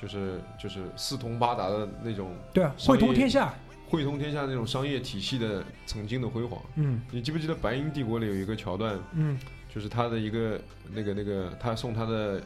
[0.00, 3.54] 就是就是四通八达的那种对啊，汇通天下。
[3.88, 6.58] 汇通天下那种商业体系的曾经的辉煌。
[6.76, 9.38] 嗯你记不记得《白银帝国》里有一个桥段，嗯
[9.72, 10.58] 就是他的一个
[10.90, 12.42] 那个那个，他送他的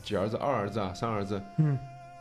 [0.00, 1.76] 几儿子，二儿子啊，三儿子嗯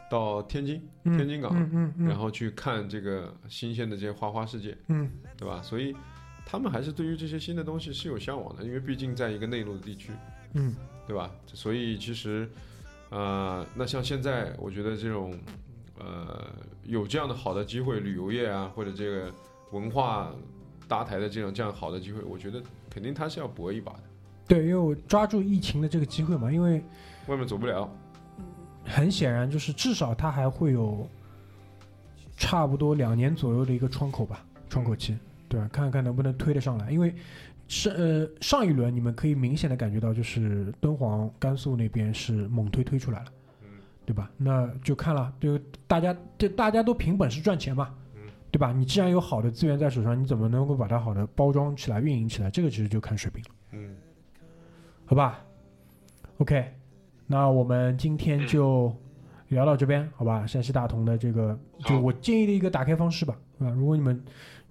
[0.10, 5.62] 到天津，嗯，天津港嗯，然后去看这个新鲜的这些花花世界，嗯对吧？
[5.62, 5.96] 所以
[6.50, 10.12] 他们还是对于这些新的东西是有向往的，因为毕竟在一个内陆的地区，
[10.54, 10.74] 嗯。
[11.08, 11.32] 对吧？
[11.56, 12.48] 所以其实，
[13.10, 15.36] 呃，那像现在，我觉得这种，
[15.98, 16.48] 呃，
[16.84, 19.34] 有这样的好的机会，旅游业啊，或者这个
[19.72, 20.32] 文化
[20.88, 22.62] 搭台的这种这样好的机会，我觉得
[22.92, 24.04] 肯定他是要搏一把的，
[24.48, 26.80] 对，因为我抓住疫情的这个机会嘛，因为
[27.26, 27.90] 外面走不了，
[28.86, 31.10] 很显然就是至少它还会有
[32.38, 35.18] 差不多两年左右的一个窗口吧，窗口期，
[35.50, 35.68] 对吧？
[35.74, 37.14] 看看能不能推得上来，因为
[37.68, 43.26] 上呃上一轮你们可以明显的感觉到，就是敦煌、甘肃那边是猛推推出来了，
[43.64, 43.68] 嗯
[44.06, 44.32] 对吧？
[44.38, 45.58] 那就看了，就
[45.88, 48.22] 大家就大家都凭本事赚钱嘛嗯，
[48.52, 48.72] 对吧？
[48.72, 52.50] 你既然有好的资源在手上，你怎么能够把它好的包装起来、运营起来？
[52.50, 53.50] 这个其实就看水平了。
[53.74, 53.96] 嗯，
[55.06, 55.44] 好吧
[56.40, 56.74] ？OK，
[57.28, 58.92] 那我们今天就
[59.50, 60.46] 聊到这边，好吧？
[60.48, 63.70] 山西大同的这个，就我建议的一个打开方式吧，是吧？
[63.72, 64.20] 如果你们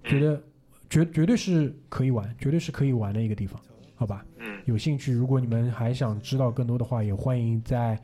[0.03, 0.41] 觉得
[0.89, 3.59] 绝绝对是可以玩，绝对是可以玩的一个地方，
[3.95, 4.25] 好吧？
[4.37, 7.99] 嗯，有兴趣，如果你们还想知道更多的话，也欢迎在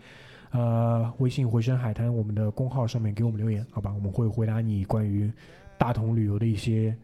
[0.51, 3.91] 呃微信回声海滩我们的公号上面给我们留言，好吧？
[3.93, 5.31] 我们会回答你关于
[5.77, 6.95] 大同旅游的一些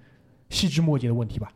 [0.50, 1.52] 细枝末节的问题吧。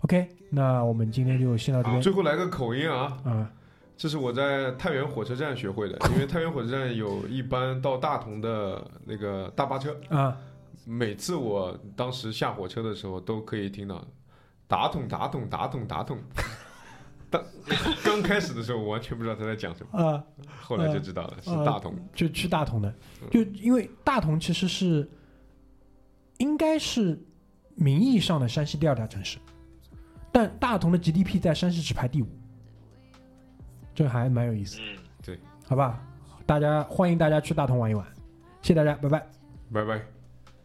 [0.00, 3.50] OK，那我们今天就先到这边最后来个口音啊，啊。
[3.96, 10.36] 这是我在太原火车站学会的，因为太原火车站有一班到大同的那个大巴车，啊，
[10.84, 14.06] 每次我当时下火车的时候都可以听到
[14.66, 16.18] 打桶打桶打桶打桶。
[17.30, 17.42] 当
[18.04, 20.22] 刚开始的时候，我完全不知道他在讲什么，啊，
[20.60, 21.92] 后来就知道了，是呃大同。
[22.14, 25.10] 就去大同的，嗯就因为大同其实是
[26.38, 27.20] 应该是
[27.74, 29.38] 名义上的山西第二大城市，
[30.30, 32.28] 但大同的 GDP 在山西只排第五，
[33.96, 36.00] 这还蛮有意思，嗯，对好吧？
[36.46, 38.06] 大家欢迎大家去大同玩一玩，
[38.62, 39.26] 谢谢大家，拜拜。
[39.72, 40.13] 拜拜。